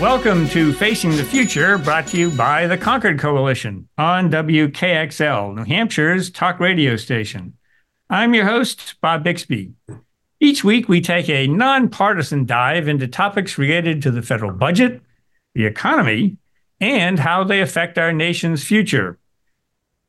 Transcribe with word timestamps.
Welcome 0.00 0.48
to 0.50 0.72
Facing 0.72 1.16
the 1.16 1.24
Future, 1.24 1.76
brought 1.76 2.06
to 2.08 2.16
you 2.16 2.30
by 2.30 2.68
the 2.68 2.78
Concord 2.78 3.18
Coalition 3.18 3.88
on 3.98 4.30
WKXL, 4.30 5.56
New 5.56 5.64
Hampshire's 5.64 6.30
talk 6.30 6.60
radio 6.60 6.94
station. 6.94 7.54
I'm 8.08 8.32
your 8.32 8.44
host, 8.44 8.94
Bob 9.00 9.24
Bixby. 9.24 9.72
Each 10.38 10.62
week, 10.62 10.88
we 10.88 11.00
take 11.00 11.28
a 11.28 11.48
nonpartisan 11.48 12.46
dive 12.46 12.86
into 12.86 13.08
topics 13.08 13.58
related 13.58 14.00
to 14.02 14.12
the 14.12 14.22
federal 14.22 14.52
budget, 14.52 15.02
the 15.56 15.66
economy, 15.66 16.36
and 16.80 17.18
how 17.18 17.42
they 17.42 17.60
affect 17.60 17.98
our 17.98 18.12
nation's 18.12 18.62
future. 18.62 19.18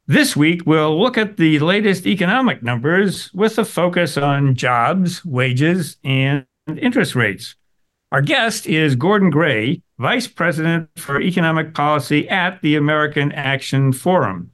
This 0.06 0.36
week, 0.36 0.68
we'll 0.68 1.02
look 1.02 1.18
at 1.18 1.38
the 1.38 1.58
latest 1.58 2.06
economic 2.06 2.62
numbers 2.62 3.34
with 3.34 3.58
a 3.58 3.66
focus 3.66 4.18
on 4.18 4.54
jobs, 4.54 5.26
wages, 5.26 5.98
and 6.04 6.46
interest 6.78 7.16
rates. 7.16 7.56
Our 8.12 8.24
guest 8.24 8.66
is 8.66 8.96
Gordon 8.96 9.30
Gray, 9.30 9.84
Vice 10.00 10.26
President 10.26 10.90
for 10.98 11.22
Economic 11.22 11.76
Policy 11.76 12.28
at 12.28 12.60
the 12.64 12.76
American 12.76 13.32
Action 13.32 13.94
Forum. 13.94 14.50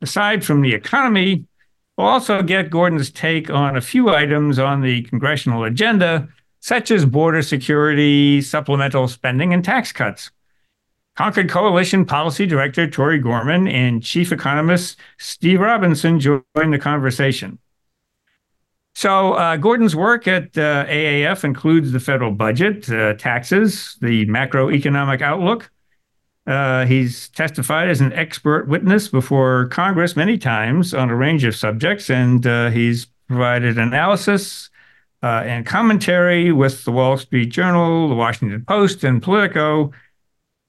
Aside 0.00 0.44
from 0.44 0.60
the 0.60 0.74
economy, 0.74 1.44
we'll 1.96 2.06
also 2.06 2.40
get 2.40 2.70
Gordon's 2.70 3.10
take 3.10 3.50
on 3.50 3.76
a 3.76 3.80
few 3.80 4.10
items 4.10 4.60
on 4.60 4.80
the 4.80 5.02
congressional 5.02 5.64
agenda, 5.64 6.28
such 6.60 6.92
as 6.92 7.04
border 7.04 7.42
security, 7.42 8.40
supplemental 8.40 9.08
spending, 9.08 9.52
and 9.52 9.64
tax 9.64 9.90
cuts. 9.90 10.30
Concord 11.16 11.50
Coalition 11.50 12.04
Policy 12.04 12.46
Director 12.46 12.88
Tori 12.88 13.18
Gorman 13.18 13.66
and 13.66 14.04
Chief 14.04 14.30
Economist 14.30 15.00
Steve 15.18 15.58
Robinson 15.58 16.20
join 16.20 16.42
the 16.54 16.78
conversation. 16.78 17.58
So, 18.94 19.32
uh, 19.32 19.56
Gordon's 19.56 19.96
work 19.96 20.28
at 20.28 20.56
uh, 20.56 20.86
AAF 20.86 21.42
includes 21.42 21.90
the 21.90 21.98
federal 21.98 22.30
budget, 22.30 22.88
uh, 22.88 23.14
taxes, 23.14 23.96
the 24.00 24.24
macroeconomic 24.26 25.20
outlook. 25.20 25.70
Uh, 26.46 26.86
he's 26.86 27.28
testified 27.30 27.88
as 27.88 28.00
an 28.00 28.12
expert 28.12 28.68
witness 28.68 29.08
before 29.08 29.66
Congress 29.68 30.14
many 30.14 30.38
times 30.38 30.94
on 30.94 31.10
a 31.10 31.16
range 31.16 31.42
of 31.42 31.56
subjects, 31.56 32.08
and 32.08 32.46
uh, 32.46 32.70
he's 32.70 33.06
provided 33.26 33.78
analysis 33.78 34.70
uh, 35.24 35.42
and 35.44 35.66
commentary 35.66 36.52
with 36.52 36.84
the 36.84 36.92
Wall 36.92 37.16
Street 37.16 37.46
Journal, 37.46 38.08
the 38.08 38.14
Washington 38.14 38.64
Post, 38.64 39.02
and 39.02 39.22
Politico. 39.22 39.90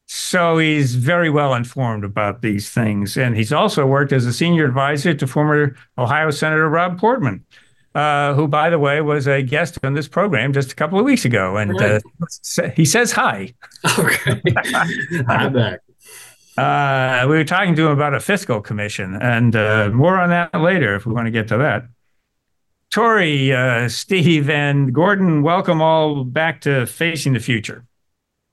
So 0.07 0.57
he's 0.57 0.95
very 0.95 1.29
well 1.29 1.53
informed 1.53 2.03
about 2.03 2.41
these 2.41 2.69
things. 2.69 3.17
And 3.17 3.35
he's 3.35 3.51
also 3.51 3.85
worked 3.85 4.13
as 4.13 4.25
a 4.25 4.33
senior 4.33 4.65
advisor 4.65 5.13
to 5.13 5.27
former 5.27 5.75
Ohio 5.97 6.31
Senator 6.31 6.69
Rob 6.69 6.97
Portman 6.97 7.43
uh, 7.95 8.33
who, 8.33 8.47
by 8.47 8.69
the 8.69 8.77
way, 8.77 8.99
was 9.01 9.25
a 9.27 9.41
guest 9.41 9.79
on 9.83 9.93
this 9.93 10.07
program 10.07 10.51
just 10.53 10.71
a 10.71 10.75
couple 10.75 10.99
of 10.99 11.05
weeks 11.05 11.23
ago. 11.23 11.55
And 11.57 11.79
right. 11.79 12.01
uh, 12.21 12.69
he 12.75 12.83
says 12.83 13.13
hi. 13.13 13.53
Okay. 13.97 14.41
I'm 15.27 15.53
back. 15.53 15.79
Uh, 16.57 17.25
we 17.27 17.35
were 17.35 17.43
talking 17.43 17.75
to 17.75 17.87
him 17.87 17.91
about 17.91 18.13
a 18.13 18.19
fiscal 18.19 18.61
commission, 18.61 19.17
and 19.21 19.55
uh, 19.55 19.89
more 19.89 20.17
on 20.17 20.29
that 20.29 20.53
later 20.53 20.95
if 20.95 21.05
we 21.05 21.13
want 21.13 21.25
to 21.25 21.31
get 21.31 21.47
to 21.49 21.57
that. 21.57 21.85
Tori, 22.91 23.51
uh, 23.51 23.89
Steve, 23.89 24.49
and 24.49 24.93
Gordon, 24.93 25.41
welcome 25.41 25.81
all 25.81 26.23
back 26.23 26.61
to 26.61 26.85
Facing 26.85 27.33
the 27.33 27.41
Future. 27.41 27.85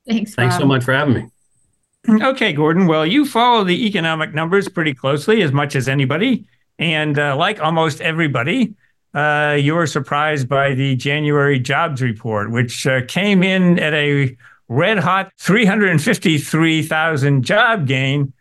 Thanks. 0.08 0.34
Thanks 0.34 0.56
so 0.56 0.64
much 0.64 0.82
for 0.82 0.92
having 0.92 1.14
me. 1.14 2.24
Okay, 2.24 2.52
Gordon. 2.52 2.88
Well, 2.88 3.06
you 3.06 3.24
follow 3.24 3.62
the 3.62 3.86
economic 3.86 4.34
numbers 4.34 4.68
pretty 4.68 4.94
closely, 4.94 5.42
as 5.42 5.52
much 5.52 5.76
as 5.76 5.88
anybody. 5.88 6.44
And 6.80 7.16
uh, 7.16 7.36
like 7.36 7.60
almost 7.60 8.00
everybody, 8.00 8.74
uh, 9.14 9.56
you 9.58 9.74
were 9.74 9.86
surprised 9.86 10.48
by 10.48 10.74
the 10.74 10.96
January 10.96 11.58
jobs 11.58 12.00
report, 12.00 12.50
which 12.50 12.86
uh, 12.86 13.02
came 13.06 13.42
in 13.42 13.78
at 13.78 13.92
a 13.92 14.34
red 14.68 14.98
hot 14.98 15.30
353,000 15.38 17.42
job 17.42 17.86
gain, 17.86 18.32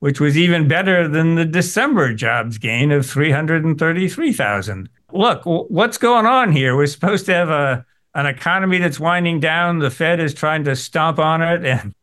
which 0.00 0.20
was 0.20 0.36
even 0.36 0.66
better 0.66 1.06
than 1.06 1.36
the 1.36 1.44
December 1.44 2.12
jobs 2.12 2.58
gain 2.58 2.90
of 2.90 3.06
333,000. 3.06 4.88
Look, 5.12 5.42
what's 5.44 5.98
going 5.98 6.26
on 6.26 6.50
here? 6.50 6.76
We're 6.76 6.86
supposed 6.86 7.26
to 7.26 7.34
have 7.34 7.50
a 7.50 7.86
an 8.14 8.26
economy 8.26 8.78
that's 8.78 8.98
winding 8.98 9.40
down. 9.40 9.78
The 9.78 9.90
Fed 9.90 10.20
is 10.20 10.32
trying 10.32 10.64
to 10.64 10.74
stomp 10.74 11.18
on 11.18 11.42
it, 11.42 11.64
and 11.66 11.94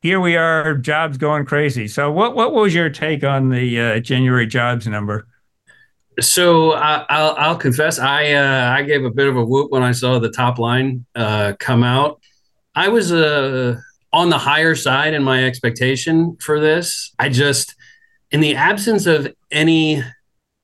here 0.00 0.18
we 0.18 0.36
are, 0.36 0.74
jobs 0.74 1.18
going 1.18 1.44
crazy. 1.44 1.86
So, 1.86 2.10
what 2.10 2.34
what 2.34 2.52
was 2.52 2.74
your 2.74 2.90
take 2.90 3.22
on 3.22 3.50
the 3.50 3.80
uh, 3.80 4.00
January 4.00 4.46
jobs 4.46 4.88
number? 4.88 5.28
So 6.18 6.72
I, 6.72 6.98
will 6.98 7.34
I'll 7.38 7.56
confess, 7.56 7.98
I 7.98 8.32
uh, 8.32 8.74
I 8.76 8.82
gave 8.82 9.04
a 9.04 9.10
bit 9.10 9.28
of 9.28 9.36
a 9.36 9.44
whoop 9.44 9.70
when 9.70 9.82
I 9.82 9.92
saw 9.92 10.18
the 10.18 10.30
top 10.30 10.58
line 10.58 11.06
uh, 11.14 11.54
come 11.58 11.84
out. 11.84 12.20
I 12.74 12.88
was 12.88 13.12
uh, 13.12 13.76
on 14.12 14.28
the 14.28 14.38
higher 14.38 14.74
side 14.74 15.14
in 15.14 15.22
my 15.22 15.44
expectation 15.44 16.36
for 16.40 16.60
this. 16.60 17.12
I 17.18 17.28
just, 17.28 17.74
in 18.32 18.40
the 18.40 18.56
absence 18.56 19.06
of 19.06 19.32
any 19.50 20.02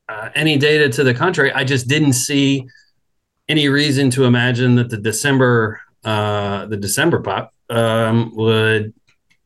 uh, 0.09 0.31
any 0.35 0.59
data 0.59 0.89
to 0.89 1.05
the 1.05 1.15
contrary, 1.15 1.53
I 1.53 1.65
just 1.65 1.89
didn't 1.89 2.15
see 2.15 2.67
any 3.49 3.69
reason 3.69 4.11
to 4.11 4.25
imagine 4.25 4.75
that 4.77 4.91
the 4.91 4.97
December 4.97 5.81
uh, 6.05 6.67
the 6.67 6.77
December 6.77 7.21
pop 7.21 7.53
um, 7.71 8.33
would 8.35 8.93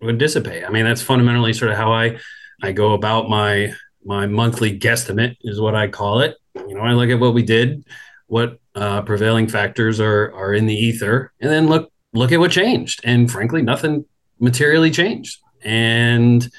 would 0.01 0.19
dissipate. 0.19 0.65
I 0.65 0.71
mean, 0.71 0.85
that's 0.85 1.03
fundamentally 1.03 1.53
sort 1.53 1.71
of 1.71 1.77
how 1.77 1.93
I 1.93 2.19
I 2.63 2.73
go 2.73 2.95
about 2.95 3.29
my 3.29 3.75
my 4.05 4.27
monthly 4.27 4.79
guesstimate 4.79 5.37
is 5.43 5.61
what 5.61 5.75
I 5.75 5.89
call 5.89 6.21
it. 6.21 6.37
You 6.55 6.75
know, 6.75 6.81
I 6.81 6.93
look 6.93 7.11
at 7.11 7.21
what 7.21 7.35
we 7.35 7.43
did, 7.43 7.85
what 8.27 8.59
uh, 8.75 9.03
prevailing 9.03 9.49
factors 9.49 10.01
are 10.01 10.33
are 10.35 10.55
in 10.55 10.67
the 10.67 10.75
ether, 10.75 11.33
and 11.41 11.51
then 11.51 11.69
look 11.69 11.93
look 12.13 12.33
at 12.33 12.41
what 12.41 12.51
changed. 12.51 13.01
And 13.05 13.31
frankly, 13.31 13.63
nothing 13.63 14.05
materially 14.39 14.91
changed. 14.91 15.39
And 15.63 16.51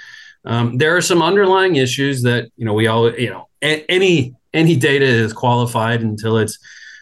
um, 0.46 0.78
there 0.78 0.96
are 0.96 1.02
some 1.02 1.22
underlying 1.22 1.76
issues 1.76 2.24
that 2.24 2.50
you 2.58 2.66
know 2.66 2.74
we 2.74 2.88
all 2.88 3.12
you 3.14 3.30
know 3.30 3.48
a- 3.62 3.86
any 3.90 4.36
any 4.54 4.76
data 4.76 5.06
is 5.06 5.34
qualified 5.34 6.02
until 6.02 6.38
it's 6.38 6.58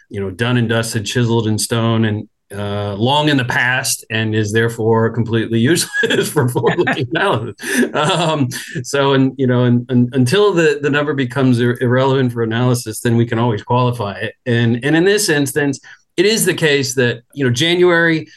you 0.08 0.20
know 0.20 0.30
done 0.30 0.56
and 0.56 0.68
dusted, 0.68 1.06
chiseled 1.06 1.46
in 1.46 1.58
stone, 1.58 2.04
and 2.04 2.28
uh, 2.52 2.94
long 2.94 3.28
in 3.28 3.36
the 3.36 3.44
past 3.44 4.04
and 4.10 4.34
is 4.34 4.52
therefore 4.52 5.10
completely 5.10 5.58
useless 5.60 6.30
for 6.30 6.48
forward-looking 6.48 7.08
analysis. 7.14 7.94
Um, 7.94 8.48
so, 8.82 9.14
and 9.14 9.34
you 9.38 9.46
know, 9.46 9.64
and, 9.64 9.88
and, 9.90 10.12
until 10.14 10.52
the 10.52 10.78
the 10.82 10.90
number 10.90 11.14
becomes 11.14 11.60
ir- 11.60 11.78
irrelevant 11.80 12.32
for 12.32 12.42
analysis, 12.42 13.00
then 13.00 13.16
we 13.16 13.26
can 13.26 13.38
always 13.38 13.62
qualify 13.62 14.14
it. 14.14 14.34
And 14.46 14.84
and 14.84 14.96
in 14.96 15.04
this 15.04 15.28
instance, 15.28 15.80
it 16.16 16.26
is 16.26 16.44
the 16.44 16.54
case 16.54 16.94
that 16.96 17.22
you 17.34 17.44
know 17.44 17.52
January 17.52 18.28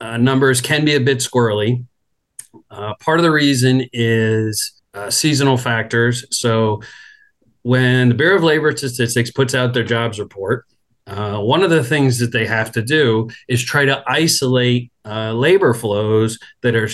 uh, 0.00 0.16
numbers 0.16 0.60
can 0.60 0.84
be 0.84 0.94
a 0.94 1.00
bit 1.00 1.18
squirrely. 1.18 1.84
Uh, 2.70 2.94
part 3.00 3.18
of 3.18 3.22
the 3.22 3.30
reason 3.30 3.84
is 3.92 4.82
uh, 4.94 5.10
seasonal 5.10 5.56
factors. 5.56 6.24
So, 6.36 6.82
when 7.62 8.08
the 8.08 8.14
Bureau 8.14 8.36
of 8.36 8.42
Labor 8.42 8.76
Statistics 8.76 9.30
puts 9.30 9.54
out 9.54 9.72
their 9.72 9.84
jobs 9.84 10.18
report 10.18 10.66
uh, 11.06 11.38
one 11.38 11.62
of 11.62 11.70
the 11.70 11.84
things 11.84 12.18
that 12.18 12.32
they 12.32 12.46
have 12.46 12.72
to 12.72 12.82
do 12.82 13.28
is 13.48 13.62
try 13.62 13.84
to 13.84 14.02
isolate 14.06 14.90
uh, 15.04 15.32
labor 15.32 15.72
flows 15.72 16.38
that 16.62 16.74
are 16.74 16.88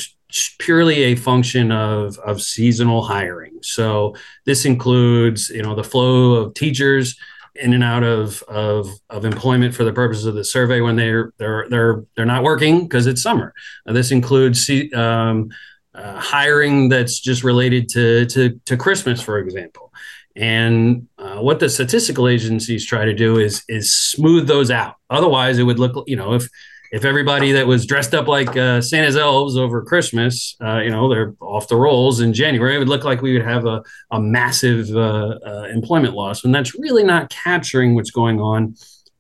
purely 0.59 1.05
a 1.05 1.15
function 1.15 1.73
of, 1.73 2.19
of 2.19 2.41
seasonal 2.41 3.03
hiring. 3.03 3.59
So 3.63 4.15
this 4.45 4.65
includes, 4.65 5.51
you 5.51 5.63
know, 5.63 5.75
the 5.75 5.85
flow 5.85 6.35
of 6.35 6.55
teachers 6.55 7.19
in 7.55 7.75
and 7.75 7.85
out 7.85 8.03
of, 8.03 8.43
of, 8.45 8.89
of 9.11 9.25
employment 9.25 9.75
for 9.75 9.85
the 9.85 9.93
purposes 9.93 10.25
of 10.27 10.35
the 10.35 10.45
survey 10.45 10.81
when 10.81 10.97
they're 10.97 11.33
they're 11.37 11.67
they're 11.69 12.05
they're 12.17 12.25
not 12.25 12.43
working 12.43 12.85
because 12.85 13.07
it's 13.07 13.23
summer. 13.23 13.53
Uh, 13.87 13.93
this 13.93 14.11
includes 14.11 14.71
um, 14.95 15.51
uh, 15.95 16.19
hiring 16.19 16.89
that's 16.89 17.21
just 17.21 17.45
related 17.45 17.89
to, 17.91 18.25
to 18.27 18.59
to 18.65 18.77
Christmas, 18.77 19.21
for 19.21 19.39
example. 19.39 19.93
And 20.37 21.09
uh, 21.19 21.39
what 21.39 21.61
the 21.61 21.69
statistical 21.69 22.27
agencies 22.29 22.87
try 22.87 23.05
to 23.05 23.15
do 23.15 23.39
is 23.39 23.63
is 23.69 23.95
smooth 23.95 24.47
those 24.47 24.71
out. 24.71 24.97
Otherwise, 25.11 25.59
it 25.59 25.65
would 25.65 25.79
look, 25.79 26.05
you 26.07 26.17
know, 26.17 26.35
if 26.35 26.49
if 26.93 27.07
everybody 27.07 27.53
that 27.53 27.67
was 27.67 27.87
dressed 27.87 28.15
up 28.15 28.29
like 28.29 28.55
uh, 28.55 28.81
Santa's 28.83 29.17
elves 29.17 29.57
over 29.57 29.83
Christmas, 29.83 30.55
uh, 30.63 30.81
you 30.81 30.91
know, 30.91 31.09
they're 31.09 31.35
off 31.41 31.67
the 31.69 31.77
rolls 31.77 32.21
in 32.21 32.35
January, 32.35 32.77
it 32.77 32.79
would 32.79 32.89
look 32.89 33.05
like 33.05 33.23
we 33.23 33.33
would 33.33 33.47
have 33.47 33.65
a, 33.65 33.83
a 34.11 34.21
massive 34.21 34.95
uh, 34.95 35.39
uh, 35.45 35.69
employment 35.73 36.15
loss. 36.15 36.45
And 36.45 36.55
that's 36.55 36.75
really 36.75 37.03
not 37.03 37.31
capturing 37.31 37.95
what's 37.95 38.11
going 38.11 38.41
on 38.41 38.75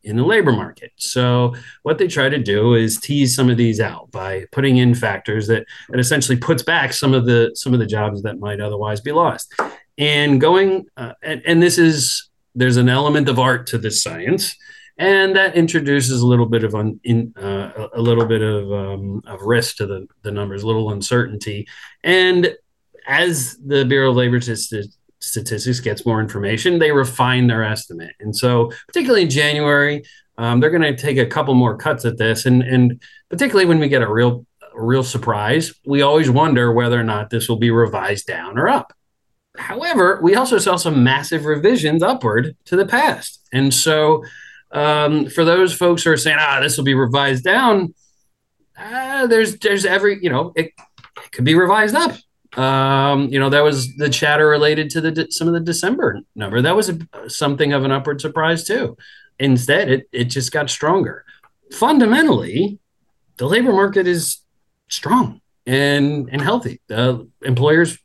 in 0.04 0.16
the 0.16 0.24
labor 0.24 0.52
market. 0.52 0.92
So 0.96 1.54
what 1.82 1.96
they 1.96 2.08
try 2.08 2.28
to 2.28 2.38
do 2.38 2.74
is 2.74 2.98
tease 2.98 3.34
some 3.34 3.48
of 3.48 3.56
these 3.56 3.80
out 3.80 4.10
by 4.10 4.44
putting 4.52 4.76
in 4.76 4.94
factors 4.94 5.46
that, 5.46 5.64
that 5.88 6.00
essentially 6.00 6.36
puts 6.36 6.62
back 6.62 6.92
some 6.92 7.14
of 7.14 7.24
the 7.24 7.52
some 7.54 7.72
of 7.72 7.78
the 7.78 7.86
jobs 7.86 8.22
that 8.22 8.38
might 8.38 8.60
otherwise 8.60 9.00
be 9.00 9.12
lost 9.12 9.54
and 10.02 10.40
going 10.40 10.86
uh, 10.96 11.12
and, 11.22 11.42
and, 11.46 11.62
this 11.62 11.78
is 11.78 12.28
there's 12.56 12.76
an 12.76 12.88
element 12.88 13.28
of 13.28 13.38
art 13.38 13.68
to 13.68 13.78
this 13.78 14.02
science, 14.02 14.56
and 14.98 15.36
that 15.36 15.54
introduces 15.54 16.20
a 16.20 16.26
little 16.26 16.46
bit 16.46 16.64
of 16.64 16.74
un, 16.74 16.98
in, 17.04 17.32
uh, 17.36 17.88
a 17.94 18.00
little 18.00 18.26
bit 18.26 18.42
of, 18.42 18.72
um, 18.72 19.22
of 19.26 19.40
risk 19.42 19.76
to 19.76 19.86
the, 19.86 20.08
the 20.22 20.32
numbers, 20.32 20.64
a 20.64 20.66
little 20.66 20.90
uncertainty. 20.90 21.68
And 22.02 22.52
as 23.06 23.56
the 23.64 23.84
Bureau 23.84 24.10
of 24.10 24.16
Labor 24.16 24.40
Statistics 24.40 25.80
gets 25.80 26.04
more 26.04 26.20
information, 26.20 26.80
they 26.80 26.90
refine 26.90 27.46
their 27.46 27.62
estimate. 27.62 28.16
And 28.18 28.34
so, 28.34 28.72
particularly 28.88 29.22
in 29.22 29.30
January, 29.30 30.02
um, 30.36 30.58
they're 30.58 30.70
going 30.70 30.82
to 30.82 30.96
take 30.96 31.18
a 31.18 31.26
couple 31.26 31.54
more 31.54 31.76
cuts 31.76 32.04
at 32.04 32.18
this. 32.18 32.44
And 32.44 32.62
and 32.62 33.00
particularly 33.30 33.66
when 33.66 33.78
we 33.78 33.88
get 33.88 34.02
a 34.02 34.12
real 34.12 34.46
a 34.74 34.82
real 34.82 35.04
surprise, 35.04 35.72
we 35.86 36.02
always 36.02 36.28
wonder 36.28 36.72
whether 36.72 36.98
or 36.98 37.04
not 37.04 37.30
this 37.30 37.48
will 37.48 37.58
be 37.58 37.70
revised 37.70 38.26
down 38.26 38.58
or 38.58 38.68
up. 38.68 38.92
However, 39.56 40.18
we 40.22 40.34
also 40.34 40.58
saw 40.58 40.76
some 40.76 41.04
massive 41.04 41.44
revisions 41.44 42.02
upward 42.02 42.56
to 42.66 42.76
the 42.76 42.86
past. 42.86 43.40
And 43.52 43.72
so, 43.72 44.24
um, 44.70 45.28
for 45.28 45.44
those 45.44 45.74
folks 45.74 46.02
who 46.02 46.10
are 46.10 46.16
saying, 46.16 46.38
ah, 46.40 46.60
this 46.60 46.76
will 46.76 46.84
be 46.84 46.94
revised 46.94 47.44
down, 47.44 47.94
uh, 48.78 49.26
there's 49.26 49.58
there's 49.58 49.84
every 49.84 50.18
you 50.22 50.30
know 50.30 50.52
it, 50.56 50.66
it 51.16 51.32
could 51.32 51.44
be 51.44 51.54
revised 51.54 51.94
up. 51.94 52.12
Um, 52.58 53.28
you 53.28 53.38
know 53.38 53.50
that 53.50 53.62
was 53.62 53.94
the 53.96 54.08
chatter 54.08 54.48
related 54.48 54.90
to 54.90 55.00
the 55.00 55.26
some 55.30 55.48
of 55.48 55.54
the 55.54 55.60
December 55.60 56.20
number. 56.34 56.62
That 56.62 56.76
was 56.76 56.88
a, 56.88 56.98
something 57.28 57.72
of 57.72 57.84
an 57.84 57.92
upward 57.92 58.20
surprise 58.20 58.64
too. 58.64 58.96
Instead, 59.38 59.90
it 59.90 60.08
it 60.12 60.24
just 60.24 60.52
got 60.52 60.70
stronger. 60.70 61.24
Fundamentally, 61.72 62.78
the 63.36 63.46
labor 63.46 63.72
market 63.72 64.06
is 64.06 64.38
strong 64.88 65.40
and 65.66 66.28
and 66.30 66.40
healthy. 66.40 66.80
The 66.88 67.28
employers 67.42 67.98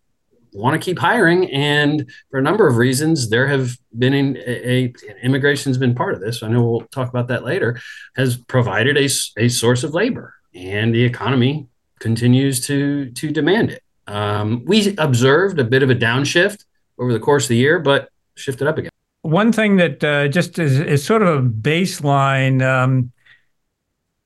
want 0.53 0.79
to 0.79 0.83
keep 0.83 0.99
hiring, 0.99 1.51
and 1.51 2.09
for 2.29 2.39
a 2.39 2.43
number 2.43 2.67
of 2.67 2.77
reasons, 2.77 3.29
there 3.29 3.47
have 3.47 3.77
been 3.97 4.13
in, 4.13 4.37
a, 4.37 4.85
a 4.85 4.93
immigration's 5.23 5.77
been 5.77 5.95
part 5.95 6.13
of 6.13 6.21
this. 6.21 6.43
I 6.43 6.47
know 6.47 6.63
we'll 6.63 6.81
talk 6.91 7.09
about 7.09 7.27
that 7.27 7.43
later. 7.43 7.79
Has 8.15 8.37
provided 8.37 8.97
a, 8.97 9.09
a 9.37 9.49
source 9.49 9.83
of 9.83 9.93
labor, 9.93 10.35
and 10.53 10.93
the 10.93 11.03
economy 11.03 11.67
continues 11.99 12.65
to 12.67 13.11
to 13.11 13.31
demand 13.31 13.71
it. 13.71 13.83
Um, 14.07 14.63
we 14.65 14.95
observed 14.97 15.59
a 15.59 15.63
bit 15.63 15.83
of 15.83 15.89
a 15.89 15.95
downshift 15.95 16.63
over 16.97 17.11
the 17.13 17.19
course 17.19 17.45
of 17.45 17.49
the 17.49 17.57
year, 17.57 17.79
but 17.79 18.09
shifted 18.35 18.67
up 18.67 18.77
again. 18.77 18.91
One 19.21 19.51
thing 19.51 19.77
that 19.77 20.03
uh, 20.03 20.27
just 20.29 20.57
is, 20.59 20.79
is, 20.79 21.03
sort 21.03 21.21
of 21.21 21.45
a 21.45 21.47
baseline. 21.49 22.65
Um, 22.65 23.11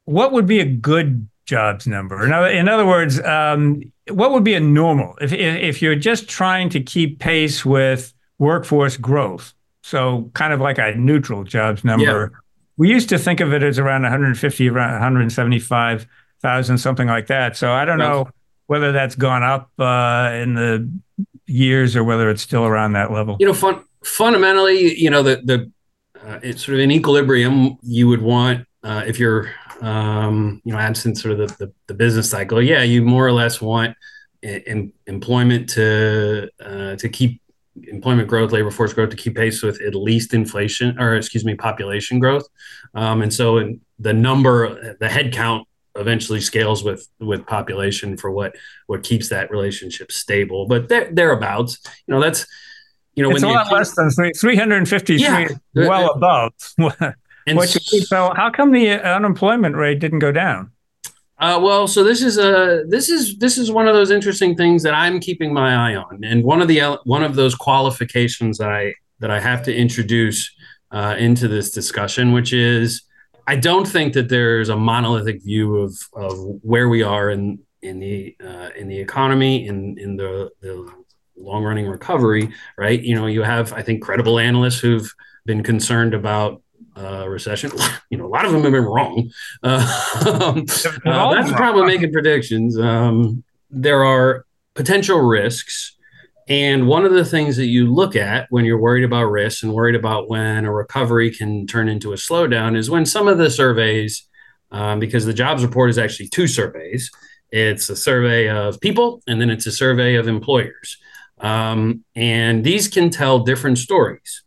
what 0.05 0.31
would 0.31 0.45
be 0.45 0.59
a 0.59 0.65
good 0.65 1.27
jobs 1.45 1.87
number? 1.87 2.23
In 2.23 2.31
other, 2.31 2.47
in 2.47 2.69
other 2.69 2.85
words, 2.85 3.19
um, 3.21 3.81
what 4.09 4.31
would 4.31 4.43
be 4.43 4.53
a 4.53 4.59
normal 4.59 5.15
if, 5.21 5.31
if 5.33 5.81
you're 5.81 5.95
just 5.95 6.27
trying 6.27 6.69
to 6.69 6.81
keep 6.81 7.19
pace 7.19 7.65
with 7.65 8.13
workforce 8.39 8.97
growth? 8.97 9.53
So 9.83 10.29
kind 10.33 10.53
of 10.53 10.59
like 10.59 10.77
a 10.77 10.95
neutral 10.95 11.43
jobs 11.43 11.83
number. 11.83 12.31
Yeah. 12.31 12.37
We 12.77 12.89
used 12.89 13.09
to 13.09 13.17
think 13.17 13.39
of 13.39 13.53
it 13.53 13.63
as 13.63 13.77
around 13.77 14.03
150, 14.03 14.69
around 14.69 14.91
175,000, 14.93 16.77
something 16.77 17.07
like 17.07 17.27
that. 17.27 17.55
So 17.57 17.71
I 17.71 17.85
don't 17.85 17.97
know 17.97 18.27
whether 18.67 18.91
that's 18.91 19.15
gone 19.15 19.43
up 19.43 19.69
uh, 19.77 20.31
in 20.33 20.55
the 20.55 20.89
years 21.45 21.95
or 21.95 22.03
whether 22.03 22.29
it's 22.29 22.41
still 22.41 22.65
around 22.65 22.93
that 22.93 23.11
level. 23.11 23.37
You 23.39 23.47
know, 23.47 23.53
fun, 23.53 23.83
fundamentally, 24.03 24.97
you 24.97 25.09
know, 25.09 25.23
the 25.23 25.41
the 25.43 25.71
uh, 26.25 26.39
it's 26.41 26.65
sort 26.65 26.75
of 26.75 26.83
an 26.83 26.91
equilibrium. 26.91 27.77
You 27.81 28.07
would 28.07 28.21
want 28.21 28.65
uh, 28.83 29.03
if 29.05 29.19
you're 29.19 29.51
um, 29.81 30.61
you 30.63 30.71
know, 30.71 30.79
absent 30.79 31.17
sort 31.17 31.39
of 31.39 31.57
the, 31.57 31.65
the, 31.65 31.73
the, 31.87 31.93
business 31.93 32.29
cycle, 32.29 32.61
yeah, 32.61 32.83
you 32.83 33.01
more 33.01 33.25
or 33.25 33.31
less 33.31 33.59
want 33.59 33.97
in, 34.43 34.93
employment 35.07 35.69
to 35.69 36.49
uh, 36.63 36.95
to 36.95 37.09
keep 37.09 37.41
employment 37.83 38.27
growth, 38.27 38.51
labor 38.51 38.71
force 38.71 38.93
growth 38.93 39.09
to 39.09 39.15
keep 39.15 39.35
pace 39.35 39.63
with 39.63 39.81
at 39.81 39.95
least 39.95 40.33
inflation, 40.33 40.99
or 40.99 41.15
excuse 41.15 41.43
me, 41.43 41.55
population 41.55 42.19
growth. 42.19 42.47
Um, 42.93 43.23
and 43.23 43.33
so, 43.33 43.57
in 43.57 43.81
the 43.97 44.13
number, 44.13 44.95
the 44.99 45.07
headcount 45.07 45.65
eventually 45.95 46.41
scales 46.41 46.83
with 46.83 47.07
with 47.19 47.45
population 47.47 48.17
for 48.17 48.31
what 48.31 48.55
what 48.85 49.03
keeps 49.03 49.29
that 49.29 49.49
relationship 49.49 50.11
stable. 50.11 50.67
But 50.67 50.89
there, 50.89 51.09
thereabouts, 51.11 51.79
you 52.05 52.13
know, 52.13 52.21
that's 52.21 52.45
you 53.15 53.23
know, 53.23 53.31
it's 53.31 53.41
when 53.41 53.51
a 53.51 53.55
lot 53.55 53.71
less 53.71 53.95
than 53.95 54.09
353, 54.09 55.17
yeah, 55.19 55.47
well 55.73 56.11
above. 56.11 56.53
And 57.47 57.57
what 57.57 57.73
you 57.73 58.01
so 58.01 58.33
how 58.35 58.49
come 58.51 58.71
the 58.71 58.89
unemployment 58.91 59.75
rate 59.75 59.99
didn't 59.99 60.19
go 60.19 60.31
down? 60.31 60.71
Uh, 61.41 61.59
well, 61.59 61.87
so 61.87 62.03
this 62.03 62.21
is 62.21 62.37
a 62.37 62.83
this 62.87 63.09
is 63.09 63.37
this 63.39 63.57
is 63.57 63.71
one 63.71 63.87
of 63.87 63.95
those 63.95 64.11
interesting 64.11 64.55
things 64.55 64.83
that 64.83 64.93
I'm 64.93 65.19
keeping 65.19 65.51
my 65.51 65.91
eye 65.91 65.95
on, 65.95 66.23
and 66.23 66.43
one 66.43 66.61
of 66.61 66.67
the 66.67 66.99
one 67.03 67.23
of 67.23 67.35
those 67.35 67.55
qualifications 67.55 68.59
that 68.59 68.69
I 68.69 68.93
that 69.19 69.31
I 69.31 69.39
have 69.39 69.63
to 69.63 69.75
introduce 69.75 70.51
uh, 70.91 71.15
into 71.17 71.47
this 71.47 71.71
discussion, 71.71 72.31
which 72.31 72.53
is 72.53 73.03
I 73.47 73.55
don't 73.55 73.87
think 73.87 74.13
that 74.13 74.29
there's 74.29 74.69
a 74.69 74.75
monolithic 74.75 75.43
view 75.43 75.77
of 75.77 75.97
of 76.13 76.37
where 76.61 76.89
we 76.89 77.01
are 77.01 77.31
in 77.31 77.59
in 77.81 77.99
the 77.99 78.35
uh, 78.43 78.69
in 78.77 78.87
the 78.87 78.99
economy 78.99 79.65
in 79.65 79.97
in 79.97 80.17
the 80.17 80.51
the 80.61 80.91
long 81.37 81.63
running 81.63 81.87
recovery. 81.87 82.53
Right? 82.77 83.01
You 83.01 83.15
know, 83.15 83.25
you 83.25 83.41
have 83.41 83.73
I 83.73 83.81
think 83.81 84.03
credible 84.03 84.37
analysts 84.37 84.79
who've 84.79 85.11
been 85.47 85.63
concerned 85.63 86.13
about 86.13 86.61
uh, 86.95 87.27
recession. 87.27 87.71
You 88.11 88.17
know, 88.17 88.25
a 88.25 88.27
lot 88.27 88.43
of 88.43 88.51
them 88.51 88.63
have 88.63 88.73
been 88.73 88.83
wrong. 88.83 89.31
Uh, 89.63 90.43
um, 90.43 90.65
uh, 91.05 91.33
that's 91.33 91.49
the 91.49 91.55
problem 91.55 91.87
making 91.87 92.11
predictions. 92.11 92.77
Um, 92.77 93.41
there 93.69 94.03
are 94.03 94.45
potential 94.75 95.19
risks. 95.19 95.95
And 96.49 96.87
one 96.87 97.05
of 97.05 97.13
the 97.13 97.23
things 97.23 97.55
that 97.57 97.67
you 97.67 97.93
look 97.93 98.17
at 98.17 98.47
when 98.49 98.65
you're 98.65 98.81
worried 98.81 99.05
about 99.05 99.25
risks 99.25 99.63
and 99.63 99.73
worried 99.73 99.95
about 99.95 100.29
when 100.29 100.65
a 100.65 100.73
recovery 100.73 101.31
can 101.31 101.67
turn 101.67 101.87
into 101.87 102.11
a 102.11 102.17
slowdown 102.17 102.75
is 102.75 102.89
when 102.89 103.05
some 103.05 103.29
of 103.29 103.37
the 103.37 103.49
surveys, 103.49 104.27
um, 104.71 104.99
because 104.99 105.25
the 105.25 105.33
jobs 105.33 105.63
report 105.63 105.89
is 105.89 105.97
actually 105.97 106.27
two 106.27 106.47
surveys, 106.47 107.09
it's 107.51 107.89
a 107.89 107.95
survey 107.95 108.49
of 108.49 108.81
people 108.81 109.21
and 109.27 109.39
then 109.39 109.49
it's 109.49 109.67
a 109.67 109.71
survey 109.71 110.15
of 110.15 110.27
employers. 110.27 110.97
Um, 111.39 112.03
and 112.15 112.63
these 112.63 112.87
can 112.87 113.09
tell 113.09 113.39
different 113.39 113.77
stories. 113.77 114.43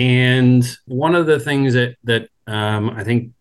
And 0.00 0.64
one 0.86 1.14
of 1.14 1.26
the 1.26 1.38
things 1.38 1.74
that 1.74 1.96
that 2.04 2.30
um, 2.46 2.88
I 2.88 3.04
think 3.04 3.32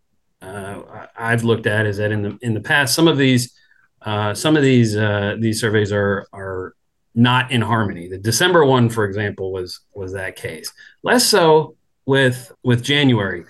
uh, 0.41 1.05
I've 1.17 1.45
looked 1.45 1.67
at 1.67 1.85
is 1.85 1.97
that 1.97 2.11
in 2.11 2.21
the 2.21 2.37
in 2.41 2.53
the 2.53 2.59
past, 2.59 2.93
some 2.93 3.07
of 3.07 3.17
these 3.17 3.57
uh, 4.01 4.33
some 4.33 4.57
of 4.57 4.61
these 4.61 4.93
uh, 4.97 5.37
these 5.39 5.61
surveys 5.61 5.93
are 5.93 6.27
are 6.33 6.73
not 7.15 7.49
in 7.53 7.61
harmony. 7.61 8.09
The 8.09 8.17
December 8.17 8.65
one, 8.65 8.89
for 8.89 9.05
example, 9.05 9.53
was 9.53 9.79
was 9.93 10.11
that 10.11 10.35
case. 10.35 10.69
Less 11.01 11.25
so 11.25 11.77
with 12.05 12.51
with 12.61 12.83
January. 12.83 13.45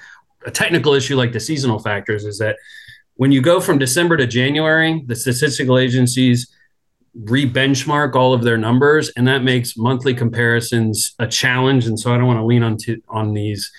A 0.46 0.52
technical 0.52 0.94
issue 0.94 1.16
like 1.16 1.34
the 1.34 1.40
seasonal 1.40 1.80
factors 1.80 2.26
is 2.26 2.38
that 2.38 2.58
when 3.16 3.32
you 3.32 3.42
go 3.42 3.60
from 3.60 3.80
December 3.80 4.18
to 4.18 4.28
January, 4.28 5.04
the 5.08 5.16
statistical 5.16 5.80
agencies 5.80 6.48
re-benchmark 7.16 8.16
all 8.16 8.34
of 8.34 8.44
their 8.44 8.58
numbers 8.58 9.10
and 9.16 9.28
that 9.28 9.44
makes 9.44 9.76
monthly 9.76 10.14
comparisons 10.14 11.16
a 11.20 11.28
challenge 11.28 11.88
and 11.88 12.00
so 12.00 12.14
i 12.14 12.18
don't 12.18 12.28
want 12.28 12.40
to 12.40 12.46
lean 12.46 12.64
on 12.64 12.78
to, 12.78 13.02
on 13.10 13.34
these 13.34 13.72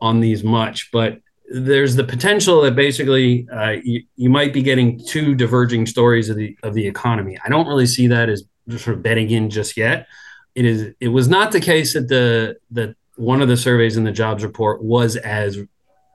on 0.00 0.20
these 0.20 0.44
much. 0.44 0.90
But 0.92 1.20
there's 1.50 1.96
the 1.96 2.04
potential 2.04 2.60
that 2.62 2.76
basically 2.76 3.48
uh, 3.50 3.76
you, 3.82 4.02
you 4.16 4.30
might 4.30 4.52
be 4.52 4.62
getting 4.62 5.02
two 5.04 5.34
diverging 5.34 5.86
stories 5.86 6.28
of 6.28 6.36
the 6.36 6.56
of 6.62 6.74
the 6.74 6.86
economy. 6.86 7.38
I 7.44 7.48
don't 7.48 7.66
really 7.66 7.86
see 7.86 8.06
that 8.08 8.28
as 8.28 8.44
sort 8.68 8.96
of 8.96 9.02
betting 9.02 9.30
in 9.30 9.50
just 9.50 9.76
yet. 9.76 10.06
It 10.54 10.64
is 10.64 10.94
it 11.00 11.08
was 11.08 11.28
not 11.28 11.52
the 11.52 11.60
case 11.60 11.94
that 11.94 12.08
the 12.08 12.56
that 12.72 12.94
one 13.16 13.42
of 13.42 13.48
the 13.48 13.56
surveys 13.56 13.96
in 13.96 14.04
the 14.04 14.12
jobs 14.12 14.44
report 14.44 14.82
was 14.82 15.16
as 15.16 15.58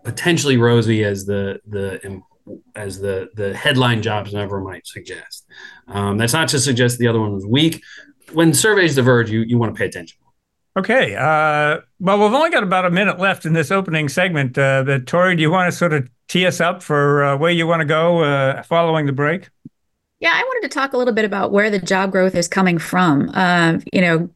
potentially 0.03 0.58
rosy 0.58 1.03
as 1.03 1.25
the 1.25 1.60
the 1.68 2.24
as 2.75 3.00
the 3.00 3.29
the 3.35 3.55
headline 3.55 4.01
jobs 4.01 4.33
never 4.33 4.62
might 4.62 4.85
suggest. 4.85 5.45
Um, 5.88 6.17
that's 6.17 6.33
not 6.33 6.47
to 6.50 6.59
suggest 6.59 6.97
the 6.97 7.07
other 7.07 7.19
one 7.19 7.33
was 7.33 7.45
weak. 7.45 7.81
When 8.31 8.53
surveys 8.53 8.95
diverge, 8.95 9.29
you 9.29 9.41
you 9.41 9.57
want 9.57 9.73
to 9.73 9.79
pay 9.79 9.85
attention. 9.85 10.17
Okay. 10.75 11.15
Uh, 11.15 11.81
well, 12.00 12.17
we've 12.17 12.33
only 12.33 12.50
got 12.50 12.63
about 12.63 12.85
a 12.85 12.89
minute 12.89 13.19
left 13.19 13.45
in 13.45 13.53
this 13.53 13.69
opening 13.69 14.09
segment. 14.09 14.57
Uh, 14.57 14.83
but 14.83 15.05
Tori, 15.05 15.35
do 15.35 15.41
you 15.41 15.51
want 15.51 15.71
to 15.71 15.77
sort 15.77 15.93
of 15.93 16.09
tee 16.27 16.47
us 16.47 16.59
up 16.59 16.81
for 16.81 17.23
uh, 17.23 17.38
where 17.38 17.51
you 17.51 17.67
want 17.67 17.81
to 17.81 17.85
go 17.85 18.23
uh, 18.23 18.63
following 18.63 19.05
the 19.05 19.12
break? 19.12 19.50
Yeah, 20.24 20.32
I 20.34 20.42
wanted 20.42 20.70
to 20.70 20.74
talk 20.74 20.94
a 20.94 20.98
little 20.98 21.13
bit 21.13 21.25
about 21.25 21.51
where 21.51 21.70
the 21.70 21.80
job 21.80 22.13
growth 22.13 22.34
is 22.34 22.48
coming 22.48 22.77
from. 22.77 23.30
Uh, 23.34 23.80
you 23.92 24.00
know, 24.00 24.30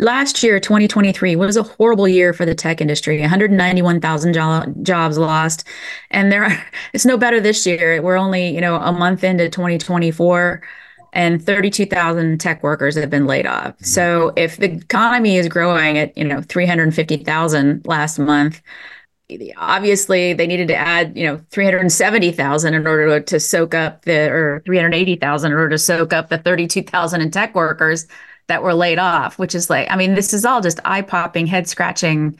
last 0.00 0.42
year, 0.42 0.58
2023, 0.58 1.36
was 1.36 1.58
a 1.58 1.62
horrible 1.62 2.08
year 2.08 2.32
for 2.32 2.46
the 2.46 2.54
tech 2.54 2.80
industry. 2.80 3.20
191,000 3.20 4.32
jo- 4.32 4.74
jobs 4.80 5.18
lost, 5.18 5.68
and 6.10 6.32
there, 6.32 6.44
are, 6.44 6.66
it's 6.94 7.04
no 7.04 7.18
better 7.18 7.40
this 7.40 7.66
year. 7.66 8.00
We're 8.00 8.16
only, 8.16 8.48
you 8.48 8.62
know, 8.62 8.76
a 8.76 8.90
month 8.90 9.22
into 9.22 9.50
2024 9.50 10.62
and 11.12 11.44
32,000 11.44 12.40
tech 12.40 12.62
workers 12.62 12.96
have 12.96 13.10
been 13.10 13.26
laid 13.26 13.46
off. 13.46 13.74
So 13.82 14.32
if 14.34 14.56
the 14.56 14.72
economy 14.72 15.36
is 15.36 15.46
growing 15.46 15.98
at, 15.98 16.16
you 16.16 16.24
know, 16.24 16.40
350,000 16.40 17.82
last 17.84 18.18
month, 18.18 18.62
obviously 19.56 20.32
they 20.32 20.46
needed 20.46 20.68
to 20.68 20.74
add 20.74 21.16
you 21.16 21.26
know 21.26 21.40
370,000 21.50 22.74
in 22.74 22.86
order 22.86 23.20
to, 23.20 23.24
to 23.24 23.38
soak 23.38 23.74
up 23.74 24.04
the 24.06 24.30
or 24.30 24.62
380,000 24.64 25.52
in 25.52 25.56
order 25.56 25.70
to 25.70 25.78
soak 25.78 26.12
up 26.12 26.28
the 26.28 26.38
32,000 26.38 27.20
in 27.20 27.30
tech 27.30 27.54
workers 27.54 28.06
that 28.46 28.62
were 28.62 28.74
laid 28.74 28.98
off 28.98 29.38
which 29.38 29.54
is 29.54 29.68
like 29.68 29.86
I 29.90 29.96
mean 29.96 30.14
this 30.14 30.32
is 30.32 30.44
all 30.44 30.60
just 30.60 30.80
eye 30.84 31.02
popping 31.02 31.46
head 31.46 31.68
scratching 31.68 32.38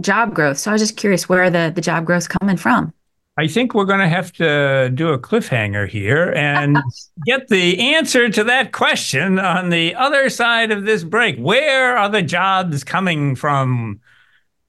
job 0.00 0.34
growth. 0.34 0.58
So 0.58 0.70
I 0.70 0.74
was 0.74 0.82
just 0.82 0.96
curious 0.96 1.28
where 1.28 1.50
the, 1.50 1.72
the 1.74 1.80
job 1.80 2.04
growth 2.04 2.28
coming 2.28 2.56
from. 2.56 2.92
I 3.38 3.46
think 3.48 3.74
we're 3.74 3.84
going 3.84 4.00
to 4.00 4.08
have 4.08 4.32
to 4.34 4.90
do 4.94 5.10
a 5.10 5.18
cliffhanger 5.18 5.86
here 5.86 6.32
and 6.32 6.78
get 7.26 7.48
the 7.48 7.94
answer 7.94 8.30
to 8.30 8.44
that 8.44 8.72
question 8.72 9.38
on 9.38 9.68
the 9.68 9.94
other 9.94 10.30
side 10.30 10.70
of 10.70 10.84
this 10.84 11.04
break. 11.04 11.36
Where 11.38 11.96
are 11.98 12.08
the 12.08 12.22
jobs 12.22 12.82
coming 12.82 13.34
from? 13.36 14.00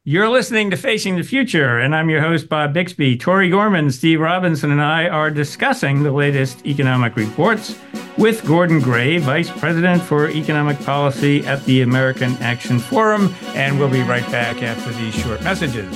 You're 0.09 0.29
listening 0.29 0.69
to 0.69 0.77
Facing 0.77 1.17
the 1.17 1.21
Future, 1.21 1.79
and 1.79 1.93
I'm 1.93 2.09
your 2.09 2.21
host, 2.21 2.47
Bob 2.47 2.71
Bixby. 2.71 3.17
Tori 3.17 3.49
Gorman, 3.49 3.91
Steve 3.91 4.21
Robinson, 4.21 4.71
and 4.71 4.81
I 4.81 5.09
are 5.09 5.29
discussing 5.29 6.01
the 6.01 6.13
latest 6.13 6.65
economic 6.65 7.17
reports 7.17 7.77
with 8.17 8.47
Gordon 8.47 8.79
Gray, 8.79 9.17
Vice 9.17 9.49
President 9.49 10.01
for 10.01 10.29
Economic 10.29 10.79
Policy 10.85 11.45
at 11.45 11.61
the 11.65 11.81
American 11.81 12.37
Action 12.37 12.79
Forum. 12.79 13.35
And 13.47 13.77
we'll 13.77 13.89
be 13.89 14.01
right 14.01 14.25
back 14.31 14.63
after 14.63 14.93
these 14.93 15.13
short 15.13 15.43
messages. 15.43 15.93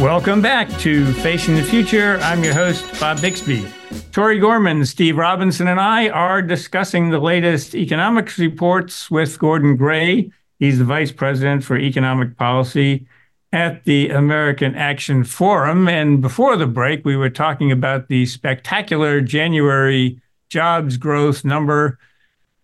Welcome 0.00 0.40
back 0.40 0.70
to 0.78 1.12
Facing 1.12 1.56
the 1.56 1.62
Future. 1.62 2.16
I'm 2.22 2.42
your 2.42 2.54
host, 2.54 2.98
Bob 2.98 3.20
Bixby. 3.20 3.66
Tori 4.12 4.38
Gorman, 4.38 4.86
Steve 4.86 5.18
Robinson, 5.18 5.68
and 5.68 5.78
I 5.78 6.08
are 6.08 6.40
discussing 6.40 7.10
the 7.10 7.18
latest 7.18 7.74
economics 7.74 8.38
reports 8.38 9.10
with 9.10 9.38
Gordon 9.38 9.76
Gray. 9.76 10.32
He's 10.58 10.78
the 10.78 10.86
Vice 10.86 11.12
President 11.12 11.62
for 11.64 11.76
Economic 11.76 12.38
Policy 12.38 13.06
at 13.52 13.84
the 13.84 14.08
American 14.08 14.74
Action 14.74 15.22
Forum. 15.22 15.86
And 15.86 16.22
before 16.22 16.56
the 16.56 16.66
break, 16.66 17.04
we 17.04 17.14
were 17.14 17.28
talking 17.28 17.70
about 17.70 18.08
the 18.08 18.24
spectacular 18.24 19.20
January 19.20 20.18
jobs 20.48 20.96
growth 20.96 21.44
number. 21.44 21.98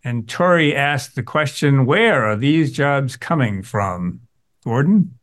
And 0.03 0.27
Tori 0.27 0.75
asked 0.75 1.17
the 1.17 1.23
question 1.23 1.85
where 1.85 2.25
are 2.25 2.37
these 2.37 2.73
jobs 2.73 3.15
coming 3.15 3.63
from? 3.63 4.23
Gordon? 4.65 5.19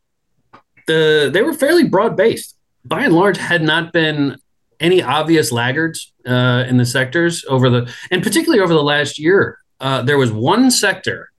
The 0.86 1.30
they 1.32 1.42
were 1.42 1.54
fairly 1.54 1.84
broad 1.84 2.16
based. 2.16 2.56
By 2.84 3.04
and 3.04 3.14
large, 3.14 3.38
had 3.38 3.62
not 3.62 3.92
been 3.92 4.36
any 4.80 5.02
obvious 5.02 5.50
laggards 5.50 6.12
uh, 6.26 6.64
in 6.68 6.76
the 6.76 6.84
sectors 6.84 7.44
over 7.48 7.70
the, 7.70 7.92
and 8.10 8.22
particularly 8.22 8.62
over 8.62 8.74
the 8.74 8.82
last 8.82 9.18
year. 9.18 9.58
Uh, 9.80 10.02
there 10.02 10.18
was 10.18 10.30
one 10.30 10.70
sector 10.70 11.30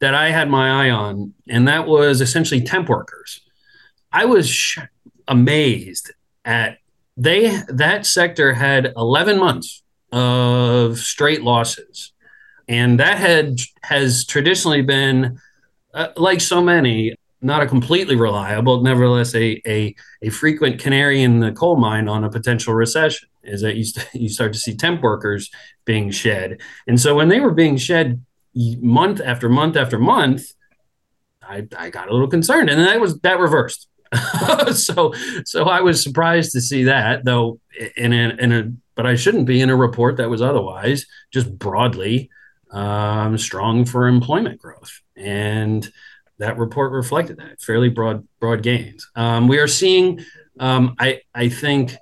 that 0.00 0.14
I 0.14 0.30
had 0.30 0.48
my 0.48 0.86
eye 0.86 0.90
on, 0.90 1.34
and 1.48 1.66
that 1.68 1.86
was 1.86 2.20
essentially 2.20 2.60
temp 2.60 2.88
workers. 2.88 3.40
I 4.12 4.24
was 4.24 4.48
sh- 4.48 4.78
amazed 5.26 6.12
at 6.44 6.78
they 7.16 7.60
that 7.68 8.06
sector 8.06 8.54
had 8.54 8.92
11 8.96 9.38
months 9.38 9.82
of 10.12 10.98
straight 10.98 11.42
losses, 11.42 12.12
and 12.68 13.00
that 13.00 13.18
had 13.18 13.60
has 13.82 14.24
traditionally 14.24 14.82
been 14.82 15.40
uh, 15.94 16.08
like 16.16 16.40
so 16.40 16.62
many 16.62 17.14
not 17.40 17.62
a 17.62 17.66
completely 17.66 18.16
reliable, 18.16 18.82
nevertheless 18.82 19.34
a, 19.34 19.60
a, 19.66 19.94
a 20.22 20.30
frequent 20.30 20.80
canary 20.80 21.22
in 21.22 21.40
the 21.40 21.52
coal 21.52 21.76
mine 21.76 22.08
on 22.08 22.24
a 22.24 22.30
potential 22.30 22.74
recession 22.74 23.28
is 23.44 23.62
that 23.62 23.76
you, 23.76 23.84
st- 23.84 24.08
you 24.14 24.28
start 24.28 24.52
to 24.52 24.58
see 24.58 24.74
temp 24.74 25.02
workers 25.02 25.50
being 25.84 26.10
shed. 26.10 26.60
And 26.86 27.00
so 27.00 27.14
when 27.14 27.28
they 27.28 27.40
were 27.40 27.52
being 27.52 27.76
shed 27.76 28.24
month 28.54 29.20
after 29.20 29.48
month 29.48 29.76
after 29.76 29.98
month, 29.98 30.52
I, 31.42 31.66
I 31.76 31.90
got 31.90 32.08
a 32.08 32.12
little 32.12 32.28
concerned 32.28 32.68
and 32.68 32.80
that 32.80 33.00
was 33.00 33.18
that 33.20 33.38
reversed. 33.38 33.88
so 34.72 35.12
so 35.44 35.64
I 35.64 35.82
was 35.82 36.02
surprised 36.02 36.52
to 36.52 36.62
see 36.62 36.84
that 36.84 37.24
though 37.24 37.60
in 37.96 38.12
a, 38.12 38.36
in 38.38 38.52
a 38.52 38.72
but 38.94 39.06
I 39.06 39.14
shouldn't 39.14 39.46
be 39.46 39.60
in 39.60 39.70
a 39.70 39.76
report 39.76 40.16
that 40.16 40.30
was 40.30 40.42
otherwise 40.42 41.06
just 41.30 41.56
broadly 41.58 42.30
um, 42.70 43.38
strong 43.38 43.84
for 43.84 44.08
employment 44.08 44.60
growth. 44.60 45.00
And 45.16 45.90
that 46.38 46.58
report 46.58 46.92
reflected 46.92 47.38
that 47.38 47.60
fairly 47.60 47.88
broad 47.88 48.26
broad 48.40 48.62
gains. 48.62 49.08
Um, 49.14 49.48
we 49.48 49.58
are 49.58 49.68
seeing, 49.68 50.24
um, 50.60 50.94
I 50.98 51.20
I 51.34 51.48
think, 51.48 51.96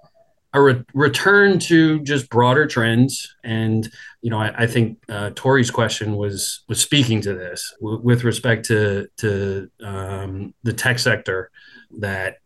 a 0.52 0.60
re- 0.60 0.84
return 0.94 1.58
to 1.58 2.00
just 2.00 2.30
broader 2.30 2.66
trends, 2.66 3.34
and 3.44 3.88
you 4.22 4.30
know 4.30 4.38
I, 4.38 4.64
I 4.64 4.66
think 4.66 4.98
uh, 5.08 5.30
Tori's 5.34 5.70
question 5.70 6.16
was 6.16 6.64
was 6.68 6.80
speaking 6.80 7.20
to 7.22 7.34
this 7.34 7.74
w- 7.80 8.00
with 8.02 8.24
respect 8.24 8.66
to 8.66 9.08
to 9.18 9.70
um, 9.82 10.54
the 10.62 10.72
tech 10.72 10.98
sector 10.98 11.50
that, 11.98 12.38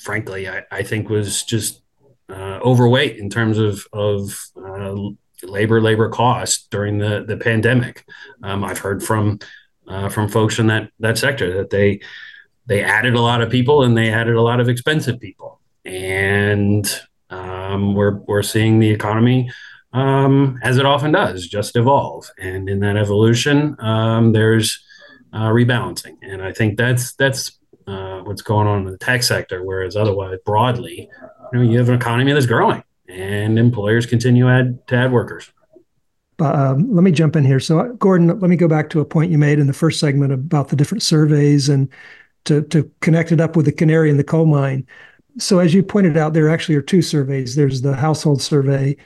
frankly, 0.00 0.48
I, 0.48 0.62
I 0.70 0.82
think 0.82 1.08
was 1.08 1.42
just 1.44 1.82
uh, 2.28 2.58
overweight 2.62 3.16
in 3.16 3.30
terms 3.30 3.58
of 3.58 3.86
of 3.92 4.38
uh, 4.56 4.94
labor 5.42 5.80
labor 5.80 6.08
cost 6.08 6.70
during 6.70 6.98
the 6.98 7.24
the 7.26 7.36
pandemic. 7.36 8.04
Um, 8.42 8.64
I've 8.64 8.78
heard 8.78 9.02
from 9.02 9.38
uh, 9.92 10.08
from 10.08 10.28
folks 10.28 10.58
in 10.58 10.66
that 10.68 10.90
that 11.00 11.18
sector 11.18 11.56
that 11.58 11.70
they 11.70 12.00
they 12.66 12.82
added 12.82 13.14
a 13.14 13.20
lot 13.20 13.42
of 13.42 13.50
people 13.50 13.82
and 13.82 13.96
they 13.96 14.10
added 14.10 14.34
a 14.34 14.42
lot 14.42 14.60
of 14.60 14.68
expensive 14.68 15.20
people, 15.20 15.60
and 15.84 17.00
um, 17.30 17.94
we're 17.94 18.16
we're 18.26 18.42
seeing 18.42 18.78
the 18.78 18.90
economy 18.90 19.50
um, 19.92 20.58
as 20.62 20.78
it 20.78 20.86
often 20.86 21.12
does 21.12 21.46
just 21.46 21.76
evolve, 21.76 22.30
and 22.38 22.68
in 22.68 22.80
that 22.80 22.96
evolution, 22.96 23.76
um, 23.80 24.32
there's 24.32 24.82
uh, 25.32 25.48
rebalancing, 25.48 26.16
and 26.22 26.42
I 26.42 26.52
think 26.52 26.78
that's 26.78 27.12
that's 27.14 27.58
uh, 27.86 28.20
what's 28.20 28.42
going 28.42 28.66
on 28.66 28.86
in 28.86 28.92
the 28.92 28.98
tech 28.98 29.22
sector. 29.22 29.62
Whereas 29.62 29.94
otherwise, 29.94 30.38
broadly, 30.46 31.10
you 31.52 31.58
know, 31.58 31.62
you 31.62 31.78
have 31.78 31.90
an 31.90 31.94
economy 31.94 32.32
that's 32.32 32.46
growing, 32.46 32.82
and 33.08 33.58
employers 33.58 34.06
continue 34.06 34.48
add, 34.48 34.86
to 34.88 34.96
add 34.96 35.12
workers. 35.12 35.52
Um, 36.42 36.92
let 36.92 37.04
me 37.04 37.12
jump 37.12 37.36
in 37.36 37.44
here. 37.44 37.60
So, 37.60 37.92
Gordon, 37.94 38.26
let 38.26 38.50
me 38.50 38.56
go 38.56 38.66
back 38.66 38.90
to 38.90 39.00
a 39.00 39.04
point 39.04 39.30
you 39.30 39.38
made 39.38 39.58
in 39.58 39.68
the 39.68 39.72
first 39.72 40.00
segment 40.00 40.32
about 40.32 40.68
the 40.68 40.76
different 40.76 41.02
surveys 41.02 41.68
and 41.68 41.88
to, 42.44 42.62
to 42.62 42.90
connect 43.00 43.30
it 43.30 43.40
up 43.40 43.54
with 43.54 43.66
the 43.66 43.72
canary 43.72 44.10
in 44.10 44.16
the 44.16 44.24
coal 44.24 44.46
mine. 44.46 44.86
So, 45.38 45.60
as 45.60 45.72
you 45.72 45.82
pointed 45.82 46.16
out, 46.16 46.32
there 46.32 46.50
actually 46.50 46.74
are 46.74 46.82
two 46.82 47.00
surveys 47.02 47.54
there's 47.54 47.82
the 47.82 47.94
household 47.94 48.42
survey 48.42 48.96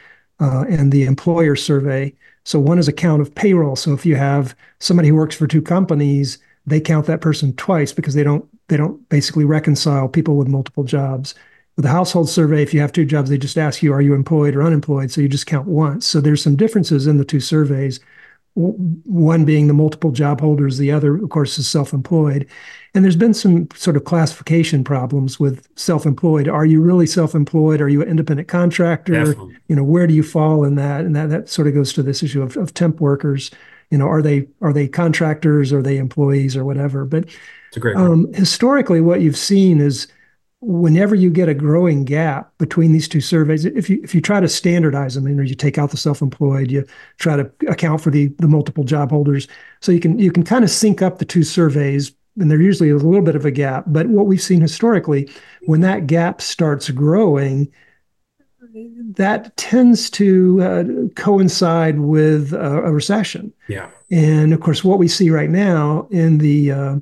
uh, 0.40 0.64
and 0.68 0.90
the 0.90 1.04
employer 1.04 1.56
survey. 1.56 2.14
So, 2.44 2.58
one 2.58 2.78
is 2.78 2.88
a 2.88 2.92
count 2.92 3.20
of 3.20 3.34
payroll. 3.34 3.76
So, 3.76 3.92
if 3.92 4.06
you 4.06 4.16
have 4.16 4.56
somebody 4.80 5.10
who 5.10 5.14
works 5.16 5.36
for 5.36 5.46
two 5.46 5.62
companies, 5.62 6.38
they 6.66 6.80
count 6.80 7.06
that 7.06 7.20
person 7.20 7.54
twice 7.56 7.92
because 7.92 8.14
they 8.14 8.24
don't 8.24 8.48
they 8.68 8.76
don't 8.76 9.06
basically 9.10 9.44
reconcile 9.44 10.08
people 10.08 10.36
with 10.36 10.48
multiple 10.48 10.84
jobs. 10.84 11.34
With 11.76 11.84
the 11.84 11.90
household 11.90 12.28
survey, 12.30 12.62
if 12.62 12.72
you 12.72 12.80
have 12.80 12.92
two 12.92 13.04
jobs, 13.04 13.28
they 13.28 13.36
just 13.36 13.58
ask 13.58 13.82
you, 13.82 13.92
are 13.92 14.00
you 14.00 14.14
employed 14.14 14.56
or 14.56 14.62
unemployed? 14.62 15.10
So 15.10 15.20
you 15.20 15.28
just 15.28 15.46
count 15.46 15.68
once. 15.68 16.06
So 16.06 16.20
there's 16.20 16.42
some 16.42 16.56
differences 16.56 17.06
in 17.06 17.18
the 17.18 17.24
two 17.24 17.40
surveys. 17.40 18.00
One 18.54 19.44
being 19.44 19.66
the 19.66 19.74
multiple 19.74 20.10
job 20.10 20.40
holders, 20.40 20.78
the 20.78 20.90
other, 20.90 21.16
of 21.16 21.28
course, 21.28 21.58
is 21.58 21.68
self 21.68 21.92
employed. 21.92 22.46
And 22.94 23.04
there's 23.04 23.16
been 23.16 23.34
some 23.34 23.68
sort 23.74 23.98
of 23.98 24.04
classification 24.04 24.82
problems 24.82 25.38
with 25.38 25.68
self 25.76 26.06
employed. 26.06 26.48
Are 26.48 26.64
you 26.64 26.80
really 26.80 27.06
self 27.06 27.34
employed? 27.34 27.82
Are 27.82 27.90
you 27.90 28.00
an 28.00 28.08
independent 28.08 28.48
contractor? 28.48 29.12
Definitely. 29.12 29.58
You 29.68 29.76
know, 29.76 29.84
where 29.84 30.06
do 30.06 30.14
you 30.14 30.22
fall 30.22 30.64
in 30.64 30.76
that? 30.76 31.04
And 31.04 31.14
that, 31.14 31.28
that 31.28 31.50
sort 31.50 31.68
of 31.68 31.74
goes 31.74 31.92
to 31.92 32.02
this 32.02 32.22
issue 32.22 32.40
of, 32.40 32.56
of 32.56 32.72
temp 32.72 32.98
workers. 32.98 33.50
You 33.90 33.98
know, 33.98 34.08
are 34.08 34.22
they 34.22 34.48
are 34.62 34.72
they 34.72 34.88
contractors? 34.88 35.74
Are 35.74 35.82
they 35.82 35.98
employees 35.98 36.56
or 36.56 36.64
whatever? 36.64 37.04
But 37.04 37.28
um, 37.98 38.32
historically, 38.32 39.02
what 39.02 39.20
you've 39.20 39.36
seen 39.36 39.82
is 39.82 40.06
whenever 40.60 41.14
you 41.14 41.30
get 41.30 41.48
a 41.48 41.54
growing 41.54 42.04
gap 42.04 42.52
between 42.58 42.92
these 42.92 43.08
two 43.08 43.20
surveys, 43.20 43.64
if 43.64 43.90
you 43.90 44.00
if 44.02 44.14
you 44.14 44.20
try 44.20 44.40
to 44.40 44.48
standardize 44.48 45.14
them, 45.14 45.26
and 45.26 45.48
you 45.48 45.54
take 45.54 45.78
out 45.78 45.90
the 45.90 45.96
self-employed, 45.96 46.70
you 46.70 46.84
try 47.18 47.36
to 47.36 47.50
account 47.68 48.00
for 48.00 48.10
the 48.10 48.28
the 48.38 48.48
multiple 48.48 48.84
job 48.84 49.10
holders, 49.10 49.48
so 49.80 49.92
you 49.92 50.00
can 50.00 50.18
you 50.18 50.32
can 50.32 50.42
kind 50.42 50.64
of 50.64 50.70
sync 50.70 51.02
up 51.02 51.18
the 51.18 51.24
two 51.24 51.42
surveys, 51.42 52.12
and 52.38 52.50
there's 52.50 52.62
usually 52.62 52.90
a 52.90 52.96
little 52.96 53.22
bit 53.22 53.36
of 53.36 53.44
a 53.44 53.50
gap. 53.50 53.84
But 53.86 54.08
what 54.08 54.26
we've 54.26 54.42
seen 54.42 54.60
historically, 54.60 55.30
when 55.66 55.80
that 55.82 56.06
gap 56.06 56.40
starts 56.40 56.90
growing, 56.90 57.70
that 59.16 59.56
tends 59.56 60.10
to 60.10 60.62
uh, 60.62 60.84
coincide 61.16 62.00
with 62.00 62.52
a, 62.52 62.84
a, 62.84 62.92
recession. 62.92 63.52
Yeah. 63.68 63.88
And 64.10 64.52
of 64.52 64.60
course, 64.60 64.84
what 64.84 64.98
we 64.98 65.08
see 65.08 65.30
right 65.30 65.48
now 65.48 66.08
in 66.10 66.38
the 66.38 66.72
uh, 66.72 66.96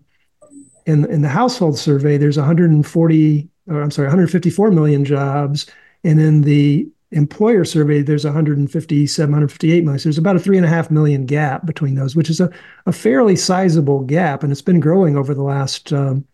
in 0.86 1.04
in 1.10 1.22
the 1.22 1.28
household 1.28 1.78
survey, 1.78 2.16
there's 2.16 2.36
140, 2.36 3.48
or 3.68 3.82
I'm 3.82 3.90
sorry, 3.90 4.06
154 4.06 4.70
million 4.70 5.04
jobs, 5.04 5.66
and 6.02 6.20
in 6.20 6.42
the 6.42 6.88
employer 7.14 7.64
survey, 7.64 8.02
there's 8.02 8.24
157, 8.24 9.30
158 9.30 9.84
million. 9.84 9.98
So 9.98 10.08
there's 10.08 10.18
about 10.18 10.36
a 10.36 10.40
three 10.40 10.56
and 10.56 10.66
a 10.66 10.68
half 10.68 10.90
million 10.90 11.26
gap 11.26 11.64
between 11.64 11.94
those, 11.94 12.16
which 12.16 12.28
is 12.28 12.40
a, 12.40 12.50
a 12.86 12.92
fairly 12.92 13.36
sizable 13.36 14.00
gap, 14.00 14.42
and 14.42 14.50
it's 14.50 14.62
been 14.62 14.80
growing 14.80 15.16
over 15.16 15.32
the 15.32 15.42
last 15.42 15.92
um, 15.92 16.26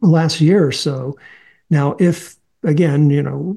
last 0.00 0.40
year 0.40 0.66
or 0.66 0.72
so. 0.72 1.16
Now, 1.70 1.96
if 2.00 2.36
again, 2.62 3.10
you 3.10 3.22
know, 3.22 3.56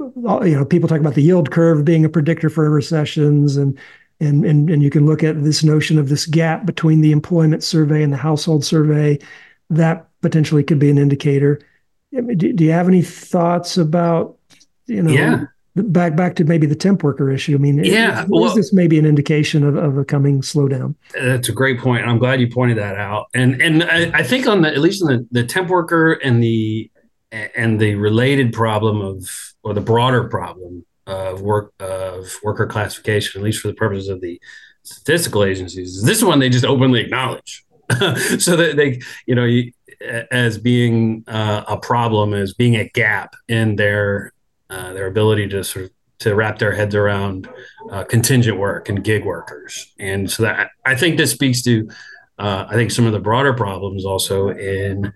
you 0.00 0.56
know, 0.56 0.64
people 0.64 0.88
talk 0.88 1.00
about 1.00 1.14
the 1.14 1.22
yield 1.22 1.50
curve 1.50 1.84
being 1.84 2.04
a 2.04 2.08
predictor 2.08 2.50
for 2.50 2.68
recessions, 2.68 3.56
and 3.56 3.78
and, 4.20 4.44
and, 4.44 4.68
and 4.70 4.82
you 4.82 4.90
can 4.90 5.06
look 5.06 5.22
at 5.22 5.42
this 5.44 5.62
notion 5.62 5.98
of 5.98 6.08
this 6.08 6.26
gap 6.26 6.66
between 6.66 7.00
the 7.00 7.12
employment 7.12 7.62
survey 7.62 8.02
and 8.02 8.12
the 8.12 8.16
household 8.16 8.64
survey. 8.64 9.18
That 9.70 10.06
potentially 10.22 10.64
could 10.64 10.78
be 10.78 10.90
an 10.90 10.98
indicator. 10.98 11.60
do, 12.12 12.34
do 12.52 12.64
you 12.64 12.72
have 12.72 12.88
any 12.88 13.02
thoughts 13.02 13.76
about 13.76 14.36
you 14.86 15.02
know 15.02 15.12
Yeah. 15.12 15.44
back 15.76 16.16
back 16.16 16.34
to 16.36 16.44
maybe 16.44 16.66
the 16.66 16.74
temp 16.74 17.02
worker 17.04 17.30
issue? 17.30 17.54
I 17.54 17.58
mean, 17.58 17.84
Yeah, 17.84 18.22
is, 18.24 18.28
well- 18.28 18.46
is 18.46 18.54
this 18.54 18.72
maybe 18.72 18.98
an 18.98 19.06
indication 19.06 19.62
of, 19.62 19.76
of 19.76 19.98
a 19.98 20.04
coming 20.04 20.40
slowdown? 20.40 20.94
That's 21.14 21.48
a 21.48 21.52
great 21.52 21.78
point. 21.78 22.06
I'm 22.06 22.18
glad 22.18 22.40
you 22.40 22.48
pointed 22.48 22.78
that 22.78 22.96
out. 22.96 23.26
And 23.34 23.60
and 23.62 23.84
I, 23.84 24.10
I 24.18 24.22
think 24.22 24.46
on 24.46 24.62
the 24.62 24.68
at 24.68 24.78
least 24.78 25.02
on 25.02 25.08
the, 25.08 25.42
the 25.42 25.46
temp 25.46 25.68
worker 25.68 26.12
and 26.14 26.42
the 26.42 26.90
and 27.30 27.78
the 27.78 27.94
related 27.94 28.52
problem 28.54 29.00
of 29.02 29.28
or 29.62 29.74
the 29.74 29.82
broader 29.82 30.24
problem 30.24 30.84
of 31.08 31.40
work 31.40 31.72
of 31.80 32.30
worker 32.44 32.66
classification, 32.66 33.40
at 33.40 33.44
least 33.44 33.60
for 33.60 33.68
the 33.68 33.74
purposes 33.74 34.08
of 34.08 34.20
the 34.20 34.40
statistical 34.82 35.42
agencies, 35.42 36.02
this 36.02 36.22
one 36.22 36.38
they 36.38 36.48
just 36.48 36.64
openly 36.64 37.00
acknowledge. 37.00 37.64
so 38.38 38.54
that 38.54 38.74
they, 38.76 39.00
you 39.26 39.34
know, 39.34 39.48
as 40.30 40.58
being 40.58 41.24
uh, 41.26 41.64
a 41.66 41.78
problem, 41.78 42.34
as 42.34 42.52
being 42.52 42.76
a 42.76 42.88
gap 42.90 43.34
in 43.48 43.76
their 43.76 44.32
uh, 44.70 44.92
their 44.92 45.06
ability 45.06 45.48
to 45.48 45.64
sort 45.64 45.86
of 45.86 45.90
to 46.18 46.34
wrap 46.34 46.58
their 46.58 46.72
heads 46.72 46.94
around 46.94 47.48
uh, 47.90 48.04
contingent 48.04 48.58
work 48.58 48.88
and 48.88 49.04
gig 49.04 49.24
workers. 49.24 49.94
And 49.98 50.30
so 50.30 50.42
that 50.42 50.70
I 50.84 50.94
think 50.94 51.16
this 51.16 51.30
speaks 51.30 51.62
to, 51.62 51.88
uh, 52.38 52.66
I 52.68 52.74
think 52.74 52.90
some 52.90 53.06
of 53.06 53.12
the 53.12 53.20
broader 53.20 53.54
problems 53.54 54.04
also 54.04 54.48
in 54.48 55.12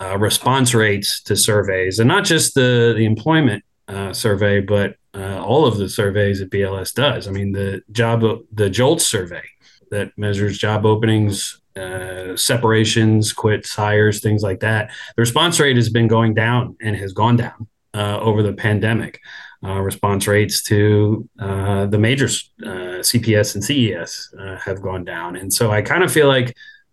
uh, 0.00 0.16
response 0.16 0.74
rates 0.74 1.20
to 1.24 1.36
surveys, 1.36 1.98
and 1.98 2.08
not 2.08 2.24
just 2.24 2.54
the 2.54 2.94
the 2.96 3.04
employment 3.04 3.64
uh, 3.88 4.12
survey, 4.12 4.60
but 4.60 4.96
uh, 5.14 5.42
all 5.42 5.66
of 5.66 5.78
the 5.78 5.88
surveys 5.88 6.40
that 6.40 6.50
BLS 6.50 6.94
does. 6.94 7.26
I 7.26 7.30
mean, 7.30 7.52
the 7.52 7.82
job 7.90 8.22
the 8.52 8.70
JOLTS 8.70 9.06
survey 9.06 9.42
that 9.90 10.16
measures 10.16 10.58
job 10.58 10.86
openings. 10.86 11.60
Uh, 11.76 12.36
separations, 12.36 13.32
quits, 13.32 13.72
hires, 13.72 14.20
things 14.20 14.42
like 14.42 14.58
that. 14.58 14.90
The 15.14 15.22
response 15.22 15.60
rate 15.60 15.76
has 15.76 15.88
been 15.88 16.08
going 16.08 16.34
down 16.34 16.76
and 16.80 16.96
has 16.96 17.12
gone 17.12 17.36
down 17.36 17.68
uh, 17.94 18.18
over 18.18 18.42
the 18.42 18.52
pandemic 18.52 19.20
uh, 19.62 19.80
response 19.80 20.26
rates 20.26 20.60
to 20.64 21.28
the 21.36 21.96
major 21.96 22.26
CPS 22.26 23.54
and 23.54 23.62
CES 23.62 24.34
have 24.64 24.82
gone 24.82 25.04
down. 25.04 25.36
And 25.36 25.54
so 25.54 25.70
I 25.70 25.82
kind 25.82 26.02
of 26.02 26.10
feel 26.10 26.26
like 26.26 26.52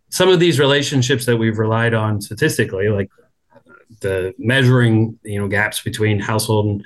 some 0.10 0.30
of 0.30 0.40
these 0.40 0.60
relationships 0.60 1.26
that 1.26 1.38
we've 1.38 1.58
relied 1.58 1.96
on 1.96 2.22
statistically, 2.22 2.90
like 2.90 3.10
the 4.02 4.34
measuring, 4.38 5.18
you 5.24 5.40
know, 5.40 5.48
gaps 5.48 5.82
between 5.82 6.20
household 6.20 6.68
and, 6.68 6.84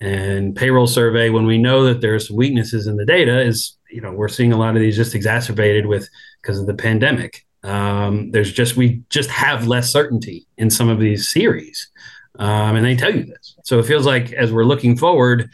and 0.00 0.56
payroll 0.56 0.86
survey, 0.86 1.30
when 1.30 1.46
we 1.46 1.58
know 1.58 1.84
that 1.84 2.00
there's 2.00 2.30
weaknesses 2.30 2.86
in 2.86 2.96
the 2.96 3.06
data, 3.06 3.40
is 3.40 3.76
you 3.90 4.00
know 4.00 4.12
we're 4.12 4.28
seeing 4.28 4.52
a 4.52 4.58
lot 4.58 4.74
of 4.74 4.80
these 4.80 4.96
just 4.96 5.14
exacerbated 5.14 5.86
with 5.86 6.08
because 6.42 6.58
of 6.58 6.66
the 6.66 6.74
pandemic. 6.74 7.46
Um, 7.62 8.30
there's 8.30 8.52
just 8.52 8.76
we 8.76 9.02
just 9.08 9.30
have 9.30 9.66
less 9.66 9.90
certainty 9.90 10.46
in 10.58 10.70
some 10.70 10.88
of 10.88 11.00
these 11.00 11.32
series 11.32 11.90
um, 12.38 12.76
and 12.76 12.84
they 12.84 12.96
tell 12.96 13.14
you 13.14 13.24
this. 13.24 13.56
So 13.64 13.78
it 13.78 13.86
feels 13.86 14.06
like 14.06 14.32
as 14.32 14.52
we're 14.52 14.64
looking 14.64 14.96
forward, 14.96 15.50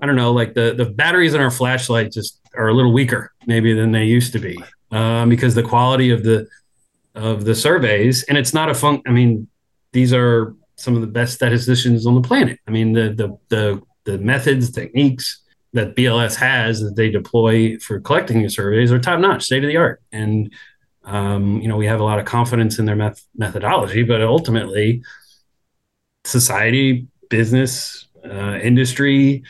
I 0.00 0.06
don't 0.06 0.16
know, 0.16 0.32
like 0.32 0.54
the 0.54 0.74
the 0.76 0.86
batteries 0.86 1.34
in 1.34 1.40
our 1.40 1.50
flashlight 1.50 2.12
just 2.12 2.40
are 2.54 2.68
a 2.68 2.74
little 2.74 2.92
weaker 2.92 3.32
maybe 3.46 3.72
than 3.74 3.92
they 3.92 4.04
used 4.04 4.32
to 4.32 4.38
be 4.38 4.58
um, 4.90 5.28
because 5.28 5.54
the 5.54 5.62
quality 5.62 6.10
of 6.10 6.22
the 6.24 6.46
of 7.14 7.44
the 7.44 7.54
surveys 7.54 8.24
and 8.24 8.36
it's 8.36 8.52
not 8.52 8.68
a 8.68 8.74
fun. 8.74 9.02
I 9.06 9.10
mean, 9.10 9.48
these 9.96 10.12
are 10.12 10.54
some 10.76 10.94
of 10.94 11.00
the 11.00 11.06
best 11.06 11.32
statisticians 11.32 12.06
on 12.06 12.14
the 12.14 12.20
planet. 12.20 12.60
I 12.68 12.70
mean, 12.70 12.92
the 12.92 13.14
the 13.20 13.38
the 13.48 13.82
the 14.04 14.18
methods, 14.18 14.70
techniques 14.70 15.42
that 15.72 15.96
BLS 15.96 16.36
has 16.36 16.80
that 16.80 16.96
they 16.96 17.10
deploy 17.10 17.78
for 17.78 17.98
collecting 18.00 18.42
the 18.42 18.50
surveys 18.50 18.92
are 18.92 18.98
top 18.98 19.18
notch, 19.20 19.44
state 19.44 19.64
of 19.64 19.68
the 19.68 19.78
art, 19.78 20.02
and 20.12 20.52
um, 21.04 21.62
you 21.62 21.68
know 21.68 21.78
we 21.78 21.86
have 21.86 22.00
a 22.00 22.04
lot 22.04 22.18
of 22.18 22.26
confidence 22.26 22.78
in 22.78 22.84
their 22.84 22.94
meth- 22.94 23.26
methodology, 23.36 24.02
but 24.02 24.20
ultimately 24.20 25.02
society, 26.26 27.06
business, 27.30 28.06
uh, 28.22 28.58
industry, 28.62 29.44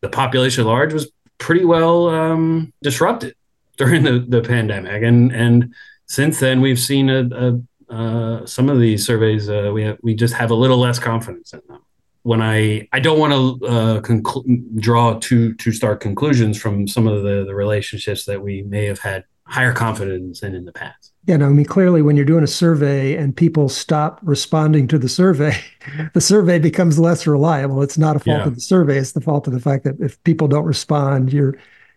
the 0.00 0.08
population 0.08 0.62
at 0.62 0.68
large 0.68 0.92
was 0.92 1.10
pretty 1.38 1.64
well 1.64 2.08
um, 2.08 2.72
disrupted 2.82 3.34
during 3.78 4.04
the, 4.04 4.24
the 4.28 4.42
pandemic. 4.42 5.02
And 5.02 5.32
and 5.32 5.74
since 6.06 6.38
then, 6.38 6.60
we've 6.60 6.78
seen 6.78 7.10
a, 7.10 7.22
a 7.34 7.60
uh, 7.88 8.44
some 8.46 8.68
of 8.68 8.80
these 8.80 9.06
surveys. 9.06 9.48
Uh, 9.48 9.70
we 9.72 9.82
have, 9.84 9.98
we 10.02 10.14
just 10.14 10.34
have 10.34 10.50
a 10.50 10.54
little 10.54 10.78
less 10.78 10.98
confidence 10.98 11.52
in 11.52 11.60
them. 11.68 11.80
When 12.22 12.42
I 12.42 12.88
I 12.92 12.98
don't 13.00 13.18
want 13.20 13.32
to 13.32 13.66
uh, 13.66 14.00
conclu- 14.00 14.80
draw 14.80 15.18
too 15.20 15.54
too 15.54 15.70
stark 15.72 16.00
conclusions 16.00 16.60
from 16.60 16.88
some 16.88 17.06
of 17.06 17.22
the 17.22 17.44
the 17.46 17.54
relationships 17.54 18.24
that 18.24 18.42
we 18.42 18.62
may 18.62 18.84
have 18.86 18.98
had 18.98 19.24
higher 19.44 19.72
confidence 19.72 20.42
in 20.42 20.54
in 20.54 20.64
the 20.64 20.72
past. 20.72 21.12
Yeah, 21.26 21.36
no, 21.38 21.46
I 21.46 21.48
mean, 21.50 21.64
clearly, 21.66 22.02
when 22.02 22.14
you're 22.16 22.24
doing 22.24 22.44
a 22.44 22.48
survey 22.48 23.16
and 23.16 23.36
people 23.36 23.68
stop 23.68 24.20
responding 24.22 24.86
to 24.88 24.98
the 24.98 25.08
survey, 25.08 25.56
the 26.14 26.20
survey 26.20 26.58
becomes 26.58 26.98
less 27.00 27.26
reliable. 27.26 27.82
It's 27.82 27.98
not 27.98 28.14
a 28.16 28.18
fault 28.20 28.38
Yeah. 28.40 28.46
of 28.46 28.54
the 28.56 28.60
survey; 28.60 28.98
it's 28.98 29.12
the 29.12 29.20
fault 29.20 29.46
of 29.46 29.52
the 29.52 29.60
fact 29.60 29.84
that 29.84 30.00
if 30.00 30.22
people 30.24 30.46
don't 30.48 30.64
respond, 30.64 31.32
you're, 31.32 31.56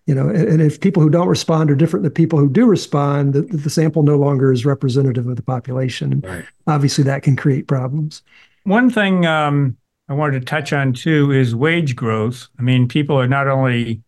you 0.09 0.15
know, 0.15 0.27
and, 0.27 0.47
and 0.47 0.59
if 0.59 0.81
people 0.81 1.03
who 1.03 1.09
don't 1.11 1.27
respond 1.27 1.69
are 1.69 1.75
different 1.75 2.01
than 2.01 2.11
people 2.11 2.39
who 2.39 2.49
do 2.49 2.65
respond, 2.65 3.33
the, 3.33 3.43
the 3.43 3.69
sample 3.69 4.01
no 4.01 4.17
longer 4.17 4.51
is 4.51 4.65
representative 4.65 5.27
of 5.27 5.35
the 5.35 5.43
population. 5.43 6.21
Right. 6.21 6.45
obviously, 6.65 7.03
that 7.03 7.21
can 7.21 7.35
create 7.35 7.67
problems. 7.67 8.23
One 8.63 8.89
thing 8.89 9.27
um, 9.27 9.77
I 10.07 10.13
wanted 10.13 10.39
to 10.39 10.45
touch 10.47 10.73
on 10.73 10.93
too 10.93 11.31
is 11.31 11.53
wage 11.53 11.95
growth. 11.95 12.47
I 12.57 12.63
mean, 12.63 12.87
people 12.87 13.19
are 13.19 13.27
not 13.27 13.47
only 13.47 14.01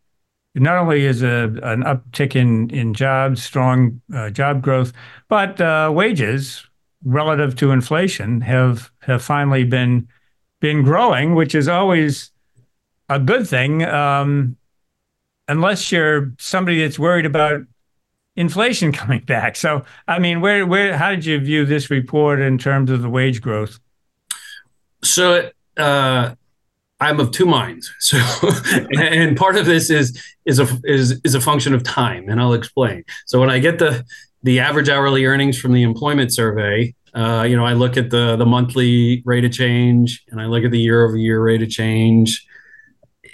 not 0.56 0.80
only 0.80 1.06
is 1.06 1.22
a 1.22 1.54
an 1.62 1.84
uptick 1.84 2.36
in 2.36 2.72
in 2.72 2.96
jobs, 2.96 3.44
strong 3.44 4.02
uh, 4.12 4.32
job 4.32 4.64
growth, 4.64 4.94
but 5.30 5.62
uh, 5.62 5.92
wages 5.94 6.66
relative 7.04 7.56
to 7.58 7.70
inflation 7.70 8.42
have 8.42 8.90
have 9.02 9.22
finally 9.22 9.66
been 9.66 10.08
been 10.62 10.82
growing, 10.82 11.36
which 11.36 11.54
is 11.54 11.68
always 11.68 12.32
a 13.08 13.20
good 13.20 13.48
thing, 13.48 13.84
um, 13.84 14.58
unless 15.52 15.92
you're 15.92 16.34
somebody 16.40 16.82
that's 16.82 16.98
worried 16.98 17.26
about 17.26 17.62
inflation 18.36 18.92
coming 19.02 19.22
back. 19.22 19.56
So, 19.56 19.84
I 20.08 20.20
mean, 20.20 20.42
where 20.42 20.66
where 20.66 20.98
how 20.98 21.12
did 21.12 21.26
you 21.26 21.40
view 21.40 21.66
this 21.66 21.90
report 21.90 22.40
in 22.40 22.58
terms 22.58 22.90
of 22.90 23.02
the 23.02 23.10
wage 23.10 23.42
growth? 23.42 23.80
so 25.04 25.50
uh, 25.78 26.36
I'm 27.00 27.20
of 27.20 27.32
two 27.32 27.46
minds. 27.46 27.92
So, 28.00 28.18
and 29.00 29.38
part 29.38 29.56
of 29.56 29.66
this 29.66 29.90
is 29.90 30.22
is 30.46 30.60
a 30.60 30.68
is 30.84 31.20
is 31.24 31.36
a 31.36 31.42
function 31.42 31.74
of 31.74 31.84
time, 31.84 32.30
and 32.30 32.40
I'll 32.42 32.54
explain. 32.54 33.04
So 33.26 33.40
when 33.40 33.50
I 33.50 33.60
get 33.60 33.80
the 33.80 34.06
the 34.44 34.60
average 34.60 34.90
hourly 34.90 35.26
earnings 35.26 35.60
from 35.60 35.74
the 35.74 35.84
employment 35.84 36.34
survey, 36.34 36.94
uh, 37.14 37.46
you 37.48 37.56
know, 37.56 37.66
I 37.66 37.74
look 37.74 37.98
at 37.98 38.10
the 38.10 38.36
the 38.36 38.46
monthly 38.46 39.22
rate 39.26 39.46
of 39.46 39.52
change, 39.52 40.24
and 40.30 40.42
I 40.42 40.46
look 40.46 40.64
at 40.64 40.72
the 40.72 40.80
year 40.80 41.06
over 41.06 41.18
year 41.18 41.42
rate 41.42 41.62
of 41.62 41.70
change. 41.70 42.46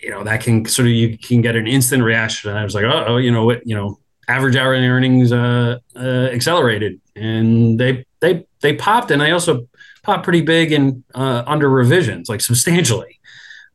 You 0.08 0.13
know, 0.13 0.24
that 0.24 0.39
can 0.39 0.63
sort 0.65 0.88
of 0.88 0.93
you 0.93 1.17
can 1.17 1.41
get 1.41 1.58
an 1.58 1.67
instant 1.67 2.02
reaction. 2.02 2.50
And 2.50 2.58
I 2.58 2.63
was 2.63 2.74
like, 2.74 2.86
oh, 2.86 3.17
you 3.17 3.30
know 3.30 3.43
what, 3.43 3.67
you 3.67 3.76
know, 3.76 4.00
average 4.30 4.56
hourly 4.56 4.88
earnings 4.88 5.34
uh, 5.34 5.80
uh, 5.98 6.30
accelerated, 6.32 7.02
and 7.13 7.78
they 7.78 8.06
they 8.22 8.46
they 8.62 8.74
popped, 8.74 9.12
and 9.12 9.22
they 9.22 9.32
also 9.32 9.67
popped 10.04 10.24
pretty 10.24 10.39
big 10.39 10.72
and 10.72 11.04
uh, 11.13 11.43
under 11.46 11.70
revisions, 11.70 12.30
like 12.30 12.39
substantially. 12.39 13.20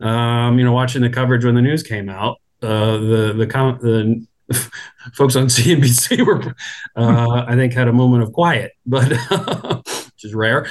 Um, 0.01 0.59
you 0.59 0.65
know, 0.65 0.73
watching 0.73 1.03
the 1.03 1.11
coverage 1.11 1.45
when 1.45 1.55
the 1.55 1.61
news 1.61 1.83
came 1.83 2.09
out, 2.09 2.39
uh, 2.63 2.97
the 2.97 3.35
the 3.37 3.47
com- 3.47 3.79
the 3.83 4.27
folks 5.13 5.37
on 5.37 5.49
CNBC 5.49 6.25
were, 6.27 6.55
uh, 6.97 7.45
I 7.47 7.57
think, 7.57 7.75
had 7.75 7.89
a 7.89 7.93
moment 7.93 8.23
of 8.23 8.33
quiet, 8.33 8.73
but 8.87 9.11
which 9.11 10.25
is 10.25 10.35
rare. 10.35 10.67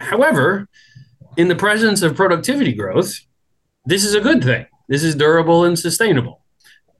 However, 0.00 0.68
in 1.36 1.46
the 1.46 1.54
presence 1.54 2.02
of 2.02 2.16
productivity 2.16 2.72
growth, 2.72 3.20
this 3.84 4.04
is 4.04 4.14
a 4.14 4.20
good 4.20 4.42
thing. 4.42 4.66
This 4.88 5.02
is 5.02 5.14
durable 5.14 5.64
and 5.64 5.78
sustainable. 5.78 6.42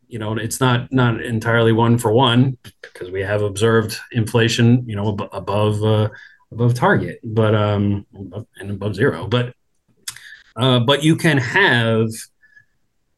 You 0.08 0.18
know, 0.18 0.36
it's 0.36 0.60
not 0.60 0.92
not 0.92 1.22
entirely 1.22 1.72
one 1.72 1.98
for 1.98 2.12
one 2.12 2.58
because 2.82 3.10
we 3.10 3.20
have 3.22 3.42
observed 3.42 3.98
inflation, 4.12 4.84
you 4.88 4.94
know, 4.94 5.12
ab- 5.12 5.28
above 5.32 5.82
uh, 5.82 6.08
above 6.52 6.74
target, 6.74 7.18
but 7.24 7.54
um, 7.54 8.06
and 8.58 8.70
above 8.70 8.94
zero. 8.94 9.26
But 9.26 9.54
uh, 10.54 10.80
but 10.80 11.02
you 11.02 11.16
can 11.16 11.38
have 11.38 12.08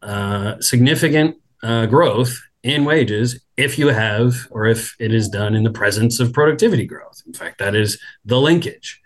uh, 0.03 0.61
significant 0.61 1.37
uh, 1.63 1.87
growth 1.87 2.39
in 2.63 2.85
wages 2.85 3.41
if 3.57 3.79
you 3.79 3.89
have, 3.89 4.49
or 4.51 4.67
if 4.67 4.95
it 4.99 5.13
is 5.13 5.29
done 5.29 5.55
in 5.55 5.63
the 5.63 5.71
presence 5.71 6.21
of 6.21 6.33
productivity 6.33 6.87
growth. 6.87 7.23
In 7.27 7.33
fact, 7.33 7.59
that 7.59 7.75
is 7.75 8.01
the 8.25 8.41
linkage. 8.41 9.01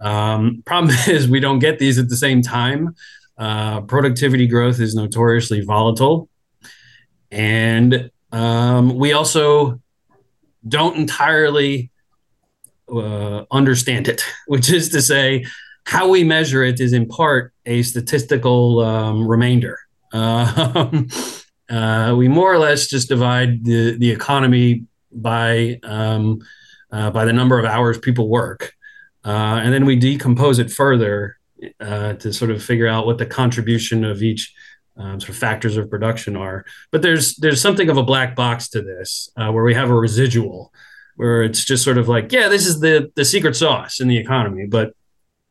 Um, 0.00 0.62
problem 0.66 0.94
is, 1.08 1.28
we 1.28 1.40
don't 1.40 1.58
get 1.58 1.78
these 1.78 1.98
at 1.98 2.08
the 2.08 2.16
same 2.16 2.42
time. 2.42 2.94
Uh, 3.36 3.80
productivity 3.82 4.46
growth 4.46 4.80
is 4.80 4.94
notoriously 4.94 5.60
volatile. 5.60 6.28
And 7.30 8.10
um, 8.32 8.96
we 8.96 9.12
also 9.12 9.80
don't 10.66 10.96
entirely 10.96 11.90
uh, 12.92 13.44
understand 13.50 14.08
it, 14.08 14.24
which 14.46 14.70
is 14.70 14.90
to 14.90 15.02
say, 15.02 15.44
how 15.86 16.08
we 16.08 16.24
measure 16.24 16.62
it 16.62 16.80
is 16.80 16.92
in 16.92 17.06
part 17.06 17.52
a 17.66 17.82
statistical 17.82 18.80
um, 18.80 19.26
remainder. 19.26 19.78
Um, 20.14 21.08
uh, 21.68 22.14
we 22.16 22.28
more 22.28 22.52
or 22.52 22.58
less 22.58 22.86
just 22.86 23.08
divide 23.08 23.64
the, 23.64 23.96
the 23.98 24.12
economy 24.12 24.84
by 25.10 25.80
um, 25.82 26.40
uh, 26.92 27.10
by 27.10 27.24
the 27.24 27.32
number 27.32 27.58
of 27.58 27.64
hours 27.64 27.98
people 27.98 28.28
work, 28.28 28.74
uh, 29.24 29.60
and 29.62 29.72
then 29.72 29.84
we 29.84 29.96
decompose 29.96 30.60
it 30.60 30.70
further 30.70 31.36
uh, 31.80 32.14
to 32.14 32.32
sort 32.32 32.50
of 32.50 32.62
figure 32.62 32.88
out 32.88 33.06
what 33.06 33.18
the 33.18 33.26
contribution 33.26 34.04
of 34.04 34.22
each 34.22 34.54
um, 34.96 35.20
sort 35.20 35.30
of 35.30 35.36
factors 35.36 35.76
of 35.76 35.90
production 35.90 36.36
are. 36.36 36.64
But 36.92 37.02
there's 37.02 37.36
there's 37.36 37.60
something 37.60 37.88
of 37.88 37.96
a 37.96 38.02
black 38.02 38.36
box 38.36 38.68
to 38.70 38.82
this, 38.82 39.28
uh, 39.36 39.50
where 39.50 39.64
we 39.64 39.74
have 39.74 39.90
a 39.90 39.94
residual, 39.94 40.72
where 41.16 41.42
it's 41.42 41.64
just 41.64 41.84
sort 41.84 41.98
of 41.98 42.08
like, 42.08 42.32
yeah, 42.32 42.48
this 42.48 42.66
is 42.66 42.80
the 42.80 43.10
the 43.16 43.24
secret 43.24 43.56
sauce 43.56 44.00
in 44.00 44.08
the 44.08 44.18
economy, 44.18 44.66
but 44.66 44.94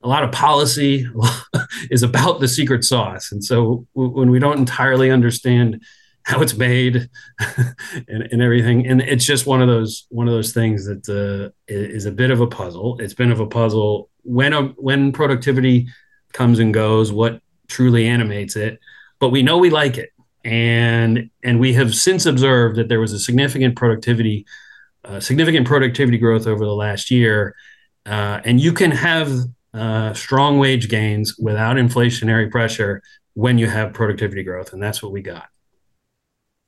a 0.02 0.08
lot 0.08 0.24
of 0.24 0.32
policy 0.32 1.08
is 1.92 2.04
about 2.04 2.40
the 2.40 2.48
secret 2.48 2.84
sauce, 2.84 3.32
and 3.32 3.44
so 3.44 3.86
w- 3.96 4.18
when 4.18 4.30
we 4.30 4.40
don't 4.40 4.60
entirely 4.60 5.12
understand 5.12 5.82
how 6.24 6.42
it's 6.42 6.56
made 6.56 7.10
and, 8.08 8.22
and, 8.32 8.42
everything, 8.42 8.88
and 8.88 9.02
it's 9.02 9.26
just 9.26 9.46
one 9.46 9.62
of 9.62 9.68
those 9.68 10.06
one 10.10 10.28
of 10.28 10.34
those 10.34 10.54
things 10.54 10.86
that 10.86 11.10
uh, 11.10 11.52
is 11.68 12.06
a 12.06 12.12
bit 12.12 12.32
of 12.32 12.40
a 12.40 12.48
puzzle. 12.48 12.98
It's 13.00 13.14
been 13.14 13.32
of 13.32 13.42
a 13.42 13.48
puzzle 13.48 14.10
when 14.24 14.54
a, 14.54 14.64
when 14.78 15.12
productivity 15.12 15.88
comes 16.34 16.60
and 16.60 16.74
goes, 16.74 17.12
what 17.12 17.42
truly 17.68 18.08
animates 18.08 18.56
it 18.56 18.80
but 19.24 19.30
we 19.30 19.42
know 19.42 19.58
we 19.58 19.70
like 19.70 19.98
it. 19.98 20.10
And, 20.44 21.30
and 21.44 21.58
we 21.58 21.72
have 21.76 21.96
since 21.96 22.26
observed 22.26 22.76
that 22.76 22.90
there 22.90 23.00
was 23.00 23.14
a 23.14 23.20
significant 23.20 23.78
productivity, 23.78 24.46
uh, 25.06 25.22
significant 25.22 25.66
productivity 25.66 26.18
growth 26.18 26.46
over 26.46 26.66
the 26.66 26.76
last 26.76 27.10
year. 27.10 27.56
Uh, 28.06 28.42
and 28.44 28.60
you 28.60 28.74
can 28.74 28.92
have 28.92 29.32
uh, 29.74 30.14
strong 30.14 30.60
wage 30.60 30.90
gains 30.90 31.38
without 31.38 31.78
inflationary 31.78 32.52
pressure 32.52 33.02
when 33.34 33.58
you 33.58 33.68
have 33.68 33.94
productivity 33.94 34.44
growth. 34.44 34.74
And 34.74 34.84
that's 34.84 35.02
what 35.02 35.14
we 35.14 35.22
got. 35.22 35.46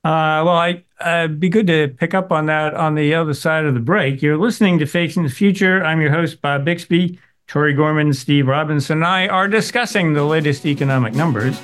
Uh, 0.06 0.46
well, 0.46 0.50
I, 0.50 0.84
would 1.24 1.42
be 1.42 1.50
good 1.50 1.68
to 1.68 1.90
pick 1.90 2.14
up 2.14 2.32
on 2.32 2.46
that 2.46 2.74
on 2.74 2.96
the 2.96 3.16
other 3.16 3.34
side 3.34 3.66
of 3.66 3.74
the 3.74 3.82
break. 3.82 4.22
You're 4.22 4.38
listening 4.38 4.80
to 4.80 4.86
Facing 4.86 5.24
the 5.24 5.30
Future. 5.30 5.84
I'm 5.84 6.00
your 6.00 6.12
host, 6.12 6.42
Bob 6.42 6.64
Bixby. 6.64 7.20
Tori 7.48 7.74
Gorman, 7.74 8.12
Steve 8.14 8.48
Robinson, 8.48 8.98
and 8.98 9.06
I 9.06 9.28
are 9.28 9.48
discussing 9.48 10.14
the 10.14 10.24
latest 10.24 10.66
economic 10.66 11.14
numbers 11.14 11.62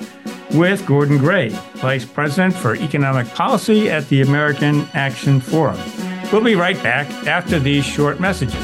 with 0.52 0.86
Gordon 0.86 1.18
Gray, 1.18 1.50
Vice 1.76 2.06
President 2.06 2.54
for 2.54 2.76
Economic 2.76 3.28
Policy 3.30 3.90
at 3.90 4.08
the 4.10 4.22
American 4.22 4.88
Action 4.94 5.40
Forum. 5.40 5.80
We'll 6.32 6.44
be 6.44 6.56
right 6.56 6.82
back 6.84 7.10
after 7.28 7.60
these 7.60 7.84
short 7.84 8.20
messages. 8.20 8.56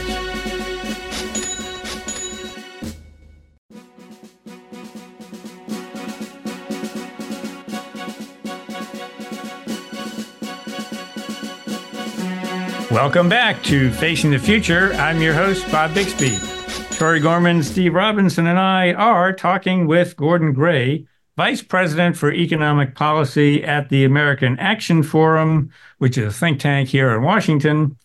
Welcome 12.91 13.27
back 13.27 13.61
to 13.63 13.91
Facing 13.91 14.31
the 14.31 14.39
Future. 14.39 14.93
I'm 14.93 15.21
your 15.21 15.33
host, 15.33 15.69
Bob 15.71 15.93
Bixby. 15.93 16.56
Tori 16.97 17.19
Gorman, 17.19 17.61
Steve 17.61 17.93
Robinson, 17.93 18.47
and 18.47 18.57
I 18.57 18.91
are 18.91 19.31
talking 19.31 19.85
with 19.85 20.17
Gordon 20.17 20.51
Gray, 20.51 21.05
Vice 21.35 21.61
President 21.61 22.17
for 22.17 22.33
Economic 22.33 22.95
Policy 22.95 23.63
at 23.63 23.89
the 23.89 24.03
American 24.03 24.57
Action 24.57 25.03
Forum, 25.03 25.69
which 25.99 26.17
is 26.17 26.33
a 26.33 26.35
think 26.35 26.59
tank 26.59 26.89
here 26.89 27.15
in 27.15 27.21
Washington. 27.21 27.95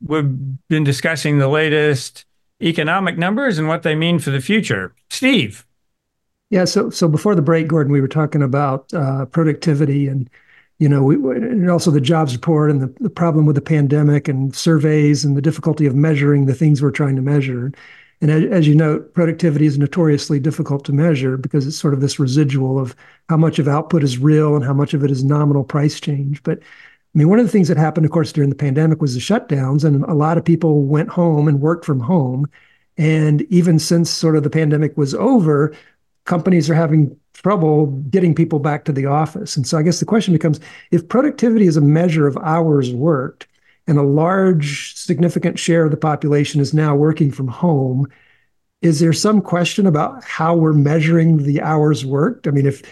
We've 0.00 0.32
been 0.68 0.84
discussing 0.84 1.38
the 1.38 1.48
latest 1.48 2.24
economic 2.62 3.18
numbers 3.18 3.58
and 3.58 3.66
what 3.66 3.82
they 3.82 3.96
mean 3.96 4.20
for 4.20 4.30
the 4.30 4.40
future. 4.40 4.94
Steve. 5.10 5.66
Yeah, 6.50 6.66
so 6.66 6.88
so 6.88 7.08
before 7.08 7.34
the 7.34 7.42
break, 7.42 7.66
Gordon, 7.66 7.92
we 7.92 8.00
were 8.00 8.06
talking 8.06 8.42
about 8.42 8.94
uh, 8.94 9.26
productivity 9.26 10.06
and 10.06 10.30
you 10.78 10.88
know, 10.88 11.02
we, 11.02 11.16
and 11.16 11.68
also 11.68 11.90
the 11.90 12.00
jobs 12.00 12.32
report 12.32 12.70
and 12.70 12.80
the, 12.80 12.94
the 13.00 13.10
problem 13.10 13.44
with 13.44 13.56
the 13.56 13.60
pandemic 13.60 14.28
and 14.28 14.54
surveys 14.54 15.24
and 15.24 15.36
the 15.36 15.42
difficulty 15.42 15.84
of 15.84 15.96
measuring 15.96 16.46
the 16.46 16.54
things 16.54 16.80
we're 16.80 16.92
trying 16.92 17.16
to 17.16 17.22
measure. 17.22 17.72
And 18.20 18.30
as 18.30 18.68
you 18.68 18.74
note, 18.74 19.14
productivity 19.14 19.64
is 19.64 19.78
notoriously 19.78 20.38
difficult 20.40 20.84
to 20.84 20.92
measure 20.92 21.38
because 21.38 21.66
it's 21.66 21.78
sort 21.78 21.94
of 21.94 22.00
this 22.00 22.18
residual 22.18 22.78
of 22.78 22.94
how 23.30 23.38
much 23.38 23.58
of 23.58 23.66
output 23.66 24.02
is 24.02 24.18
real 24.18 24.54
and 24.54 24.64
how 24.64 24.74
much 24.74 24.92
of 24.92 25.02
it 25.02 25.10
is 25.10 25.24
nominal 25.24 25.64
price 25.64 25.98
change. 25.98 26.42
But 26.42 26.58
I 26.60 27.18
mean, 27.18 27.28
one 27.28 27.38
of 27.38 27.46
the 27.46 27.52
things 27.52 27.68
that 27.68 27.76
happened, 27.76 28.04
of 28.04 28.12
course, 28.12 28.32
during 28.32 28.50
the 28.50 28.56
pandemic 28.56 29.00
was 29.00 29.14
the 29.14 29.20
shutdowns, 29.20 29.84
and 29.84 30.04
a 30.04 30.14
lot 30.14 30.38
of 30.38 30.44
people 30.44 30.82
went 30.82 31.08
home 31.08 31.48
and 31.48 31.60
worked 31.60 31.84
from 31.84 31.98
home. 31.98 32.46
And 32.98 33.42
even 33.42 33.78
since 33.78 34.10
sort 34.10 34.36
of 34.36 34.42
the 34.42 34.50
pandemic 34.50 34.96
was 34.96 35.14
over, 35.14 35.74
companies 36.24 36.68
are 36.68 36.74
having 36.74 37.16
trouble 37.32 37.86
getting 38.10 38.34
people 38.34 38.58
back 38.58 38.84
to 38.84 38.92
the 38.92 39.06
office. 39.06 39.56
And 39.56 39.66
so 39.66 39.78
I 39.78 39.82
guess 39.82 39.98
the 39.98 40.06
question 40.06 40.34
becomes 40.34 40.60
if 40.90 41.08
productivity 41.08 41.66
is 41.66 41.76
a 41.76 41.80
measure 41.80 42.26
of 42.26 42.36
hours 42.38 42.92
worked, 42.92 43.48
and 43.90 43.98
a 43.98 44.02
large, 44.02 44.94
significant 44.94 45.58
share 45.58 45.84
of 45.84 45.90
the 45.90 45.96
population 45.96 46.60
is 46.60 46.72
now 46.72 46.94
working 46.94 47.32
from 47.32 47.48
home. 47.48 48.06
Is 48.82 49.00
there 49.00 49.12
some 49.12 49.42
question 49.42 49.84
about 49.84 50.22
how 50.24 50.54
we're 50.54 50.72
measuring 50.72 51.38
the 51.42 51.60
hours 51.60 52.06
worked? 52.06 52.46
I 52.46 52.52
mean, 52.52 52.66
if 52.66 52.82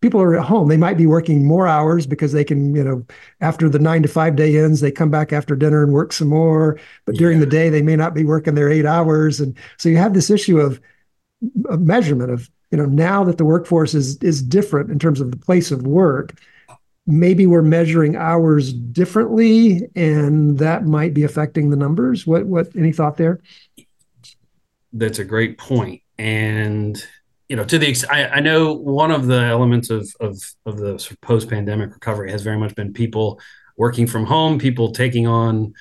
people 0.00 0.20
are 0.20 0.36
at 0.36 0.44
home, 0.44 0.68
they 0.68 0.76
might 0.76 0.98
be 0.98 1.06
working 1.06 1.46
more 1.46 1.68
hours 1.68 2.04
because 2.04 2.32
they 2.32 2.42
can, 2.42 2.74
you 2.74 2.82
know, 2.82 3.06
after 3.40 3.68
the 3.68 3.78
nine 3.78 4.02
to 4.02 4.08
five 4.08 4.34
day 4.34 4.58
ends, 4.58 4.80
they 4.80 4.90
come 4.90 5.08
back 5.08 5.32
after 5.32 5.54
dinner 5.54 5.84
and 5.84 5.92
work 5.92 6.12
some 6.12 6.28
more. 6.28 6.78
But 7.06 7.14
during 7.14 7.38
yeah. 7.38 7.44
the 7.44 7.50
day, 7.50 7.68
they 7.70 7.80
may 7.80 7.94
not 7.94 8.12
be 8.12 8.24
working 8.24 8.56
their 8.56 8.70
eight 8.70 8.86
hours. 8.86 9.40
And 9.40 9.56
so 9.78 9.88
you 9.88 9.98
have 9.98 10.14
this 10.14 10.30
issue 10.30 10.58
of, 10.58 10.80
of 11.66 11.80
measurement 11.80 12.32
of, 12.32 12.50
you 12.72 12.76
know, 12.76 12.86
now 12.86 13.22
that 13.22 13.38
the 13.38 13.44
workforce 13.44 13.94
is 13.94 14.16
is 14.18 14.42
different 14.42 14.90
in 14.90 14.98
terms 14.98 15.20
of 15.20 15.30
the 15.30 15.36
place 15.36 15.70
of 15.70 15.86
work, 15.86 16.34
maybe 17.06 17.46
we're 17.46 17.62
measuring 17.62 18.16
hours 18.16 18.72
differently 18.72 19.88
and 19.96 20.58
that 20.58 20.84
might 20.84 21.14
be 21.14 21.24
affecting 21.24 21.70
the 21.70 21.76
numbers. 21.76 22.26
What 22.26 22.46
what 22.46 22.74
any 22.76 22.92
thought 22.92 23.16
there? 23.16 23.40
That's 24.92 25.18
a 25.18 25.24
great 25.24 25.58
point. 25.58 26.02
And 26.18 27.02
you 27.48 27.56
know 27.56 27.64
to 27.64 27.78
the 27.78 27.96
I, 28.10 28.28
I 28.28 28.40
know 28.40 28.72
one 28.72 29.10
of 29.10 29.26
the 29.26 29.40
elements 29.40 29.90
of 29.90 30.08
of, 30.20 30.40
of 30.66 30.76
the 30.76 30.98
sort 30.98 31.12
of 31.12 31.20
post-pandemic 31.20 31.92
recovery 31.92 32.30
has 32.30 32.42
very 32.42 32.58
much 32.58 32.74
been 32.74 32.92
people 32.92 33.40
working 33.76 34.06
from 34.06 34.26
home 34.26 34.58
people 34.58 34.92
taking 34.92 35.26
on 35.26 35.72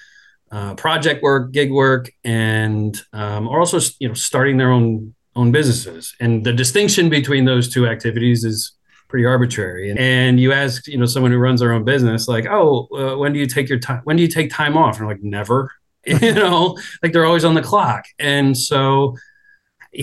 uh, 0.52 0.74
project 0.76 1.22
work 1.22 1.52
gig 1.52 1.72
work 1.72 2.12
and 2.24 3.00
um, 3.14 3.48
or 3.48 3.60
also 3.60 3.80
you 4.00 4.08
know 4.08 4.14
starting 4.14 4.58
their 4.58 4.72
own 4.72 5.14
own 5.36 5.52
businesses. 5.52 6.16
And 6.20 6.44
the 6.44 6.54
distinction 6.54 7.10
between 7.10 7.46
those 7.46 7.72
two 7.72 7.88
activities 7.88 8.44
is 8.44 8.74
pretty 9.10 9.26
arbitrary. 9.26 9.92
And, 9.98 10.40
you 10.40 10.54
ask, 10.54 10.88
you 10.88 10.98
know, 10.98 11.06
someone 11.06 11.32
who 11.32 11.38
runs 11.38 11.60
their 11.60 11.74
own 11.74 11.84
business, 11.84 12.28
like, 12.28 12.46
oh, 12.46 12.88
uh, 12.94 13.18
when 13.18 13.34
do 13.34 13.40
you 13.40 13.48
take 13.48 13.68
your 13.68 13.80
time? 13.80 14.02
When 14.06 14.16
do 14.16 14.22
you 14.22 14.30
take 14.30 14.52
time 14.52 14.78
off? 14.78 15.00
And 15.00 15.08
like, 15.08 15.22
never. 15.22 15.72
you 16.06 16.34
know, 16.34 16.78
like 17.04 17.12
they're 17.12 17.26
always 17.26 17.44
on 17.44 17.56
the 17.56 17.62
clock. 17.62 18.06
And 18.20 18.58
so, 18.58 19.18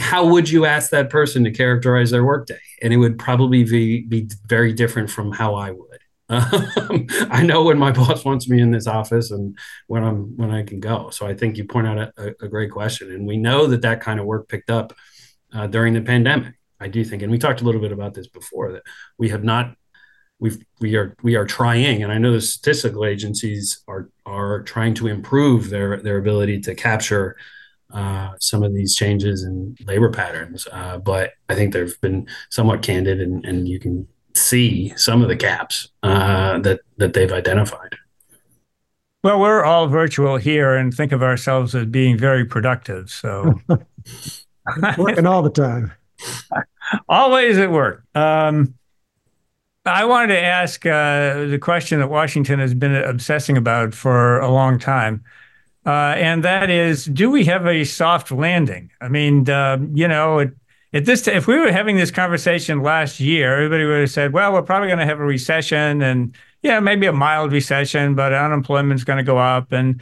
how 0.01 0.27
would 0.27 0.51
you 0.51 0.67
ask 0.67 0.91
that 0.91 1.09
person 1.09 1.45
to 1.45 1.51
characterize 1.51 2.11
their 2.11 2.25
workday? 2.25 2.61
And 2.83 2.93
it 2.93 2.99
would 2.99 3.19
probably 3.19 3.65
be 3.65 4.03
be 4.03 4.29
very 4.47 4.75
different 4.75 5.09
from 5.09 5.33
how 5.33 5.55
I 5.55 5.71
would. 5.71 6.01
Um, 6.29 7.07
I 7.31 7.43
know 7.43 7.65
when 7.65 7.79
my 7.79 7.93
boss 7.93 8.25
wants 8.25 8.49
me 8.49 8.61
in 8.61 8.73
this 8.73 8.87
office 8.87 9.31
and 9.31 9.57
when 9.87 10.05
I'm 10.05 10.37
when 10.37 10.51
I 10.51 10.65
can 10.65 10.81
go. 10.81 11.09
So 11.11 11.27
I 11.27 11.35
think 11.35 11.57
you 11.57 11.65
point 11.65 11.87
out 11.87 12.13
a, 12.19 12.35
a 12.43 12.49
great 12.49 12.73
question, 12.73 13.11
and 13.13 13.27
we 13.27 13.39
know 13.39 13.67
that 13.69 13.83
that 13.83 14.03
kind 14.03 14.21
of 14.21 14.27
work 14.27 14.49
picked 14.49 14.71
up 14.71 14.93
uh, 15.53 15.67
during 15.67 15.95
the 15.95 16.03
pandemic. 16.03 16.55
I 16.81 16.89
do 16.89 17.05
think, 17.05 17.23
and 17.23 17.33
we 17.33 17.39
talked 17.39 17.61
a 17.61 17.65
little 17.65 17.81
bit 17.81 17.93
about 17.93 18.15
this 18.15 18.29
before, 18.29 18.73
that 18.73 18.83
we 19.19 19.29
have 19.31 19.45
not 19.45 19.77
we've 20.39 20.59
we 20.81 20.97
are 20.97 21.17
we 21.23 21.35
are 21.35 21.47
trying 21.47 22.03
and 22.03 22.13
i 22.13 22.19
know 22.19 22.33
the 22.33 22.41
statistical 22.41 23.05
agencies 23.05 23.83
are 23.89 24.11
are 24.27 24.63
trying 24.63 24.95
to 24.95 25.07
improve 25.07 25.71
their 25.71 25.99
their 26.03 26.19
ability 26.19 26.61
to 26.61 26.75
capture 26.75 27.37
uh, 27.93 28.33
some 28.41 28.65
of 28.65 28.75
these 28.75 28.97
changes 28.97 29.45
in 29.45 29.75
labor 29.87 30.11
patterns 30.11 30.67
uh, 30.73 30.99
but 30.99 31.33
i 31.49 31.55
think 31.55 31.73
they've 31.73 32.01
been 32.01 32.27
somewhat 32.51 32.83
candid 32.83 33.21
and, 33.21 33.45
and 33.45 33.69
you 33.69 33.79
can 33.79 34.07
see 34.35 34.93
some 34.97 35.23
of 35.23 35.29
the 35.29 35.35
gaps 35.35 35.89
uh, 36.03 36.59
that 36.59 36.81
that 36.99 37.15
they've 37.15 37.33
identified. 37.33 37.97
Well 39.23 39.41
we're 39.41 39.65
all 39.65 39.89
virtual 39.89 40.37
here 40.37 40.75
and 40.75 40.93
think 40.93 41.13
of 41.13 41.23
ourselves 41.23 41.75
as 41.75 41.87
being 41.87 42.19
very 42.19 42.45
productive 42.45 43.11
so. 43.11 43.61
Working 44.99 45.27
all 45.27 45.43
the 45.43 45.51
time 45.51 45.93
Always 47.09 47.59
at 47.59 47.71
work. 47.71 48.05
Um, 48.15 48.75
I 49.85 50.05
wanted 50.05 50.35
to 50.35 50.41
ask 50.41 50.85
uh, 50.85 51.47
the 51.47 51.59
question 51.61 52.01
that 52.01 52.09
Washington 52.09 52.59
has 52.59 52.75
been 52.75 52.95
obsessing 52.95 53.57
about 53.57 53.95
for 53.95 54.41
a 54.41 54.51
long 54.51 54.79
time. 54.79 55.23
Uh, 55.85 56.15
and 56.17 56.43
that 56.43 56.69
is, 56.69 57.05
do 57.05 57.31
we 57.31 57.45
have 57.45 57.65
a 57.67 57.85
soft 57.85 58.33
landing? 58.33 58.91
I 59.01 59.09
mean, 59.09 59.49
uh, 59.49 59.79
you 59.95 60.09
know, 60.09 60.41
it, 60.41 60.51
at 60.93 61.05
this, 61.05 61.23
t- 61.23 61.31
if 61.31 61.47
we 61.47 61.57
were 61.59 61.71
having 61.71 61.97
this 61.97 62.11
conversation 62.11 62.83
last 62.83 63.21
year, 63.21 63.55
everybody 63.55 63.85
would 63.85 64.01
have 64.01 64.11
said, 64.11 64.33
"Well, 64.33 64.53
we're 64.53 64.63
probably 64.63 64.89
going 64.89 64.99
to 64.99 65.05
have 65.05 65.21
a 65.21 65.25
recession, 65.25 66.03
and 66.03 66.35
yeah, 66.63 66.81
maybe 66.81 67.07
a 67.07 67.13
mild 67.13 67.53
recession, 67.53 68.15
but 68.15 68.33
unemployment's 68.33 69.05
going 69.05 69.19
to 69.19 69.23
go 69.23 69.39
up, 69.39 69.73
and 69.73 70.01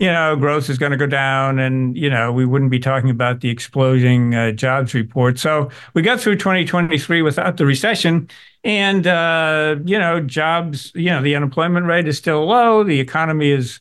you 0.00 0.06
know, 0.06 0.34
growth 0.34 0.70
is 0.70 0.78
going 0.78 0.92
to 0.92 0.96
go 0.96 1.06
down, 1.06 1.58
and 1.58 1.94
you 1.94 2.08
know, 2.08 2.32
we 2.32 2.46
wouldn't 2.46 2.70
be 2.70 2.78
talking 2.78 3.10
about 3.10 3.42
the 3.42 3.50
exploding 3.50 4.34
uh, 4.34 4.50
jobs 4.50 4.94
report. 4.94 5.38
So 5.38 5.68
we 5.92 6.00
got 6.00 6.18
through 6.18 6.36
2023 6.36 7.20
without 7.20 7.58
the 7.58 7.66
recession, 7.66 8.30
and 8.64 9.06
uh, 9.06 9.76
you 9.84 9.98
know, 9.98 10.18
jobs, 10.18 10.90
you 10.94 11.10
know, 11.10 11.20
the 11.20 11.36
unemployment 11.36 11.84
rate 11.84 12.08
is 12.08 12.16
still 12.16 12.46
low. 12.46 12.82
The 12.82 12.98
economy 12.98 13.50
is 13.50 13.80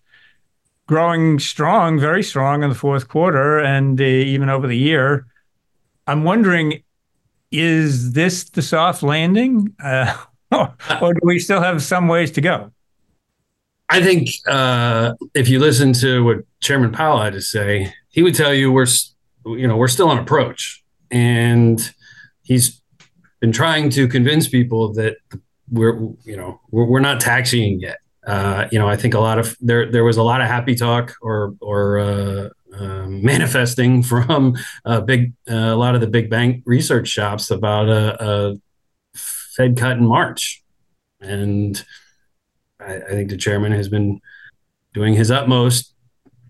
growing 0.87 1.39
strong, 1.39 1.97
very 1.97 2.21
strong 2.21 2.63
in 2.63 2.69
the 2.69 2.75
fourth 2.75 3.07
quarter 3.07 3.59
and 3.59 3.99
uh, 4.01 4.03
even 4.03 4.49
over 4.49 4.67
the 4.67 4.77
year. 4.77 5.25
I'm 6.05 6.25
wondering, 6.25 6.83
is 7.49 8.11
this 8.11 8.43
the 8.49 8.61
soft 8.61 9.03
landing, 9.03 9.73
uh, 9.81 10.17
or 10.51 11.13
do 11.13 11.19
we 11.23 11.39
still 11.39 11.61
have 11.61 11.81
some 11.81 12.09
ways 12.09 12.31
to 12.31 12.41
go? 12.41 12.73
I 13.89 14.01
think 14.01 14.29
uh, 14.47 15.13
if 15.33 15.49
you 15.49 15.59
listen 15.59 15.93
to 15.93 16.23
what 16.23 16.37
Chairman 16.59 16.91
Powell 16.91 17.21
had 17.21 17.33
to 17.33 17.41
say, 17.41 17.91
he 18.09 18.21
would 18.21 18.35
tell 18.35 18.53
you 18.53 18.71
we're, 18.71 18.87
you 19.45 19.67
know, 19.67 19.77
we're 19.77 19.87
still 19.87 20.09
on 20.09 20.19
approach, 20.19 20.83
and 21.09 21.79
he's 22.43 22.81
been 23.39 23.51
trying 23.51 23.89
to 23.91 24.07
convince 24.07 24.47
people 24.47 24.93
that 24.93 25.17
we're, 25.71 25.97
you 26.23 26.37
know, 26.37 26.59
we're, 26.71 26.85
we're 26.85 26.99
not 26.99 27.19
taxiing 27.19 27.79
yet. 27.79 27.97
Uh, 28.27 28.67
you 28.71 28.77
know, 28.77 28.87
I 28.87 28.95
think 28.95 29.15
a 29.15 29.19
lot 29.19 29.39
of 29.39 29.57
there 29.59 29.91
there 29.91 30.03
was 30.03 30.17
a 30.17 30.23
lot 30.23 30.41
of 30.41 30.47
happy 30.47 30.75
talk 30.75 31.15
or 31.21 31.55
or 31.59 31.99
uh, 31.99 32.49
uh, 32.77 33.07
manifesting 33.07 34.03
from 34.03 34.55
a 34.85 35.01
big 35.01 35.33
uh, 35.49 35.55
a 35.55 35.75
lot 35.75 35.95
of 35.95 36.01
the 36.01 36.07
big 36.07 36.29
bank 36.29 36.61
research 36.65 37.07
shops 37.07 37.49
about 37.49 37.89
a, 37.89 38.23
a 38.23 38.55
Fed 39.15 39.77
cut 39.77 39.97
in 39.97 40.05
March, 40.05 40.63
and 41.19 41.83
I, 42.89 42.95
I, 42.95 43.09
think 43.09 43.29
the 43.29 43.37
chairman 43.37 43.71
has 43.71 43.87
been 43.87 44.19
doing 44.93 45.13
his 45.13 45.31
utmost 45.31 45.93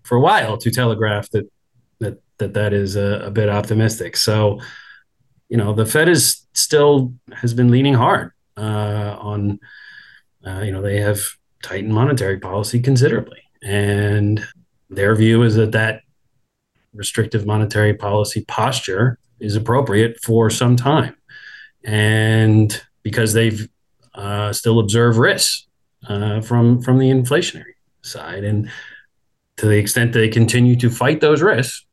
for 0.02 0.16
a 0.16 0.20
while 0.20 0.56
to 0.58 0.70
telegraph 0.70 1.30
that 1.30 1.50
that 2.00 2.22
that 2.38 2.54
that 2.54 2.72
is 2.72 2.96
a, 2.96 3.22
a 3.26 3.30
bit 3.30 3.48
optimistic. 3.48 4.16
So, 4.16 4.60
you 5.48 5.56
know, 5.56 5.72
the 5.72 5.86
Fed 5.86 6.08
is 6.08 6.46
still 6.54 7.14
has 7.32 7.54
been 7.54 7.70
leaning 7.70 7.94
hard 7.94 8.32
uh, 8.56 9.16
on. 9.18 9.60
Uh, 10.44 10.60
you 10.60 10.72
know, 10.72 10.80
they 10.80 11.00
have 11.00 11.20
tightened 11.62 11.92
monetary 11.92 12.38
policy 12.38 12.80
considerably, 12.80 13.42
and 13.62 14.44
their 14.88 15.14
view 15.14 15.42
is 15.42 15.54
that 15.56 15.72
that 15.72 16.00
restrictive 16.94 17.46
monetary 17.46 17.94
policy 17.94 18.44
posture 18.48 19.18
is 19.38 19.54
appropriate 19.54 20.18
for 20.22 20.48
some 20.48 20.76
time, 20.76 21.14
and 21.84 22.82
because 23.02 23.34
they've 23.34 23.68
uh, 24.14 24.52
still 24.52 24.80
observe 24.80 25.18
risks 25.18 25.66
uh, 26.08 26.40
from 26.40 26.82
from 26.82 26.98
the 26.98 27.10
inflationary 27.10 27.74
side, 28.02 28.44
and 28.44 28.70
to 29.56 29.66
the 29.66 29.76
extent 29.76 30.12
they 30.12 30.28
continue 30.28 30.76
to 30.76 30.90
fight 30.90 31.20
those 31.20 31.42
risks, 31.42 31.84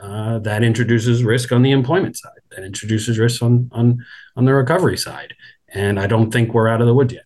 uh, 0.00 0.38
that 0.40 0.62
introduces 0.62 1.24
risk 1.24 1.52
on 1.52 1.62
the 1.62 1.70
employment 1.70 2.16
side. 2.16 2.32
That 2.50 2.64
introduces 2.64 3.18
risk 3.18 3.42
on 3.42 3.68
on 3.72 4.04
on 4.36 4.44
the 4.44 4.54
recovery 4.54 4.96
side. 4.96 5.34
And 5.68 6.00
I 6.00 6.06
don't 6.06 6.30
think 6.30 6.54
we're 6.54 6.68
out 6.68 6.80
of 6.80 6.86
the 6.86 6.94
woods 6.94 7.12
yet. 7.12 7.24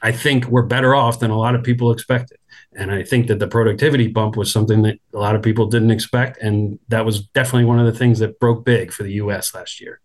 I 0.00 0.12
think 0.12 0.46
we're 0.46 0.62
better 0.62 0.94
off 0.94 1.18
than 1.18 1.30
a 1.30 1.38
lot 1.38 1.54
of 1.54 1.64
people 1.64 1.90
expected. 1.90 2.38
And 2.74 2.92
I 2.92 3.02
think 3.02 3.26
that 3.26 3.40
the 3.40 3.48
productivity 3.48 4.06
bump 4.06 4.36
was 4.36 4.52
something 4.52 4.82
that 4.82 4.98
a 5.12 5.18
lot 5.18 5.34
of 5.34 5.42
people 5.42 5.66
didn't 5.66 5.90
expect. 5.90 6.38
And 6.40 6.78
that 6.88 7.04
was 7.04 7.26
definitely 7.28 7.64
one 7.64 7.80
of 7.80 7.86
the 7.86 7.98
things 7.98 8.20
that 8.20 8.38
broke 8.38 8.64
big 8.64 8.92
for 8.92 9.02
the 9.02 9.14
US 9.14 9.54
last 9.54 9.80
year. 9.80 10.00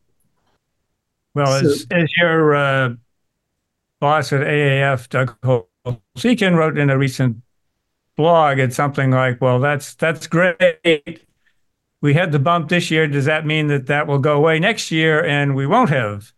Well, 1.36 1.60
so, 1.60 1.70
as, 1.70 1.86
as 1.92 2.10
your 2.18 2.56
uh, 2.56 2.90
boss 4.04 4.34
at 4.34 4.42
AAF, 4.42 5.08
Doug 5.08 5.34
Holtz-Eakin, 5.46 6.58
wrote 6.58 6.78
in 6.78 6.90
a 6.90 6.98
recent 6.98 7.38
blog, 8.18 8.60
it's 8.60 8.76
something 8.76 9.12
like, 9.12 9.40
well, 9.40 9.62
that's 9.62 9.96
that's 9.96 10.28
great. 10.28 10.58
We 12.02 12.14
had 12.14 12.34
the 12.34 12.40
bump 12.40 12.68
this 12.68 12.92
year. 12.92 13.08
Does 13.08 13.24
that 13.24 13.46
mean 13.46 13.68
that 13.68 13.88
that 13.88 14.06
will 14.08 14.20
go 14.20 14.36
away 14.36 14.60
next 14.60 14.92
year 14.92 15.26
and 15.26 15.56
we 15.56 15.66
won't 15.66 15.90
have 15.90 16.34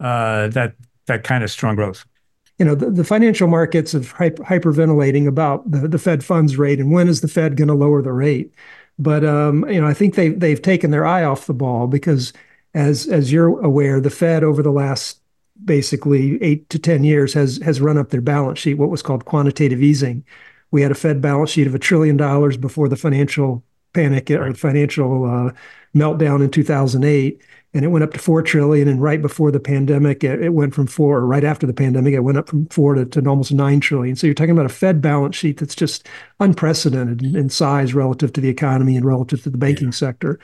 uh, 0.00 0.48
that 0.48 0.74
that 1.04 1.22
kind 1.22 1.44
of 1.44 1.50
strong 1.50 1.74
growth? 1.74 2.06
You 2.58 2.64
know, 2.64 2.74
the, 2.74 2.90
the 2.90 3.04
financial 3.04 3.46
markets 3.46 3.92
of 3.92 4.12
hyper, 4.12 4.42
hyperventilating 4.44 5.26
about 5.26 5.70
the, 5.70 5.88
the 5.88 5.98
Fed 5.98 6.24
funds 6.24 6.56
rate 6.56 6.80
and 6.80 6.92
when 6.92 7.08
is 7.08 7.20
the 7.20 7.28
Fed 7.28 7.58
going 7.58 7.68
to 7.68 7.74
lower 7.74 8.00
the 8.00 8.12
rate. 8.12 8.54
But 8.98 9.22
um, 9.22 9.68
you 9.68 9.82
know, 9.82 9.86
I 9.86 9.92
think 9.92 10.14
they 10.14 10.30
they've 10.30 10.62
taken 10.62 10.92
their 10.92 11.04
eye 11.04 11.24
off 11.24 11.44
the 11.44 11.52
ball 11.52 11.88
because 11.88 12.32
as 12.72 13.06
as 13.06 13.30
you're 13.30 13.60
aware, 13.60 14.00
the 14.00 14.08
Fed 14.08 14.42
over 14.42 14.62
the 14.62 14.72
last 14.72 15.21
basically 15.64 16.42
eight 16.42 16.68
to 16.70 16.78
10 16.78 17.04
years 17.04 17.34
has, 17.34 17.58
has 17.58 17.80
run 17.80 17.98
up 17.98 18.10
their 18.10 18.20
balance 18.20 18.58
sheet, 18.58 18.74
what 18.74 18.90
was 18.90 19.02
called 19.02 19.24
quantitative 19.24 19.82
easing. 19.82 20.24
We 20.70 20.82
had 20.82 20.90
a 20.90 20.96
Fed 20.96 21.20
balance 21.20 21.50
sheet 21.50 21.66
of 21.66 21.74
a 21.74 21.78
trillion 21.78 22.16
dollars 22.16 22.56
before 22.56 22.88
the 22.88 22.96
financial 22.96 23.62
panic 23.92 24.30
or 24.30 24.52
the 24.52 24.58
financial 24.58 25.24
uh, 25.24 25.52
meltdown 25.94 26.42
in 26.42 26.50
2008 26.50 27.42
and 27.74 27.84
it 27.84 27.88
went 27.88 28.02
up 28.02 28.12
to 28.12 28.18
4 28.18 28.42
trillion 28.42 28.88
and 28.88 29.02
right 29.02 29.20
before 29.20 29.50
the 29.50 29.60
pandemic 29.60 30.24
it, 30.24 30.42
it 30.42 30.50
went 30.50 30.74
from 30.74 30.86
4 30.86 31.18
or 31.18 31.26
right 31.26 31.44
after 31.44 31.66
the 31.66 31.74
pandemic 31.74 32.14
it 32.14 32.20
went 32.20 32.38
up 32.38 32.48
from 32.48 32.66
4 32.66 32.94
to, 32.94 33.04
to 33.04 33.26
almost 33.28 33.52
9 33.52 33.80
trillion 33.80 34.16
so 34.16 34.26
you're 34.26 34.34
talking 34.34 34.52
about 34.52 34.66
a 34.66 34.70
fed 34.70 35.02
balance 35.02 35.36
sheet 35.36 35.58
that's 35.58 35.74
just 35.74 36.08
unprecedented 36.40 37.22
in, 37.22 37.36
in 37.36 37.48
size 37.50 37.94
relative 37.94 38.32
to 38.32 38.40
the 38.40 38.48
economy 38.48 38.96
and 38.96 39.04
relative 39.04 39.42
to 39.42 39.50
the 39.50 39.58
banking 39.58 39.88
yeah. 39.88 39.92
sector 39.92 40.40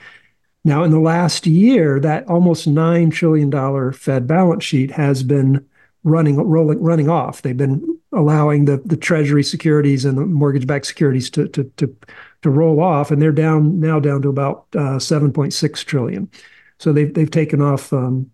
now, 0.65 0.83
in 0.83 0.91
the 0.91 0.99
last 0.99 1.47
year, 1.47 1.99
that 2.01 2.27
almost 2.27 2.67
$9 2.67 3.13
trillion 3.13 3.93
Fed 3.93 4.27
balance 4.27 4.63
sheet 4.63 4.91
has 4.91 5.23
been 5.23 5.65
running 6.03 6.37
rolling 6.37 6.81
running 6.81 7.09
off. 7.09 7.41
They've 7.41 7.55
been 7.55 7.97
allowing 8.11 8.65
the 8.65 8.77
the 8.85 8.97
treasury 8.97 9.43
securities 9.43 10.05
and 10.05 10.17
the 10.17 10.25
mortgage-backed 10.25 10.85
securities 10.85 11.29
to 11.31 11.47
to 11.49 11.63
to 11.77 11.95
to 12.41 12.49
roll 12.49 12.81
off, 12.81 13.11
and 13.11 13.21
they're 13.21 13.31
down 13.31 13.79
now 13.79 13.99
down 13.99 14.21
to 14.21 14.29
about 14.29 14.65
uh, 14.75 14.97
7.6 14.97 15.85
trillion. 15.85 16.29
So 16.77 16.93
they've 16.93 17.13
they've 17.13 17.31
taken 17.31 17.61
off 17.61 17.91
um, 17.91 18.31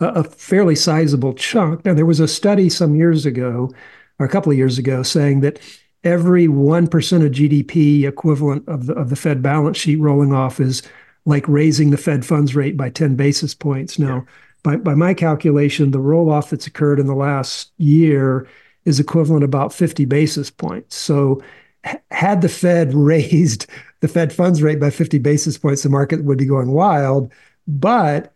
a, 0.00 0.06
a, 0.06 0.24
fairly 0.24 0.74
sizable 0.74 1.34
chunk. 1.34 1.84
Now 1.84 1.94
there 1.94 2.06
was 2.06 2.20
a 2.20 2.28
study 2.28 2.68
some 2.68 2.94
years 2.94 3.26
ago, 3.26 3.70
or 4.18 4.26
a 4.26 4.30
couple 4.30 4.52
of 4.52 4.58
years 4.58 4.78
ago, 4.78 5.02
saying 5.02 5.40
that 5.40 5.60
every 6.02 6.48
one 6.48 6.86
percent 6.86 7.24
of 7.24 7.32
GDP 7.32 8.04
equivalent 8.04 8.66
of 8.68 8.86
the 8.86 8.94
of 8.94 9.10
the 9.10 9.16
Fed 9.16 9.42
balance 9.42 9.76
sheet 9.76 9.96
rolling 9.96 10.32
off 10.32 10.60
is 10.60 10.82
like 11.26 11.46
raising 11.48 11.90
the 11.90 11.96
Fed 11.96 12.24
funds 12.24 12.54
rate 12.54 12.76
by 12.76 12.90
10 12.90 13.16
basis 13.16 13.54
points. 13.54 13.98
Now, 13.98 14.16
yeah. 14.16 14.22
by, 14.62 14.76
by 14.76 14.94
my 14.94 15.14
calculation, 15.14 15.90
the 15.90 16.00
roll 16.00 16.30
off 16.30 16.50
that's 16.50 16.66
occurred 16.66 17.00
in 17.00 17.06
the 17.06 17.14
last 17.14 17.72
year 17.78 18.46
is 18.84 19.00
equivalent 19.00 19.44
about 19.44 19.72
50 19.72 20.04
basis 20.04 20.50
points. 20.50 20.96
So, 20.96 21.42
h- 21.86 21.96
had 22.10 22.42
the 22.42 22.48
Fed 22.48 22.92
raised 22.94 23.66
the 24.00 24.08
Fed 24.08 24.34
funds 24.34 24.62
rate 24.62 24.78
by 24.78 24.90
50 24.90 25.18
basis 25.18 25.56
points, 25.56 25.82
the 25.82 25.88
market 25.88 26.24
would 26.24 26.36
be 26.36 26.44
going 26.44 26.72
wild. 26.72 27.32
But, 27.66 28.34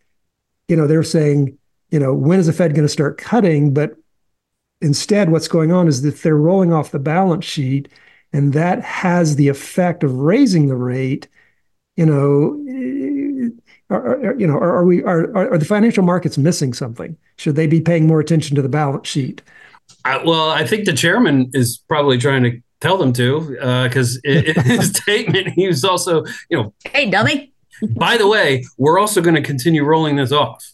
you 0.66 0.76
know, 0.76 0.86
they're 0.86 1.02
saying, 1.02 1.58
you 1.90 1.98
know, 1.98 2.14
when 2.14 2.40
is 2.40 2.46
the 2.46 2.54
Fed 2.54 2.74
going 2.74 2.86
to 2.86 2.92
start 2.92 3.18
cutting? 3.18 3.74
But 3.74 3.94
instead, 4.80 5.30
what's 5.30 5.46
going 5.46 5.70
on 5.70 5.86
is 5.86 6.00
that 6.02 6.22
they're 6.22 6.38
rolling 6.38 6.72
off 6.72 6.90
the 6.90 6.98
balance 6.98 7.44
sheet, 7.44 7.90
and 8.32 8.54
that 8.54 8.80
has 8.82 9.36
the 9.36 9.48
effect 9.48 10.02
of 10.02 10.14
raising 10.14 10.68
the 10.68 10.76
rate 10.76 11.28
you 11.98 12.06
know, 12.06 13.50
are, 13.90 14.24
are, 14.24 14.38
you 14.38 14.46
know, 14.46 14.54
are, 14.54 14.76
are 14.76 14.84
we 14.84 15.02
are, 15.02 15.36
are 15.36 15.58
the 15.58 15.64
financial 15.64 16.04
markets 16.04 16.38
missing 16.38 16.72
something? 16.72 17.16
Should 17.36 17.56
they 17.56 17.66
be 17.66 17.80
paying 17.80 18.06
more 18.06 18.20
attention 18.20 18.54
to 18.54 18.62
the 18.62 18.68
balance 18.68 19.08
sheet? 19.08 19.42
I, 20.04 20.22
well, 20.22 20.50
I 20.50 20.64
think 20.64 20.84
the 20.84 20.92
chairman 20.92 21.50
is 21.54 21.78
probably 21.88 22.16
trying 22.16 22.44
to 22.44 22.60
tell 22.80 22.98
them 22.98 23.12
to, 23.14 23.40
because 23.88 24.18
uh, 24.18 24.30
in, 24.30 24.44
in 24.44 24.54
his 24.64 24.90
statement, 24.90 25.48
he 25.48 25.66
was 25.66 25.84
also, 25.84 26.24
you 26.48 26.56
know, 26.56 26.72
hey, 26.84 27.10
dummy. 27.10 27.52
by 27.96 28.16
the 28.16 28.28
way, 28.28 28.64
we're 28.76 29.00
also 29.00 29.20
going 29.20 29.34
to 29.34 29.42
continue 29.42 29.82
rolling 29.82 30.14
this 30.14 30.30
off, 30.30 30.64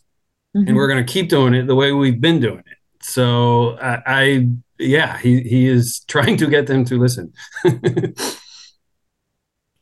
mm-hmm. 0.55 0.69
and 0.69 0.77
we're 0.77 0.89
going 0.89 1.05
to 1.05 1.11
keep 1.11 1.31
doing 1.31 1.55
it 1.55 1.67
the 1.67 1.75
way 1.75 1.93
we've 1.93 2.21
been 2.21 2.39
doing 2.39 2.59
it. 2.59 2.79
So 3.01 3.79
I, 3.79 4.03
I 4.07 4.49
yeah, 4.79 5.17
he 5.19 5.41
he 5.41 5.67
is 5.69 6.01
trying 6.07 6.37
to 6.37 6.47
get 6.49 6.67
them 6.67 6.85
to 6.85 6.99
listen. 6.99 7.33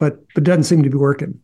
but 0.03 0.19
but 0.35 0.43
doesn't 0.43 0.65
seem 0.65 0.83
to 0.83 0.91
be 0.91 0.97
working. 0.97 1.39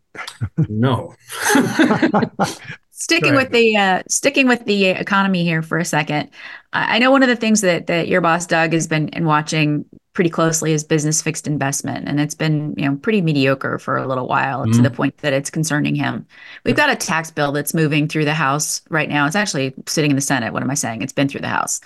no. 0.68 1.14
sticking 2.90 3.36
with 3.36 3.52
the 3.52 3.76
uh, 3.76 4.02
sticking 4.08 4.48
with 4.48 4.64
the 4.64 4.86
economy 4.86 5.44
here 5.44 5.62
for 5.62 5.78
a 5.78 5.84
second, 5.84 6.28
I 6.72 6.98
know 6.98 7.12
one 7.12 7.22
of 7.22 7.28
the 7.28 7.36
things 7.36 7.60
that 7.60 7.86
that 7.86 8.08
your 8.08 8.20
boss 8.20 8.46
Doug 8.46 8.72
has 8.72 8.88
been 8.88 9.10
watching 9.20 9.84
pretty 10.12 10.28
closely 10.28 10.72
is 10.72 10.82
business 10.82 11.22
fixed 11.22 11.46
investment, 11.46 12.08
and 12.08 12.18
it's 12.18 12.34
been 12.34 12.74
you 12.76 12.84
know 12.84 12.96
pretty 12.96 13.20
mediocre 13.20 13.78
for 13.78 13.96
a 13.96 14.08
little 14.08 14.26
while 14.26 14.62
mm-hmm. 14.62 14.72
to 14.72 14.82
the 14.82 14.90
point 14.90 15.16
that 15.18 15.32
it's 15.32 15.50
concerning 15.50 15.94
him. 15.94 16.26
We've 16.64 16.74
got 16.74 16.90
a 16.90 16.96
tax 16.96 17.30
bill 17.30 17.52
that's 17.52 17.74
moving 17.74 18.08
through 18.08 18.24
the 18.24 18.34
House 18.34 18.82
right 18.90 19.08
now. 19.08 19.24
It's 19.28 19.36
actually 19.36 19.72
sitting 19.86 20.10
in 20.10 20.16
the 20.16 20.20
Senate. 20.20 20.52
What 20.52 20.64
am 20.64 20.70
I 20.72 20.74
saying? 20.74 21.02
It's 21.02 21.12
been 21.12 21.28
through 21.28 21.42
the 21.42 21.48
House. 21.48 21.80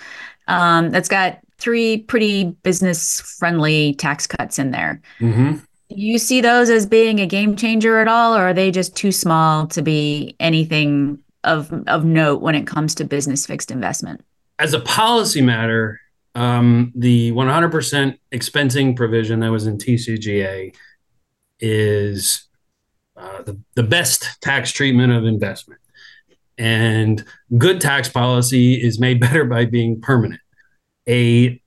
Um, 0.48 0.88
that's 0.88 1.10
got 1.10 1.38
three 1.58 1.98
pretty 1.98 2.44
business 2.62 3.20
friendly 3.20 3.92
tax 3.96 4.26
cuts 4.26 4.58
in 4.58 4.70
there. 4.70 5.02
Mm-hmm 5.20 5.58
you 5.96 6.18
see 6.18 6.40
those 6.40 6.70
as 6.70 6.86
being 6.86 7.20
a 7.20 7.26
game 7.26 7.56
changer 7.56 7.98
at 7.98 8.08
all, 8.08 8.34
or 8.34 8.48
are 8.48 8.54
they 8.54 8.70
just 8.70 8.96
too 8.96 9.12
small 9.12 9.66
to 9.68 9.82
be 9.82 10.36
anything 10.40 11.18
of 11.44 11.72
of 11.86 12.04
note 12.04 12.40
when 12.40 12.54
it 12.54 12.66
comes 12.66 12.94
to 12.96 13.04
business 13.04 13.46
fixed 13.46 13.70
investment? 13.70 14.24
As 14.58 14.74
a 14.74 14.80
policy 14.80 15.40
matter, 15.40 16.00
um, 16.34 16.92
the 16.94 17.32
100% 17.32 18.18
expensing 18.32 18.96
provision 18.96 19.40
that 19.40 19.50
was 19.50 19.66
in 19.66 19.78
TCJA 19.78 20.74
is 21.60 22.48
uh, 23.16 23.42
the, 23.42 23.58
the 23.74 23.82
best 23.82 24.40
tax 24.40 24.72
treatment 24.72 25.12
of 25.12 25.24
investment. 25.24 25.80
And 26.58 27.24
good 27.58 27.80
tax 27.80 28.08
policy 28.08 28.74
is 28.74 28.98
made 28.98 29.20
better 29.20 29.44
by 29.44 29.64
being 29.64 30.00
permanent. 30.00 30.40
A 31.08 31.60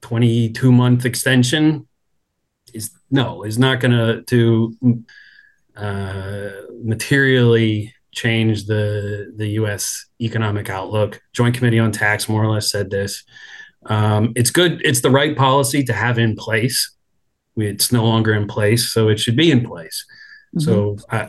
22 0.00 0.72
month 0.72 1.04
extension 1.04 1.87
is 2.74 2.90
no 3.10 3.44
is 3.44 3.58
not 3.58 3.80
going 3.80 3.92
to 3.92 4.22
to 4.22 5.04
uh, 5.76 6.50
materially 6.82 7.94
change 8.12 8.66
the 8.66 9.32
the 9.36 9.48
U.S. 9.60 10.06
economic 10.20 10.70
outlook. 10.70 11.20
Joint 11.32 11.54
Committee 11.54 11.78
on 11.78 11.92
Tax 11.92 12.28
more 12.28 12.42
or 12.42 12.52
less 12.52 12.70
said 12.70 12.90
this. 12.90 13.24
Um, 13.86 14.32
it's 14.36 14.50
good. 14.50 14.82
It's 14.84 15.00
the 15.00 15.10
right 15.10 15.36
policy 15.36 15.84
to 15.84 15.92
have 15.92 16.18
in 16.18 16.36
place. 16.36 16.94
It's 17.56 17.92
no 17.92 18.04
longer 18.04 18.34
in 18.34 18.46
place, 18.46 18.92
so 18.92 19.08
it 19.08 19.18
should 19.18 19.36
be 19.36 19.50
in 19.50 19.66
place. 19.66 20.04
Mm-hmm. 20.56 20.64
So, 20.64 20.96
uh, 21.10 21.28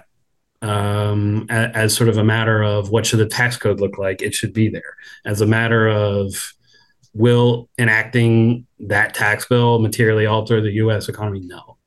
um, 0.61 1.45
as, 1.49 1.71
as 1.75 1.95
sort 1.95 2.09
of 2.09 2.17
a 2.17 2.23
matter 2.23 2.61
of 2.63 2.89
what 2.89 3.05
should 3.05 3.19
the 3.19 3.25
tax 3.25 3.57
code 3.57 3.79
look 3.79 3.97
like, 3.97 4.21
it 4.21 4.33
should 4.33 4.53
be 4.53 4.69
there. 4.69 4.95
As 5.25 5.41
a 5.41 5.45
matter 5.45 5.87
of 5.87 6.53
will 7.13 7.69
enacting 7.77 8.65
that 8.79 9.13
tax 9.13 9.45
bill 9.45 9.79
materially 9.79 10.25
alter 10.25 10.61
the 10.61 10.71
U.S. 10.73 11.09
economy? 11.09 11.41
No. 11.41 11.77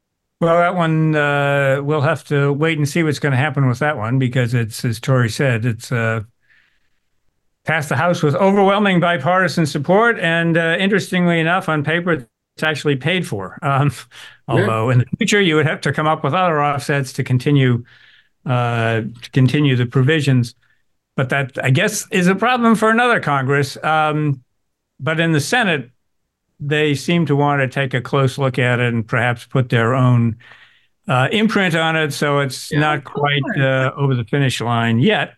Well, 0.41 0.57
that 0.57 0.75
one 0.75 1.15
uh, 1.15 1.81
we'll 1.83 2.01
have 2.01 2.25
to 2.25 2.53
wait 2.53 2.77
and 2.77 2.89
see 2.89 3.05
what's 3.05 3.21
going 3.21 3.31
to 3.31 3.39
happen 3.39 3.69
with 3.69 3.79
that 3.79 3.97
one 3.97 4.19
because 4.19 4.55
it's, 4.55 4.85
as 4.85 4.99
Tori 4.99 5.31
said, 5.31 5.65
it's 5.65 5.93
uh, 5.93 6.23
passed 7.65 7.89
the 7.89 7.97
House 7.97 8.23
with 8.23 8.35
overwhelming 8.35 8.99
bipartisan 8.99 9.67
support, 9.67 10.19
and 10.19 10.57
uh, 10.57 10.77
interestingly 10.81 11.39
enough, 11.39 11.69
on 11.69 11.85
paper, 11.85 12.13
it's 12.57 12.63
actually 12.63 12.97
paid 12.97 13.27
for. 13.27 13.59
Um, 13.63 13.93
although 14.49 14.89
yeah. 14.89 14.95
in 14.95 14.99
the 14.99 15.07
future, 15.19 15.41
you 15.41 15.55
would 15.57 15.67
have 15.67 15.81
to 15.83 15.93
come 15.93 16.07
up 16.07 16.25
with 16.25 16.35
other 16.35 16.61
offsets 16.61 17.13
to 17.15 17.25
continue 17.25 17.85
uh, 18.45 19.03
to 19.23 19.31
continue 19.33 19.77
the 19.77 19.87
provisions. 19.87 20.55
But 21.15 21.29
that, 21.29 21.63
I 21.63 21.71
guess, 21.71 22.07
is 22.11 22.27
a 22.27 22.35
problem 22.35 22.75
for 22.75 22.91
another 22.91 23.21
Congress. 23.21 23.77
Um, 23.85 24.43
but 25.03 25.21
in 25.21 25.33
the 25.33 25.41
Senate, 25.41 25.91
they 26.61 26.95
seem 26.95 27.27
to 27.27 27.37
want 27.37 27.61
to 27.61 27.69
take 27.69 27.93
a 27.93 28.01
close 28.01 28.39
look 28.39 28.59
at 28.59 28.79
it 28.81 28.95
and 28.95 29.07
perhaps 29.07 29.45
put 29.45 29.69
their 29.69 29.95
own 29.95 30.37
uh, 31.09 31.29
imprint 31.33 31.75
on 31.75 31.97
it. 31.97 32.13
So 32.13 32.39
it's 32.39 32.71
yeah, 32.71 32.79
not 32.79 33.05
quite 33.05 33.43
uh, 33.59 33.93
over 33.97 34.15
the 34.15 34.25
finish 34.25 34.61
line 34.61 35.01
yet. 35.01 35.35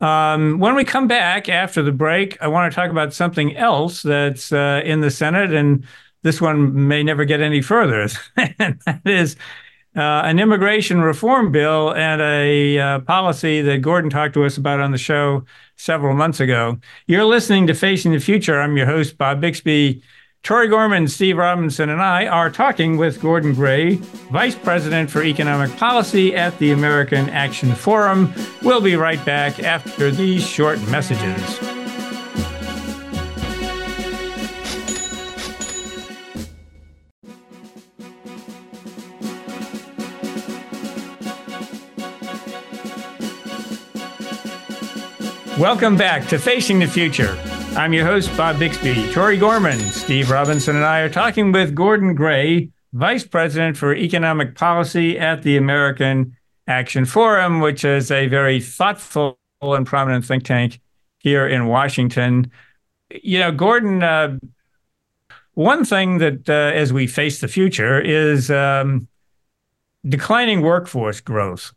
Um, 0.00 0.58
when 0.58 0.74
we 0.74 0.84
come 0.84 1.06
back 1.06 1.48
after 1.48 1.82
the 1.82 1.92
break, 1.92 2.40
I 2.40 2.48
want 2.48 2.72
to 2.72 2.74
talk 2.74 2.90
about 2.90 3.12
something 3.12 3.56
else 3.56 4.02
that's 4.02 4.52
uh, 4.52 4.82
in 4.84 5.00
the 5.00 5.10
Senate, 5.10 5.52
and 5.52 5.84
this 6.22 6.40
one 6.40 6.88
may 6.88 7.02
never 7.02 7.24
get 7.24 7.40
any 7.40 7.60
further. 7.60 8.08
and 8.36 8.80
that 8.86 9.00
is 9.04 9.36
uh, 9.96 10.22
an 10.24 10.38
immigration 10.38 11.00
reform 11.00 11.52
bill 11.52 11.92
and 11.94 12.20
a 12.22 12.78
uh, 12.78 12.98
policy 13.00 13.60
that 13.62 13.82
Gordon 13.82 14.10
talked 14.10 14.34
to 14.34 14.44
us 14.44 14.56
about 14.56 14.80
on 14.80 14.92
the 14.92 14.98
show 14.98 15.44
several 15.76 16.14
months 16.14 16.40
ago. 16.40 16.78
You're 17.06 17.24
listening 17.24 17.66
to 17.66 17.74
Facing 17.74 18.12
the 18.12 18.20
Future. 18.20 18.60
I'm 18.60 18.76
your 18.76 18.86
host, 18.86 19.18
Bob 19.18 19.40
Bixby. 19.40 20.02
Tori 20.42 20.66
Gorman, 20.66 21.06
Steve 21.06 21.36
Robinson, 21.36 21.88
and 21.88 22.02
I 22.02 22.26
are 22.26 22.50
talking 22.50 22.96
with 22.96 23.22
Gordon 23.22 23.54
Gray, 23.54 23.94
Vice 24.32 24.56
President 24.56 25.08
for 25.08 25.22
Economic 25.22 25.76
Policy 25.76 26.34
at 26.34 26.58
the 26.58 26.72
American 26.72 27.28
Action 27.28 27.72
Forum. 27.76 28.34
We'll 28.62 28.80
be 28.80 28.96
right 28.96 29.24
back 29.24 29.60
after 29.60 30.10
these 30.10 30.44
short 30.44 30.80
messages. 30.88 31.71
Welcome 45.62 45.96
back 45.96 46.26
to 46.26 46.40
Facing 46.40 46.80
the 46.80 46.88
Future. 46.88 47.38
I'm 47.76 47.92
your 47.92 48.04
host, 48.04 48.36
Bob 48.36 48.58
Bixby. 48.58 49.12
Tori 49.12 49.36
Gorman, 49.36 49.78
Steve 49.78 50.28
Robinson, 50.28 50.74
and 50.74 50.84
I 50.84 50.98
are 51.02 51.08
talking 51.08 51.52
with 51.52 51.72
Gordon 51.72 52.16
Gray, 52.16 52.70
Vice 52.92 53.22
President 53.22 53.76
for 53.76 53.94
Economic 53.94 54.56
Policy 54.56 55.16
at 55.16 55.44
the 55.44 55.56
American 55.56 56.36
Action 56.66 57.04
Forum, 57.04 57.60
which 57.60 57.84
is 57.84 58.10
a 58.10 58.26
very 58.26 58.60
thoughtful 58.60 59.38
and 59.62 59.86
prominent 59.86 60.24
think 60.24 60.42
tank 60.42 60.80
here 61.20 61.46
in 61.46 61.68
Washington. 61.68 62.50
You 63.22 63.38
know, 63.38 63.52
Gordon, 63.52 64.02
uh, 64.02 64.38
one 65.54 65.84
thing 65.84 66.18
that 66.18 66.50
uh, 66.50 66.76
as 66.76 66.92
we 66.92 67.06
face 67.06 67.40
the 67.40 67.46
future 67.46 68.00
is 68.00 68.50
um, 68.50 69.06
declining 70.08 70.62
workforce 70.62 71.20
growth 71.20 71.72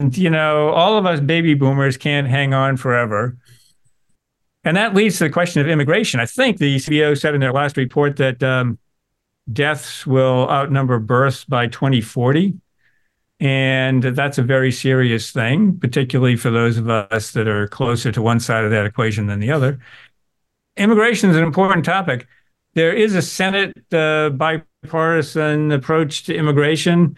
you 0.00 0.30
know, 0.30 0.68
all 0.70 0.96
of 0.96 1.06
us 1.06 1.20
baby 1.20 1.54
boomers 1.54 1.96
can't 1.96 2.28
hang 2.28 2.54
on 2.54 2.76
forever. 2.76 3.36
And 4.64 4.76
that 4.76 4.94
leads 4.94 5.18
to 5.18 5.24
the 5.24 5.30
question 5.30 5.60
of 5.60 5.68
immigration. 5.68 6.20
I 6.20 6.26
think 6.26 6.58
the 6.58 6.76
CBO 6.76 7.18
said 7.18 7.34
in 7.34 7.40
their 7.40 7.52
last 7.52 7.76
report 7.76 8.16
that 8.16 8.42
um, 8.42 8.78
deaths 9.52 10.06
will 10.06 10.48
outnumber 10.50 10.98
births 10.98 11.44
by 11.44 11.66
2040. 11.68 12.54
And 13.40 14.02
that's 14.02 14.38
a 14.38 14.42
very 14.42 14.72
serious 14.72 15.30
thing, 15.30 15.78
particularly 15.78 16.36
for 16.36 16.50
those 16.50 16.76
of 16.76 16.90
us 16.90 17.32
that 17.32 17.46
are 17.46 17.68
closer 17.68 18.10
to 18.10 18.20
one 18.20 18.40
side 18.40 18.64
of 18.64 18.70
that 18.72 18.84
equation 18.84 19.26
than 19.26 19.38
the 19.38 19.52
other. 19.52 19.78
Immigration 20.76 21.30
is 21.30 21.36
an 21.36 21.44
important 21.44 21.84
topic. 21.84 22.26
There 22.74 22.92
is 22.92 23.14
a 23.14 23.22
Senate 23.22 23.76
uh, 23.92 24.30
bipartisan 24.30 25.72
approach 25.72 26.24
to 26.24 26.34
immigration. 26.34 27.16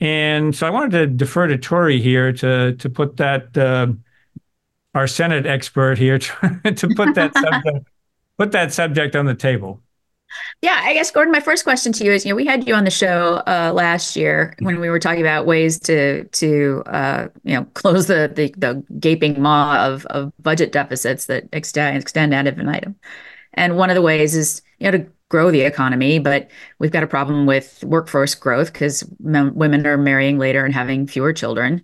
And 0.00 0.56
so 0.56 0.66
I 0.66 0.70
wanted 0.70 0.92
to 0.92 1.06
defer 1.06 1.46
to 1.46 1.58
Tori 1.58 2.00
here 2.00 2.32
to 2.32 2.74
to 2.74 2.90
put 2.90 3.16
that 3.18 3.56
uh, 3.56 3.88
our 4.94 5.06
Senate 5.06 5.46
expert 5.46 5.98
here 5.98 6.18
to, 6.18 6.72
to 6.72 6.88
put 6.96 7.14
that 7.14 7.34
subject 7.34 7.88
put 8.38 8.52
that 8.52 8.72
subject 8.72 9.14
on 9.14 9.26
the 9.26 9.34
table. 9.34 9.82
Yeah, 10.62 10.80
I 10.82 10.94
guess 10.94 11.10
Gordon, 11.10 11.32
my 11.32 11.40
first 11.40 11.64
question 11.64 11.92
to 11.92 12.04
you 12.04 12.12
is, 12.12 12.24
you 12.24 12.30
know, 12.30 12.36
we 12.36 12.46
had 12.46 12.66
you 12.66 12.74
on 12.74 12.84
the 12.84 12.90
show 12.90 13.42
uh, 13.46 13.72
last 13.74 14.14
year 14.14 14.54
when 14.60 14.78
we 14.78 14.88
were 14.88 15.00
talking 15.00 15.20
about 15.20 15.44
ways 15.44 15.78
to 15.80 16.24
to 16.24 16.82
uh, 16.86 17.28
you 17.42 17.54
know 17.54 17.64
close 17.74 18.06
the, 18.06 18.30
the, 18.34 18.54
the 18.56 18.84
gaping 18.98 19.40
maw 19.40 19.84
of 19.84 20.06
of 20.06 20.32
budget 20.38 20.72
deficits 20.72 21.26
that 21.26 21.48
extend 21.52 21.98
extend 21.98 22.34
ad 22.34 22.46
infinitum. 22.46 22.94
And 23.54 23.76
one 23.76 23.90
of 23.90 23.96
the 23.96 24.02
ways 24.02 24.36
is 24.36 24.62
you 24.78 24.90
know 24.90 24.98
to 24.98 25.06
grow 25.30 25.50
the 25.50 25.62
economy, 25.62 26.18
but 26.18 26.50
we've 26.78 26.90
got 26.90 27.02
a 27.02 27.06
problem 27.06 27.46
with 27.46 27.82
workforce 27.84 28.34
growth 28.34 28.72
because 28.72 29.02
women 29.20 29.86
are 29.86 29.96
marrying 29.96 30.38
later 30.38 30.64
and 30.64 30.74
having 30.74 31.06
fewer 31.06 31.32
children. 31.32 31.82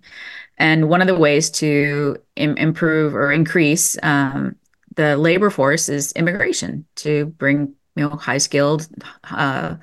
And 0.59 0.89
one 0.89 1.01
of 1.01 1.07
the 1.07 1.15
ways 1.15 1.49
to 1.51 2.17
Im- 2.35 2.57
improve 2.57 3.15
or 3.15 3.31
increase 3.31 3.97
um, 4.03 4.55
the 4.95 5.17
labor 5.17 5.49
force 5.49 5.89
is 5.89 6.11
immigration 6.13 6.85
to 6.97 7.27
bring 7.37 7.73
you 7.95 8.07
know 8.07 8.15
high 8.15 8.37
skilled 8.37 8.87
uh, 9.31 9.75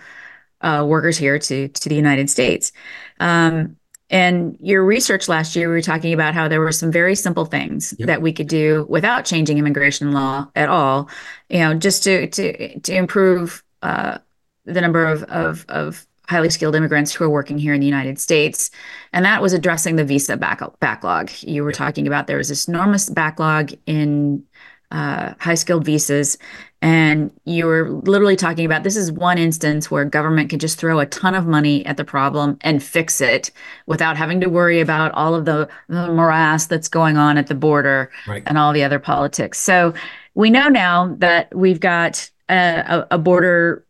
uh, 0.61 0.85
workers 0.87 1.17
here 1.17 1.39
to 1.39 1.69
to 1.69 1.89
the 1.89 1.95
United 1.95 2.29
States. 2.31 2.73
Um, 3.21 3.77
and 4.15 4.57
your 4.61 4.85
research 4.85 5.29
last 5.29 5.57
year, 5.57 5.69
we 5.69 5.75
were 5.75 5.83
talking 5.83 6.13
about 6.13 6.35
how 6.35 6.47
there 6.47 6.61
were 6.61 6.71
some 6.71 6.93
very 6.93 7.17
simple 7.17 7.47
things 7.47 7.93
yep. 7.99 8.07
that 8.07 8.23
we 8.23 8.33
could 8.33 8.47
do 8.47 8.87
without 8.89 9.25
changing 9.25 9.59
immigration 9.59 10.13
law 10.13 10.49
at 10.55 10.69
all, 10.69 11.11
you 11.49 11.59
know, 11.59 11.75
just 11.75 12.05
to 12.05 12.29
to 12.29 12.79
to 12.79 12.95
improve 12.95 13.65
uh, 13.83 14.19
the 14.67 14.81
number 14.81 15.05
of, 15.05 15.25
of 15.25 15.67
of 15.69 16.07
highly 16.29 16.49
skilled 16.49 16.77
immigrants 16.77 17.13
who 17.13 17.25
are 17.25 17.29
working 17.29 17.59
here 17.59 17.75
in 17.75 17.81
the 17.81 17.87
United 17.87 18.21
States, 18.21 18.71
and 19.13 19.25
that 19.25 19.43
was 19.43 19.53
addressing 19.53 19.97
the 19.97 20.05
visa 20.05 20.37
back, 20.37 20.63
backlog. 20.79 21.33
You 21.41 21.65
were 21.65 21.73
talking 21.73 22.07
about 22.07 22.29
there 22.29 22.39
was 22.39 22.49
this 22.49 22.69
enormous 22.69 23.11
backlog 23.11 23.73
in 23.85 24.45
uh, 24.93 25.35
high 25.41 25.57
skilled 25.57 25.85
visas. 25.85 26.39
And 26.85 27.31
you 27.47 27.65
were 27.65 27.89
literally 27.89 28.37
talking 28.37 28.67
about 28.67 28.83
this 28.83 28.95
is 28.95 29.11
one 29.11 29.39
instance 29.39 29.91
where 29.91 30.05
government 30.05 30.51
could 30.51 30.61
just 30.61 30.79
throw 30.79 31.01
a 31.01 31.07
ton 31.07 31.35
of 31.35 31.47
money 31.47 31.85
at 31.87 31.97
the 31.97 32.05
problem 32.05 32.59
and 32.61 32.83
fix 32.83 33.23
it 33.23 33.51
without 33.87 34.19
having 34.19 34.39
to 34.43 34.51
worry 34.51 34.81
about 34.81 35.11
all 35.13 35.35
of 35.35 35.47
the, 35.47 35.67
the 35.89 36.09
morass 36.09 36.67
that's 36.67 36.89
going 36.89 37.17
on 37.17 37.39
at 37.39 37.47
the 37.47 37.55
border 37.55 38.13
right. 38.29 38.43
and 38.45 38.59
all 38.59 38.75
the 38.75 38.85
other 38.85 38.99
politics. 38.99 39.59
So 39.59 39.95
we 40.35 40.51
know 40.51 40.69
now 40.69 41.15
that 41.21 41.49
we've 41.57 41.81
got 41.81 42.29
a, 42.51 43.07
a 43.11 43.17
border 43.17 43.87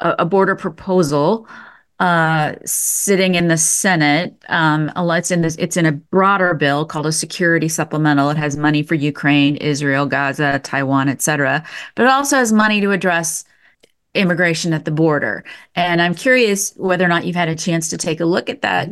a 0.00 0.24
border 0.24 0.54
proposal 0.54 1.46
uh, 2.00 2.54
sitting 2.64 3.34
in 3.34 3.48
the 3.48 3.56
Senate. 3.56 4.34
Um, 4.48 4.92
it's 4.96 5.30
in 5.30 5.42
this. 5.42 5.56
It's 5.56 5.76
in 5.76 5.86
a 5.86 5.92
broader 5.92 6.54
bill 6.54 6.84
called 6.84 7.06
a 7.06 7.12
security 7.12 7.68
supplemental. 7.68 8.30
It 8.30 8.36
has 8.36 8.56
money 8.56 8.82
for 8.82 8.94
Ukraine, 8.94 9.56
Israel, 9.56 10.06
Gaza, 10.06 10.60
Taiwan, 10.60 11.08
etc. 11.08 11.64
But 11.94 12.04
it 12.04 12.10
also 12.10 12.36
has 12.36 12.52
money 12.52 12.80
to 12.80 12.92
address 12.92 13.44
immigration 14.14 14.72
at 14.72 14.84
the 14.84 14.90
border. 14.90 15.44
And 15.74 16.00
I'm 16.00 16.14
curious 16.14 16.72
whether 16.76 17.04
or 17.04 17.08
not 17.08 17.24
you've 17.24 17.36
had 17.36 17.48
a 17.48 17.56
chance 17.56 17.88
to 17.90 17.96
take 17.96 18.20
a 18.20 18.24
look 18.24 18.48
at 18.48 18.62
that 18.62 18.88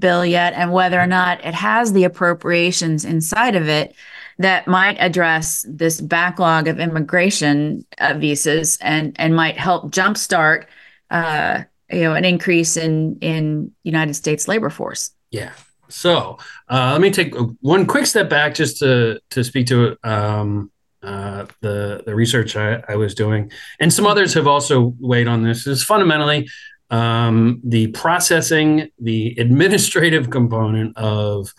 bill 0.00 0.24
yet, 0.24 0.54
and 0.54 0.72
whether 0.72 1.00
or 1.00 1.06
not 1.06 1.44
it 1.44 1.54
has 1.54 1.92
the 1.92 2.04
appropriations 2.04 3.04
inside 3.04 3.54
of 3.54 3.68
it 3.68 3.94
that 4.38 4.66
might 4.66 4.96
address 4.98 5.64
this 5.68 6.00
backlog 6.00 6.68
of 6.68 6.78
immigration 6.78 7.84
uh, 7.98 8.14
visas 8.14 8.76
and 8.80 9.14
and 9.18 9.36
might 9.36 9.58
help 9.58 9.90
jumpstart. 9.92 10.66
Uh, 11.10 11.64
you 11.90 12.02
know 12.02 12.14
an 12.14 12.24
increase 12.24 12.76
in 12.76 13.18
in 13.20 13.72
United 13.84 14.14
States 14.14 14.48
labor 14.48 14.70
force. 14.70 15.10
Yeah. 15.30 15.52
So 15.88 16.38
uh, 16.68 16.90
let 16.92 17.00
me 17.00 17.10
take 17.10 17.34
one 17.60 17.86
quick 17.86 18.06
step 18.06 18.28
back 18.28 18.54
just 18.54 18.78
to 18.78 19.20
to 19.30 19.44
speak 19.44 19.68
to 19.68 19.96
um, 20.02 20.70
uh, 21.02 21.46
the 21.60 22.02
the 22.04 22.14
research 22.14 22.56
I, 22.56 22.82
I, 22.88 22.96
was 22.96 23.14
doing, 23.14 23.52
and 23.78 23.92
some 23.92 24.06
others 24.06 24.34
have 24.34 24.46
also 24.48 24.94
weighed 24.98 25.28
on 25.28 25.42
this. 25.42 25.66
Is 25.66 25.84
fundamentally 25.84 26.48
um, 26.90 27.60
the 27.62 27.88
processing, 27.88 28.88
the 28.98 29.36
administrative 29.38 30.30
component 30.30 30.96
of 30.96 31.52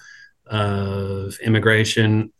of 0.45 1.37
immigration, 1.39 2.33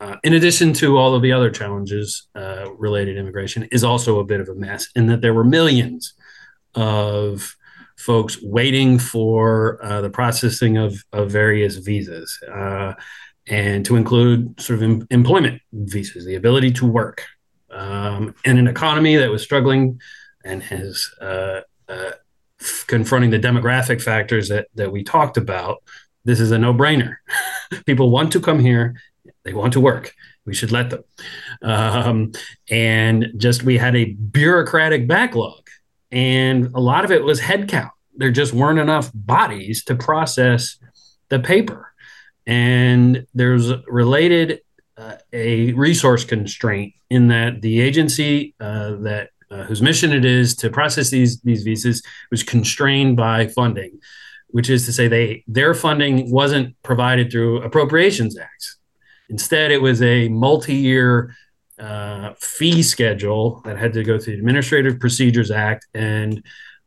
uh, 0.00 0.16
in 0.22 0.34
addition 0.34 0.72
to 0.74 0.98
all 0.98 1.14
of 1.14 1.22
the 1.22 1.32
other 1.32 1.50
challenges 1.50 2.28
uh, 2.36 2.70
related 2.76 3.14
to 3.14 3.20
immigration, 3.20 3.64
is 3.72 3.82
also 3.82 4.20
a 4.20 4.24
bit 4.24 4.40
of 4.40 4.48
a 4.48 4.54
mess. 4.54 4.86
In 4.94 5.06
that 5.06 5.20
there 5.20 5.34
were 5.34 5.44
millions 5.44 6.14
of 6.76 7.56
folks 7.96 8.40
waiting 8.42 8.98
for 8.98 9.82
uh, 9.82 10.00
the 10.00 10.10
processing 10.10 10.76
of, 10.76 11.02
of 11.12 11.30
various 11.30 11.76
visas, 11.76 12.38
uh, 12.52 12.92
and 13.48 13.84
to 13.86 13.96
include 13.96 14.60
sort 14.60 14.78
of 14.78 14.82
em- 14.82 15.06
employment 15.10 15.62
visas, 15.72 16.26
the 16.26 16.34
ability 16.34 16.70
to 16.70 16.86
work, 16.86 17.24
um, 17.70 18.34
in 18.44 18.58
an 18.58 18.68
economy 18.68 19.16
that 19.16 19.30
was 19.30 19.42
struggling 19.42 20.00
and 20.44 20.62
has 20.62 21.10
uh, 21.20 21.60
uh 21.88 22.10
confronting 22.86 23.30
the 23.30 23.38
demographic 23.38 24.00
factors 24.00 24.48
that 24.48 24.68
that 24.74 24.92
we 24.92 25.02
talked 25.02 25.36
about. 25.36 25.82
This 26.24 26.40
is 26.40 26.50
a 26.50 26.58
no 26.58 26.74
brainer. 26.74 27.16
People 27.86 28.10
want 28.10 28.32
to 28.32 28.40
come 28.40 28.58
here. 28.58 29.00
They 29.44 29.52
want 29.52 29.72
to 29.74 29.80
work. 29.80 30.12
We 30.44 30.54
should 30.54 30.72
let 30.72 30.90
them. 30.90 31.04
Um, 31.62 32.32
and 32.70 33.32
just 33.36 33.64
we 33.64 33.78
had 33.78 33.96
a 33.96 34.12
bureaucratic 34.12 35.06
backlog 35.08 35.65
and 36.10 36.70
a 36.74 36.80
lot 36.80 37.04
of 37.04 37.10
it 37.10 37.24
was 37.24 37.40
headcount. 37.40 37.90
There 38.16 38.30
just 38.30 38.52
weren't 38.52 38.78
enough 38.78 39.10
bodies 39.14 39.84
to 39.84 39.94
process 39.94 40.78
the 41.28 41.38
paper. 41.38 41.92
And 42.46 43.26
there's 43.34 43.72
related 43.86 44.60
uh, 44.96 45.16
a 45.32 45.72
resource 45.72 46.24
constraint 46.24 46.94
in 47.10 47.28
that 47.28 47.60
the 47.60 47.80
agency 47.80 48.54
uh, 48.60 48.96
that 49.02 49.30
uh, 49.50 49.64
whose 49.64 49.82
mission 49.82 50.12
it 50.12 50.24
is 50.24 50.56
to 50.56 50.70
process 50.70 51.10
these 51.10 51.40
these 51.42 51.62
visas 51.62 52.02
was 52.30 52.42
constrained 52.42 53.16
by 53.16 53.48
funding, 53.48 53.98
which 54.48 54.70
is 54.70 54.86
to 54.86 54.92
say 54.92 55.08
they 55.08 55.44
their 55.46 55.74
funding 55.74 56.30
wasn't 56.30 56.74
provided 56.82 57.30
through 57.30 57.62
appropriations 57.62 58.38
acts. 58.38 58.78
Instead, 59.28 59.70
it 59.70 59.82
was 59.82 60.00
a 60.02 60.28
multi-year 60.28 61.34
uh, 61.78 62.32
fee 62.38 62.82
schedule 62.82 63.60
that 63.64 63.78
had 63.78 63.92
to 63.94 64.02
go 64.02 64.18
through 64.18 64.34
the 64.34 64.38
Administrative 64.38 64.98
Procedures 64.98 65.50
Act. 65.50 65.86
And 65.94 66.42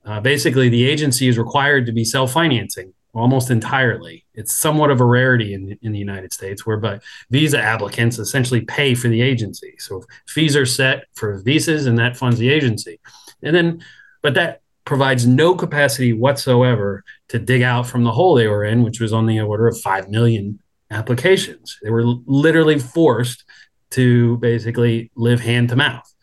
uh, 0.06 0.20
basically, 0.20 0.70
the 0.70 0.86
agency 0.86 1.28
is 1.28 1.38
required 1.38 1.86
to 1.86 1.92
be 1.92 2.04
self 2.04 2.32
financing 2.34 2.94
almost 3.14 3.50
entirely. 3.50 4.26
It's 4.34 4.54
somewhat 4.54 4.92
of 4.92 5.02
a 5.02 5.06
rarity 5.06 5.54
in, 5.54 5.78
in 5.82 5.92
the 5.92 6.00
United 6.00 6.32
States, 6.32 6.66
whereby 6.66 7.00
visa 7.30 7.60
applicants 7.60 8.20
essentially 8.20 8.62
pay 8.62 8.94
for 8.94 9.08
the 9.08 9.22
agency. 9.22 9.76
So 9.80 10.04
fees 10.28 10.56
are 10.56 10.66
set 10.66 11.06
for 11.16 11.40
visas, 11.40 11.86
and 11.86 11.98
that 11.98 12.18
funds 12.18 12.40
the 12.40 12.50
agency. 12.50 13.00
And 13.42 13.56
then, 13.56 13.84
but 14.22 14.36
that 14.36 14.62
provides 14.86 15.28
no 15.28 15.56
capacity 15.56 16.14
whatsoever 16.14 17.04
to 17.30 17.40
dig 17.40 17.62
out 17.62 17.88
from 17.88 18.04
the 18.04 18.12
hole 18.12 18.36
they 18.36 18.48
were 18.48 18.66
in, 18.66 18.84
which 18.84 19.00
was 19.00 19.14
on 19.14 19.26
the 19.26 19.40
order 19.40 19.68
of 19.68 19.80
5 19.80 20.10
million 20.10 20.60
applications. 20.92 21.78
They 21.84 21.92
were 21.92 22.04
literally 22.04 22.80
forced 22.80 23.44
to 23.92 24.38
basically 24.38 25.12
live 25.16 25.40
hand 25.40 25.70
to 25.70 25.76
mouth. 25.76 26.14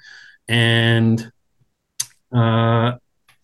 And 0.48 1.30
uh, 2.32 2.92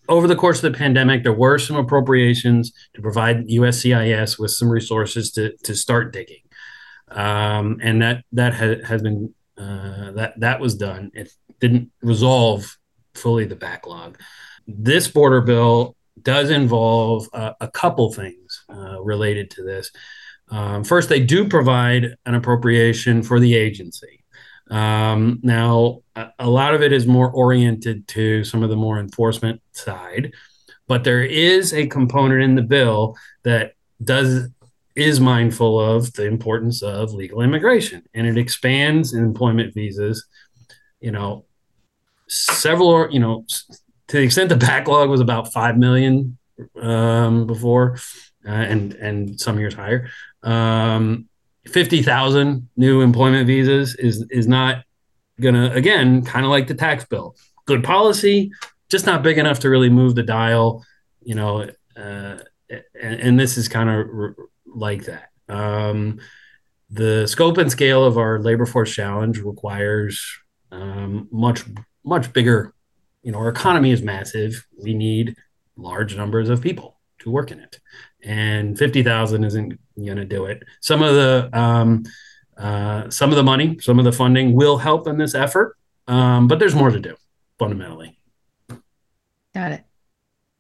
over 0.08 0.26
the 0.26 0.36
course 0.36 0.62
of 0.62 0.72
the 0.72 0.78
pandemic, 0.78 1.22
there 1.22 1.32
were 1.32 1.58
some 1.58 1.76
appropriations 1.76 2.72
to 2.94 3.02
provide 3.02 3.46
USCIS 3.48 4.38
with 4.38 4.50
some 4.50 4.68
resources 4.68 5.32
to, 5.32 5.56
to 5.64 5.74
start 5.74 6.12
digging. 6.12 6.42
Um, 7.08 7.78
and 7.82 8.00
that 8.02 8.24
that 8.32 8.54
ha- 8.54 8.86
has 8.86 9.02
been 9.02 9.34
uh, 9.58 10.12
that 10.12 10.40
that 10.40 10.60
was 10.60 10.74
done. 10.76 11.10
It 11.14 11.30
didn't 11.60 11.90
resolve 12.02 12.78
fully 13.14 13.44
the 13.44 13.56
backlog. 13.56 14.18
This 14.66 15.08
border 15.08 15.40
bill 15.42 15.96
does 16.20 16.50
involve 16.50 17.28
uh, 17.32 17.52
a 17.60 17.68
couple 17.68 18.12
things 18.12 18.64
uh, 18.68 19.02
related 19.02 19.50
to 19.50 19.62
this. 19.62 19.90
Um, 20.50 20.84
first, 20.84 21.08
they 21.08 21.20
do 21.20 21.48
provide 21.48 22.16
an 22.26 22.34
appropriation 22.34 23.22
for 23.22 23.40
the 23.40 23.54
agency. 23.54 24.22
Um, 24.70 25.40
now, 25.42 26.00
a, 26.16 26.28
a 26.38 26.50
lot 26.50 26.74
of 26.74 26.82
it 26.82 26.92
is 26.92 27.06
more 27.06 27.30
oriented 27.30 28.08
to 28.08 28.44
some 28.44 28.62
of 28.62 28.70
the 28.70 28.76
more 28.76 28.98
enforcement 28.98 29.60
side, 29.72 30.32
but 30.88 31.04
there 31.04 31.22
is 31.22 31.72
a 31.72 31.86
component 31.86 32.42
in 32.42 32.54
the 32.54 32.62
bill 32.62 33.16
that 33.44 33.72
does 34.02 34.48
is 34.94 35.20
mindful 35.20 35.80
of 35.80 36.12
the 36.14 36.26
importance 36.26 36.82
of 36.82 37.14
legal 37.14 37.40
immigration, 37.40 38.02
and 38.14 38.26
it 38.26 38.36
expands 38.36 39.14
employment 39.14 39.74
visas. 39.74 40.26
You 41.00 41.12
know, 41.12 41.44
several. 42.28 43.10
You 43.10 43.20
know, 43.20 43.46
to 44.08 44.16
the 44.16 44.22
extent 44.22 44.48
the 44.48 44.56
backlog 44.56 45.08
was 45.08 45.20
about 45.20 45.52
five 45.52 45.76
million 45.76 46.38
um, 46.80 47.46
before, 47.46 47.98
uh, 48.46 48.50
and 48.50 48.94
and 48.94 49.40
some 49.40 49.58
years 49.58 49.74
higher. 49.74 50.10
Um, 50.42 51.28
Fifty 51.64 52.02
thousand 52.02 52.68
new 52.76 53.02
employment 53.02 53.46
visas 53.46 53.94
is 53.94 54.26
is 54.30 54.48
not 54.48 54.82
gonna 55.40 55.70
again 55.72 56.24
kind 56.24 56.44
of 56.44 56.50
like 56.50 56.66
the 56.66 56.74
tax 56.74 57.04
bill. 57.04 57.36
Good 57.66 57.84
policy, 57.84 58.50
just 58.88 59.06
not 59.06 59.22
big 59.22 59.38
enough 59.38 59.60
to 59.60 59.70
really 59.70 59.88
move 59.88 60.16
the 60.16 60.24
dial. 60.24 60.84
You 61.22 61.36
know, 61.36 61.70
uh, 61.96 62.38
and, 63.00 63.20
and, 63.20 63.38
this 63.38 63.56
is 63.56 63.68
kind 63.68 63.88
of 63.88 63.96
r- 63.96 64.36
like 64.66 65.04
that. 65.04 65.28
Um, 65.48 66.18
the 66.90 67.28
scope 67.28 67.58
and 67.58 67.70
scale 67.70 68.04
of 68.04 68.18
our 68.18 68.40
labor 68.40 68.66
force 68.66 68.92
challenge 68.92 69.38
requires 69.38 70.20
um, 70.72 71.28
much 71.30 71.62
much 72.02 72.32
bigger. 72.32 72.74
You 73.22 73.30
know, 73.30 73.38
our 73.38 73.48
economy 73.48 73.92
is 73.92 74.02
massive. 74.02 74.66
We 74.82 74.94
need 74.94 75.36
large 75.76 76.16
numbers 76.16 76.48
of 76.48 76.60
people 76.60 76.98
to 77.20 77.30
work 77.30 77.52
in 77.52 77.60
it, 77.60 77.78
and 78.24 78.78
fifty 78.78 79.02
thousand 79.02 79.44
isn't 79.44 79.78
going 79.96 80.16
to 80.16 80.24
do 80.24 80.44
it. 80.46 80.62
Some 80.80 81.02
of 81.02 81.14
the 81.14 81.50
um, 81.52 82.04
uh, 82.56 83.10
some 83.10 83.30
of 83.30 83.36
the 83.36 83.42
money, 83.42 83.78
some 83.80 83.98
of 83.98 84.04
the 84.04 84.12
funding 84.12 84.54
will 84.54 84.78
help 84.78 85.06
in 85.06 85.18
this 85.18 85.34
effort, 85.34 85.76
um, 86.06 86.48
but 86.48 86.58
there's 86.58 86.74
more 86.74 86.90
to 86.90 87.00
do 87.00 87.16
fundamentally. 87.58 88.18
Got 89.54 89.72
it. 89.72 89.84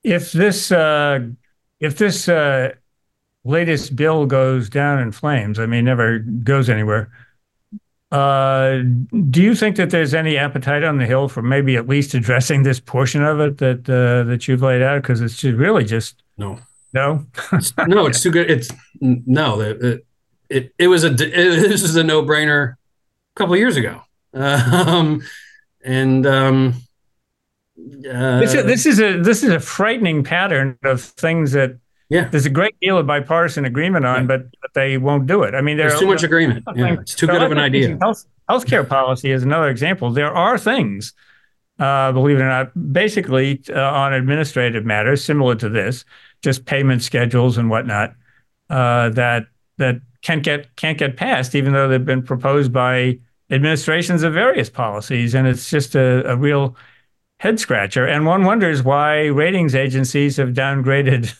If 0.02 0.32
this 0.32 0.72
uh, 0.72 1.20
if 1.80 1.96
this 1.98 2.28
uh, 2.28 2.74
latest 3.44 3.96
bill 3.96 4.26
goes 4.26 4.68
down 4.68 4.98
in 4.98 5.12
flames, 5.12 5.58
I 5.58 5.66
mean, 5.66 5.84
never 5.84 6.18
goes 6.18 6.68
anywhere. 6.68 7.10
Uh, 8.10 8.82
do 9.30 9.42
you 9.42 9.54
think 9.54 9.76
that 9.76 9.88
there's 9.88 10.12
any 10.12 10.36
appetite 10.36 10.84
on 10.84 10.98
the 10.98 11.06
Hill 11.06 11.28
for 11.28 11.40
maybe 11.40 11.76
at 11.76 11.88
least 11.88 12.12
addressing 12.12 12.62
this 12.62 12.78
portion 12.78 13.24
of 13.24 13.40
it 13.40 13.56
that 13.58 13.88
uh, 13.88 14.28
that 14.28 14.46
you've 14.46 14.60
laid 14.60 14.82
out? 14.82 15.00
Because 15.00 15.20
it's 15.20 15.42
really 15.42 15.84
just 15.84 16.22
no. 16.36 16.58
No, 16.92 17.26
no, 17.86 18.06
it's 18.06 18.22
too 18.22 18.30
good. 18.30 18.50
It's 18.50 18.70
no, 19.00 19.60
it 19.60 20.04
it, 20.48 20.74
it 20.78 20.88
was 20.88 21.04
a 21.04 21.10
this 21.10 21.82
is 21.82 21.96
a 21.96 22.04
no 22.04 22.22
brainer 22.22 22.72
a 22.72 22.76
couple 23.34 23.56
years 23.56 23.76
ago, 23.76 24.02
um, 24.34 25.22
and 25.84 26.26
um, 26.26 26.74
uh, 27.78 28.40
this, 28.40 28.54
is, 28.54 28.64
this 28.64 28.86
is 28.86 29.00
a 29.00 29.20
this 29.20 29.42
is 29.42 29.50
a 29.50 29.60
frightening 29.60 30.22
pattern 30.22 30.78
of 30.84 31.00
things 31.00 31.52
that 31.52 31.78
yeah, 32.12 32.28
there's 32.28 32.44
a 32.44 32.50
great 32.50 32.78
deal 32.80 32.98
of 32.98 33.06
bipartisan 33.06 33.64
agreement 33.64 34.04
on, 34.04 34.22
yeah. 34.22 34.26
but, 34.26 34.46
but 34.60 34.74
they 34.74 34.98
won't 34.98 35.26
do 35.26 35.44
it. 35.44 35.54
I 35.54 35.62
mean, 35.62 35.78
there's 35.78 35.98
too 35.98 36.06
much 36.06 36.22
agreement. 36.22 36.62
Yeah, 36.76 37.00
it's 37.00 37.14
too 37.14 37.26
good 37.26 37.40
of 37.40 37.50
an 37.50 37.58
idea. 37.58 37.96
Health, 38.02 38.26
healthcare 38.50 38.86
policy 38.86 39.30
is 39.30 39.42
another 39.42 39.70
example. 39.70 40.10
There 40.10 40.30
are 40.30 40.58
things, 40.58 41.14
uh, 41.78 42.12
believe 42.12 42.36
it 42.36 42.42
or 42.42 42.48
not, 42.48 42.92
basically 42.92 43.62
uh, 43.70 43.80
on 43.80 44.12
administrative 44.12 44.84
matters 44.84 45.24
similar 45.24 45.54
to 45.54 45.70
this 45.70 46.04
just 46.42 46.64
payment 46.64 47.02
schedules 47.02 47.56
and 47.56 47.70
whatnot 47.70 48.14
uh, 48.70 49.10
that 49.10 49.44
that 49.78 50.00
can't 50.22 50.42
get 50.42 50.74
can't 50.76 50.98
get 50.98 51.16
passed, 51.16 51.54
even 51.54 51.72
though 51.72 51.88
they've 51.88 52.04
been 52.04 52.22
proposed 52.22 52.72
by 52.72 53.18
administrations 53.50 54.22
of 54.22 54.32
various 54.32 54.70
policies, 54.70 55.34
and 55.34 55.46
it's 55.46 55.68
just 55.70 55.94
a, 55.94 56.28
a 56.30 56.36
real 56.36 56.76
head 57.40 57.58
scratcher. 57.58 58.06
And 58.06 58.24
one 58.24 58.44
wonders 58.44 58.82
why 58.82 59.26
ratings 59.26 59.74
agencies 59.74 60.36
have 60.36 60.50
downgraded 60.50 61.34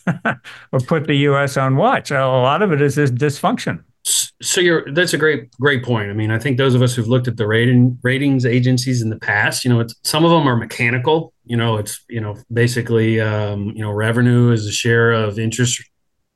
or 0.72 0.80
put 0.80 1.06
the 1.06 1.14
U.S. 1.18 1.56
on 1.56 1.76
watch. 1.76 2.10
A 2.10 2.26
lot 2.26 2.60
of 2.60 2.72
it 2.72 2.82
is 2.82 2.96
this 2.96 3.10
dysfunction. 3.10 3.82
So 4.04 4.60
you're 4.60 4.92
that's 4.92 5.14
a 5.14 5.18
great 5.18 5.52
great 5.60 5.84
point. 5.84 6.10
I 6.10 6.12
mean, 6.12 6.32
I 6.32 6.38
think 6.38 6.58
those 6.58 6.74
of 6.74 6.82
us 6.82 6.94
who've 6.94 7.06
looked 7.06 7.28
at 7.28 7.36
the 7.36 7.46
rating 7.46 7.98
ratings 8.02 8.44
agencies 8.44 9.00
in 9.00 9.10
the 9.10 9.18
past, 9.18 9.64
you 9.64 9.72
know, 9.72 9.86
some 10.02 10.24
of 10.24 10.32
them 10.32 10.48
are 10.48 10.56
mechanical. 10.56 11.32
You 11.52 11.58
know, 11.58 11.76
it's 11.76 11.94
you 12.08 12.20
know 12.20 12.34
basically 12.50 13.20
um, 13.20 13.72
you 13.76 13.82
know 13.84 13.92
revenue 13.92 14.52
is 14.52 14.66
a 14.66 14.72
share 14.72 15.12
of 15.12 15.38
interest 15.38 15.82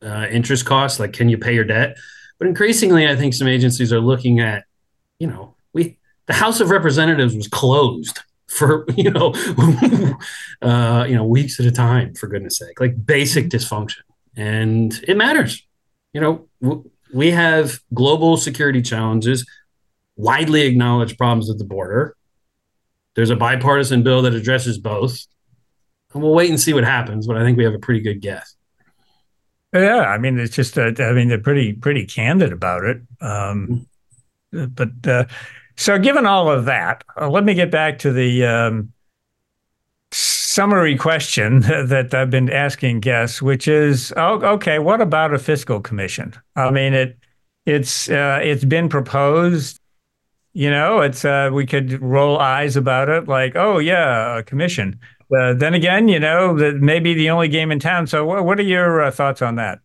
uh, 0.03 0.27
interest 0.31 0.67
costs. 0.67 1.01
Like, 1.01 1.15
can 1.15 1.31
you 1.31 1.39
pay 1.39 1.55
your 1.55 1.65
debt? 1.65 1.97
But 2.39 2.49
increasingly, 2.49 3.09
I 3.09 3.17
think 3.17 3.33
some 3.33 3.49
agencies 3.49 3.95
are 3.95 4.01
looking 4.01 4.41
at, 4.41 4.65
you 5.19 5.27
know, 5.27 5.57
we 5.73 5.97
the 6.27 6.35
House 6.35 6.61
of 6.61 6.69
Representatives 6.69 7.35
was 7.35 7.49
closed 7.49 8.21
for 8.49 8.85
you 8.97 9.11
know 9.11 9.33
uh, 10.63 11.07
you 11.09 11.15
know 11.15 11.25
weeks 11.25 11.59
at 11.59 11.65
a 11.65 11.73
time 11.73 12.15
for 12.15 12.27
goodness 12.27 12.59
sake 12.59 12.79
like 12.79 12.95
basic 13.07 13.49
dysfunction 13.49 14.03
and 14.37 15.03
it 15.09 15.17
matters 15.17 15.67
you 16.13 16.21
know 16.21 16.47
w- 16.63 16.89
we 17.13 17.31
have 17.31 17.81
global 17.93 18.37
security 18.37 18.83
challenges 18.83 19.45
widely 20.17 20.63
acknowledged 20.63 21.17
problems 21.19 21.51
at 21.51 21.59
the 21.59 21.65
border. 21.65 22.17
There's 23.17 23.31
a 23.31 23.37
bipartisan 23.37 24.03
bill 24.03 24.23
that 24.23 24.35
addresses 24.35 24.79
both. 24.79 25.27
And 26.15 26.23
we'll 26.23 26.35
wait 26.35 26.51
and 26.51 26.61
see 26.61 26.73
what 26.73 26.85
happens, 26.85 27.27
but 27.27 27.37
I 27.37 27.43
think 27.43 27.59
we 27.59 27.65
have 27.65 27.75
a 27.75 27.79
pretty 27.79 28.01
good 28.01 28.21
guess. 28.21 28.55
Yeah, 29.73 30.03
I 30.03 30.19
mean, 30.19 30.39
it's 30.39 30.55
just, 30.55 30.79
uh, 30.79 30.93
I 30.99 31.13
mean, 31.13 31.29
they're 31.29 31.41
pretty, 31.41 31.73
pretty 31.73 32.07
candid 32.07 32.53
about 32.53 32.85
it. 32.85 33.03
Um, 33.21 33.87
but 34.53 34.91
uh, 35.07 35.25
so, 35.77 35.99
given 35.99 36.25
all 36.27 36.51
of 36.51 36.65
that, 36.67 37.05
uh, 37.21 37.29
let 37.29 37.45
me 37.45 37.55
get 37.55 37.71
back 37.71 37.99
to 38.01 38.13
the 38.13 38.47
um, 38.47 38.93
summary 40.13 40.97
question 40.97 41.61
that 41.61 42.15
I've 42.15 42.31
been 42.31 42.51
asking 42.51 43.01
guests, 43.01 43.43
which 43.43 43.69
is, 43.69 44.13
oh, 44.17 44.41
okay, 44.55 44.79
what 44.79 45.01
about 45.01 45.35
a 45.35 45.39
fiscal 45.39 45.81
commission? 45.81 46.33
I 46.55 46.71
mean, 46.71 46.95
it 46.95 47.19
it's 47.67 48.09
uh, 48.09 48.41
it's 48.43 48.65
been 48.65 48.89
proposed. 48.89 49.79
You 50.57 50.71
know, 50.71 51.03
it's 51.03 51.23
uh, 51.23 51.51
we 51.53 51.67
could 51.67 52.01
roll 52.01 52.39
eyes 52.39 52.77
about 52.77 53.11
it, 53.11 53.29
like, 53.29 53.57
oh 53.57 53.77
yeah, 53.77 54.39
a 54.39 54.43
commission. 54.43 54.99
Uh, 55.31 55.53
then 55.53 55.75
again, 55.75 56.09
you 56.09 56.19
know, 56.19 56.57
that 56.57 56.77
may 56.77 56.99
be 56.99 57.13
the 57.13 57.29
only 57.29 57.49
game 57.49 57.71
in 57.71 57.79
town. 57.79 58.07
So, 58.07 58.25
what, 58.25 58.43
what 58.43 58.59
are 58.59 58.63
your 58.63 59.03
uh, 59.03 59.11
thoughts 59.11 59.43
on 59.43 59.57
that? 59.57 59.81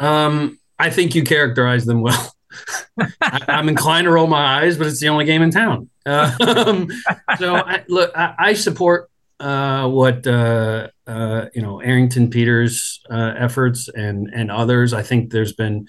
Um, 0.00 0.58
I 0.78 0.90
think 0.90 1.14
you 1.14 1.24
characterize 1.24 1.86
them 1.86 2.02
well. 2.02 2.34
I, 3.22 3.40
am 3.48 3.70
inclined 3.70 4.04
to 4.04 4.10
roll 4.10 4.26
my 4.26 4.60
eyes, 4.60 4.76
but 4.76 4.86
it's 4.86 5.00
the 5.00 5.08
only 5.08 5.24
game 5.24 5.40
in 5.40 5.50
town. 5.50 5.88
Um, 6.04 6.90
so, 7.38 7.54
I, 7.54 7.82
look, 7.88 8.12
I, 8.14 8.34
I 8.38 8.52
support 8.52 9.10
uh, 9.40 9.88
what 9.88 10.26
uh, 10.26 10.88
uh, 11.06 11.46
you 11.54 11.62
know 11.62 11.80
Arrington 11.80 12.28
Peters' 12.28 13.00
uh, 13.10 13.32
efforts 13.38 13.88
and 13.88 14.28
and 14.34 14.50
others. 14.50 14.92
I 14.92 15.02
think 15.02 15.30
there's 15.30 15.54
been 15.54 15.88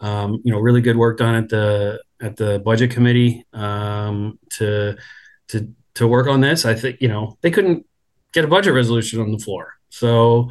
um, 0.00 0.40
you 0.44 0.52
know 0.52 0.58
really 0.58 0.80
good 0.80 0.96
work 0.96 1.18
done 1.18 1.34
at 1.34 1.48
the 1.48 2.02
at 2.20 2.36
the 2.36 2.58
budget 2.58 2.90
committee 2.90 3.44
um, 3.52 4.38
to 4.50 4.96
to 5.48 5.72
to 5.94 6.06
work 6.06 6.26
on 6.26 6.40
this. 6.40 6.64
I 6.64 6.74
think 6.74 7.00
you 7.00 7.08
know 7.08 7.38
they 7.40 7.50
couldn't 7.50 7.86
get 8.32 8.44
a 8.44 8.48
budget 8.48 8.74
resolution 8.74 9.20
on 9.20 9.32
the 9.32 9.38
floor, 9.38 9.74
so. 9.88 10.50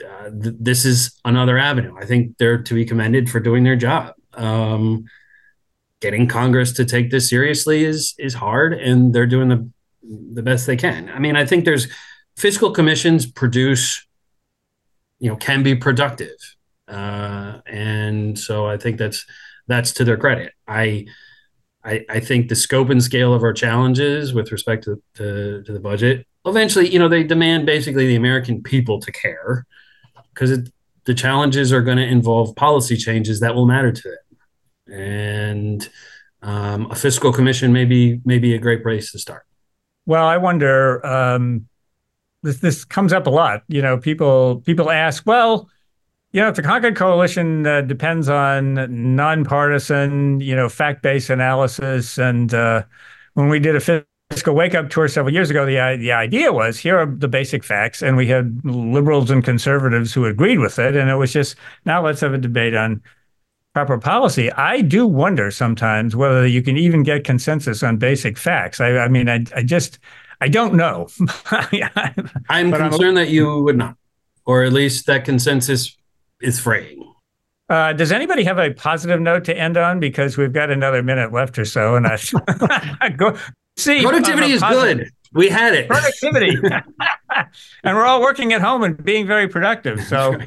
Uh, 0.00 0.30
th- 0.30 0.54
this 0.60 0.84
is 0.84 1.18
another 1.24 1.58
avenue. 1.58 1.92
I 2.00 2.06
think 2.06 2.38
they're 2.38 2.62
to 2.62 2.74
be 2.74 2.84
commended 2.84 3.28
for 3.28 3.40
doing 3.40 3.64
their 3.64 3.74
job. 3.74 4.14
Um, 4.34 5.06
getting 6.00 6.28
Congress 6.28 6.72
to 6.74 6.84
take 6.84 7.10
this 7.10 7.28
seriously 7.28 7.84
is 7.84 8.14
is 8.18 8.34
hard, 8.34 8.74
and 8.74 9.12
they're 9.12 9.26
doing 9.26 9.48
the 9.48 9.68
the 10.32 10.42
best 10.42 10.66
they 10.66 10.76
can. 10.76 11.08
I 11.10 11.18
mean, 11.18 11.36
I 11.36 11.44
think 11.44 11.64
there's 11.64 11.88
fiscal 12.36 12.70
commissions 12.70 13.26
produce, 13.26 14.06
you 15.18 15.28
know, 15.28 15.36
can 15.36 15.62
be 15.62 15.74
productive, 15.74 16.36
uh, 16.88 17.60
and 17.66 18.38
so 18.38 18.66
I 18.66 18.76
think 18.76 18.98
that's 18.98 19.26
that's 19.66 19.92
to 19.92 20.04
their 20.04 20.16
credit. 20.16 20.52
I, 20.66 21.06
I, 21.84 22.04
I 22.08 22.20
think 22.20 22.48
the 22.48 22.56
scope 22.56 22.90
and 22.90 23.02
scale 23.02 23.34
of 23.34 23.42
our 23.42 23.52
challenges 23.52 24.32
with 24.32 24.50
respect 24.50 24.84
to, 24.84 25.02
to, 25.14 25.62
to 25.62 25.72
the 25.72 25.80
budget 25.80 26.26
eventually, 26.48 26.88
you 26.88 26.98
know, 26.98 27.08
they 27.08 27.22
demand 27.22 27.66
basically 27.66 28.06
the 28.06 28.16
American 28.16 28.62
people 28.62 29.00
to 29.00 29.12
care 29.12 29.66
because 30.34 30.70
the 31.04 31.14
challenges 31.14 31.72
are 31.72 31.82
going 31.82 31.98
to 31.98 32.06
involve 32.06 32.54
policy 32.56 32.96
changes 32.96 33.40
that 33.40 33.54
will 33.54 33.66
matter 33.66 33.92
to 33.92 34.02
them, 34.08 34.98
and 34.98 35.88
um, 36.42 36.90
a 36.90 36.94
fiscal 36.94 37.32
commission 37.32 37.72
may 37.72 37.84
be, 37.84 38.20
may 38.24 38.38
be 38.38 38.54
a 38.54 38.58
great 38.58 38.82
place 38.82 39.12
to 39.12 39.18
start. 39.18 39.44
Well, 40.06 40.26
I 40.26 40.36
wonder. 40.36 41.04
Um, 41.04 41.68
this 42.42 42.58
this 42.58 42.84
comes 42.84 43.12
up 43.12 43.26
a 43.26 43.30
lot. 43.30 43.62
You 43.68 43.82
know, 43.82 43.98
people 43.98 44.62
people 44.64 44.90
ask, 44.90 45.26
well, 45.26 45.68
you 46.32 46.42
know, 46.42 46.48
if 46.48 46.56
the 46.56 46.62
Concord 46.62 46.94
Coalition 46.96 47.66
uh, 47.66 47.80
depends 47.80 48.28
on 48.28 48.74
nonpartisan, 49.16 50.40
you 50.40 50.54
know, 50.54 50.68
fact 50.68 51.02
based 51.02 51.30
analysis, 51.30 52.18
and 52.18 52.52
uh, 52.52 52.82
when 53.34 53.48
we 53.48 53.58
did 53.58 53.76
a 53.76 54.04
fiscal 54.30 54.54
wake 54.54 54.74
up 54.74 54.90
tour 54.90 55.08
several 55.08 55.32
years 55.32 55.48
ago, 55.48 55.64
the 55.64 55.96
the 55.98 56.12
idea 56.12 56.52
was 56.52 56.78
here 56.78 56.98
are 56.98 57.06
the 57.06 57.28
basic 57.28 57.64
facts, 57.64 58.02
and 58.02 58.16
we 58.16 58.26
had 58.26 58.60
liberals 58.64 59.30
and 59.30 59.42
conservatives 59.42 60.12
who 60.12 60.26
agreed 60.26 60.58
with 60.58 60.78
it, 60.78 60.94
and 60.96 61.08
it 61.08 61.16
was 61.16 61.32
just 61.32 61.56
now 61.86 62.04
let's 62.04 62.20
have 62.20 62.34
a 62.34 62.38
debate 62.38 62.74
on 62.74 63.00
proper 63.74 63.96
policy. 63.96 64.52
I 64.52 64.82
do 64.82 65.06
wonder 65.06 65.50
sometimes 65.50 66.14
whether 66.14 66.46
you 66.46 66.62
can 66.62 66.76
even 66.76 67.04
get 67.04 67.24
consensus 67.24 67.82
on 67.82 67.96
basic 67.96 68.36
facts. 68.36 68.80
I, 68.80 68.98
I 68.98 69.08
mean, 69.08 69.28
I, 69.28 69.44
I 69.54 69.62
just, 69.62 69.98
I 70.40 70.48
don't 70.48 70.74
know. 70.74 71.06
I'm 72.48 72.72
concerned 72.72 73.02
I'm, 73.02 73.14
that 73.14 73.28
you 73.28 73.62
would 73.62 73.76
not, 73.76 73.96
or 74.46 74.64
at 74.64 74.72
least 74.72 75.06
that 75.06 75.24
consensus 75.24 75.96
is 76.40 76.60
fraying. 76.60 77.04
Uh, 77.68 77.92
does 77.92 78.12
anybody 78.12 78.44
have 78.44 78.58
a 78.58 78.72
positive 78.72 79.20
note 79.20 79.44
to 79.44 79.56
end 79.56 79.76
on? 79.76 80.00
Because 80.00 80.38
we've 80.38 80.52
got 80.52 80.70
another 80.70 81.02
minute 81.02 81.32
left 81.32 81.58
or 81.58 81.66
so, 81.66 81.96
and 81.96 82.06
I 82.06 83.10
go 83.16 83.36
see. 83.76 84.02
Productivity 84.02 84.52
is 84.52 84.62
good. 84.62 85.10
We 85.34 85.50
had 85.50 85.74
it. 85.74 85.88
Productivity, 85.88 86.56
and 87.84 87.96
we're 87.96 88.06
all 88.06 88.22
working 88.22 88.54
at 88.54 88.62
home 88.62 88.82
and 88.84 89.02
being 89.04 89.26
very 89.26 89.48
productive. 89.48 90.02
So. 90.04 90.38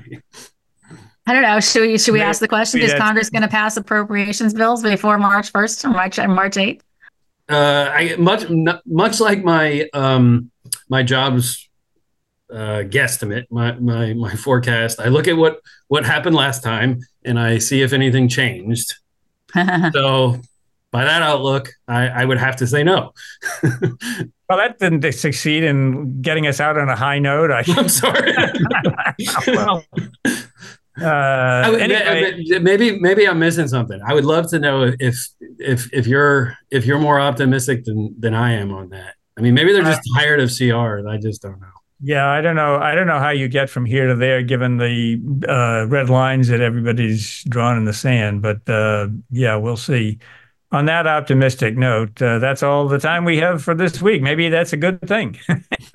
I 1.28 1.34
don't 1.34 1.44
know. 1.44 1.60
Should 1.60 1.84
we 1.84 1.98
should 2.00 2.14
we 2.14 2.22
ask 2.22 2.40
the 2.40 2.48
question? 2.48 2.82
Is 2.82 2.96
Congress 2.96 3.30
going 3.30 3.44
to 3.44 3.48
pass 3.48 3.78
appropriations 3.78 4.56
bills 4.56 4.82
before 4.82 5.20
March 5.20 5.52
first 5.52 5.86
or 5.86 5.90
March 5.90 6.18
March 6.18 6.58
eighth? 6.58 6.84
Uh, 7.48 7.92
I 7.94 8.16
much 8.18 8.46
much 8.86 9.20
like 9.20 9.44
my 9.44 9.88
um 9.94 10.50
my 10.90 11.04
jobs 11.04 11.70
uh, 12.52 12.84
guesstimate, 12.84 13.46
my 13.50 13.74
my 13.74 14.14
my 14.14 14.36
forecast. 14.36 15.00
I 15.00 15.08
look 15.08 15.28
at 15.28 15.38
what 15.38 15.62
what 15.88 16.06
happened 16.06 16.36
last 16.36 16.64
time, 16.64 17.02
and 17.24 17.40
I 17.40 17.58
see 17.58 17.82
if 17.82 17.94
anything 17.94 18.28
changed. 18.28 18.96
so, 19.94 20.40
by 20.92 21.06
that 21.06 21.22
outlook, 21.22 21.70
I, 21.88 22.08
I 22.08 22.26
would 22.26 22.38
have 22.38 22.58
to 22.58 22.68
say 22.68 22.84
no. 22.84 23.14
well, 23.64 24.58
that 24.58 24.78
didn't 24.80 25.12
succeed 25.14 25.64
in 25.64 26.22
getting 26.22 26.48
us 26.48 26.60
out 26.60 26.78
on 26.78 26.90
a 26.90 26.96
high 26.96 27.20
note. 27.20 27.52
I, 27.52 27.64
am 27.78 27.90
sorry. 27.90 28.34
well, 29.48 29.84
uh, 31.02 31.70
would, 31.72 31.82
anyway. 31.82 32.60
maybe 32.60 33.00
maybe 33.00 33.28
I'm 33.28 33.40
missing 33.40 33.68
something. 33.68 34.00
I 34.06 34.14
would 34.14 34.26
love 34.26 34.50
to 34.52 34.60
know 34.60 34.94
if 35.00 35.18
if 35.60 35.92
if 35.94 36.08
you're 36.08 36.58
if 36.70 36.86
you're 36.86 37.00
more 37.00 37.20
optimistic 37.20 37.86
than 37.86 38.14
than 38.20 38.34
I 38.34 38.54
am 38.54 38.74
on 38.74 38.90
that. 38.90 39.16
I 39.38 39.42
mean, 39.42 39.54
maybe 39.54 39.72
they're 39.72 39.84
just 39.84 40.02
uh, 40.16 40.20
tired 40.20 40.40
of 40.42 40.52
CR. 40.56 41.08
I 41.08 41.18
just 41.18 41.42
don't 41.42 41.60
know. 41.60 41.71
Yeah, 42.04 42.28
I 42.28 42.42
don't 42.42 42.56
know. 42.56 42.78
I 42.78 42.96
don't 42.96 43.06
know 43.06 43.20
how 43.20 43.30
you 43.30 43.48
get 43.48 43.70
from 43.70 43.86
here 43.86 44.08
to 44.08 44.16
there, 44.16 44.42
given 44.42 44.78
the 44.78 45.22
uh, 45.48 45.88
red 45.88 46.10
lines 46.10 46.48
that 46.48 46.60
everybody's 46.60 47.44
drawn 47.44 47.78
in 47.78 47.86
the 47.86 47.94
sand. 47.94 48.42
But 48.42 48.68
uh, 48.68 49.10
yeah, 49.30 49.56
we'll 49.56 49.78
see. 49.78 50.18
On 50.72 50.86
that 50.86 51.06
optimistic 51.06 51.78
note, 51.78 52.20
uh, 52.22 52.40
that's 52.40 52.64
all 52.64 52.88
the 52.88 52.98
time 52.98 53.26
we 53.26 53.38
have 53.38 53.62
for 53.62 53.76
this 53.76 54.02
week. 54.02 54.22
Maybe 54.22 54.50
that's 54.50 54.74
a 54.74 54.78
good 54.78 55.02
thing. 55.02 55.38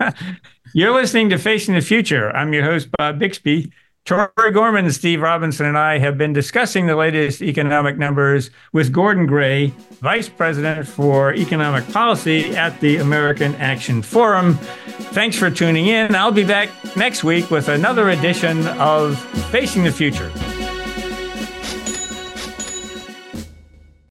You're 0.74 0.94
listening 0.94 1.30
to 1.30 1.38
Facing 1.38 1.74
the 1.74 1.80
Future. 1.80 2.30
I'm 2.30 2.52
your 2.52 2.64
host, 2.64 2.88
Bob 2.98 3.18
Bixby. 3.18 3.72
Tori 4.04 4.52
Gorman, 4.52 4.88
Steve 4.92 5.20
Robinson, 5.20 5.66
and 5.66 5.76
I 5.76 5.98
have 5.98 6.16
been 6.16 6.32
discussing 6.32 6.86
the 6.86 6.94
latest 6.94 7.42
economic 7.42 7.98
numbers 7.98 8.50
with 8.72 8.92
Gordon 8.92 9.26
Gray, 9.26 9.72
Vice 10.00 10.28
President 10.28 10.86
for 10.86 11.34
Economic 11.34 11.88
Policy 11.88 12.54
at 12.54 12.78
the 12.80 12.98
American 12.98 13.56
Action 13.56 14.02
Forum. 14.02 14.60
Thanks 14.98 15.36
for 15.38 15.50
tuning 15.50 15.86
in. 15.86 16.14
I'll 16.14 16.32
be 16.32 16.44
back 16.44 16.70
next 16.96 17.24
week 17.24 17.50
with 17.50 17.68
another 17.68 18.10
edition 18.10 18.66
of 18.78 19.18
Facing 19.50 19.84
the 19.84 19.92
Future. 19.92 20.30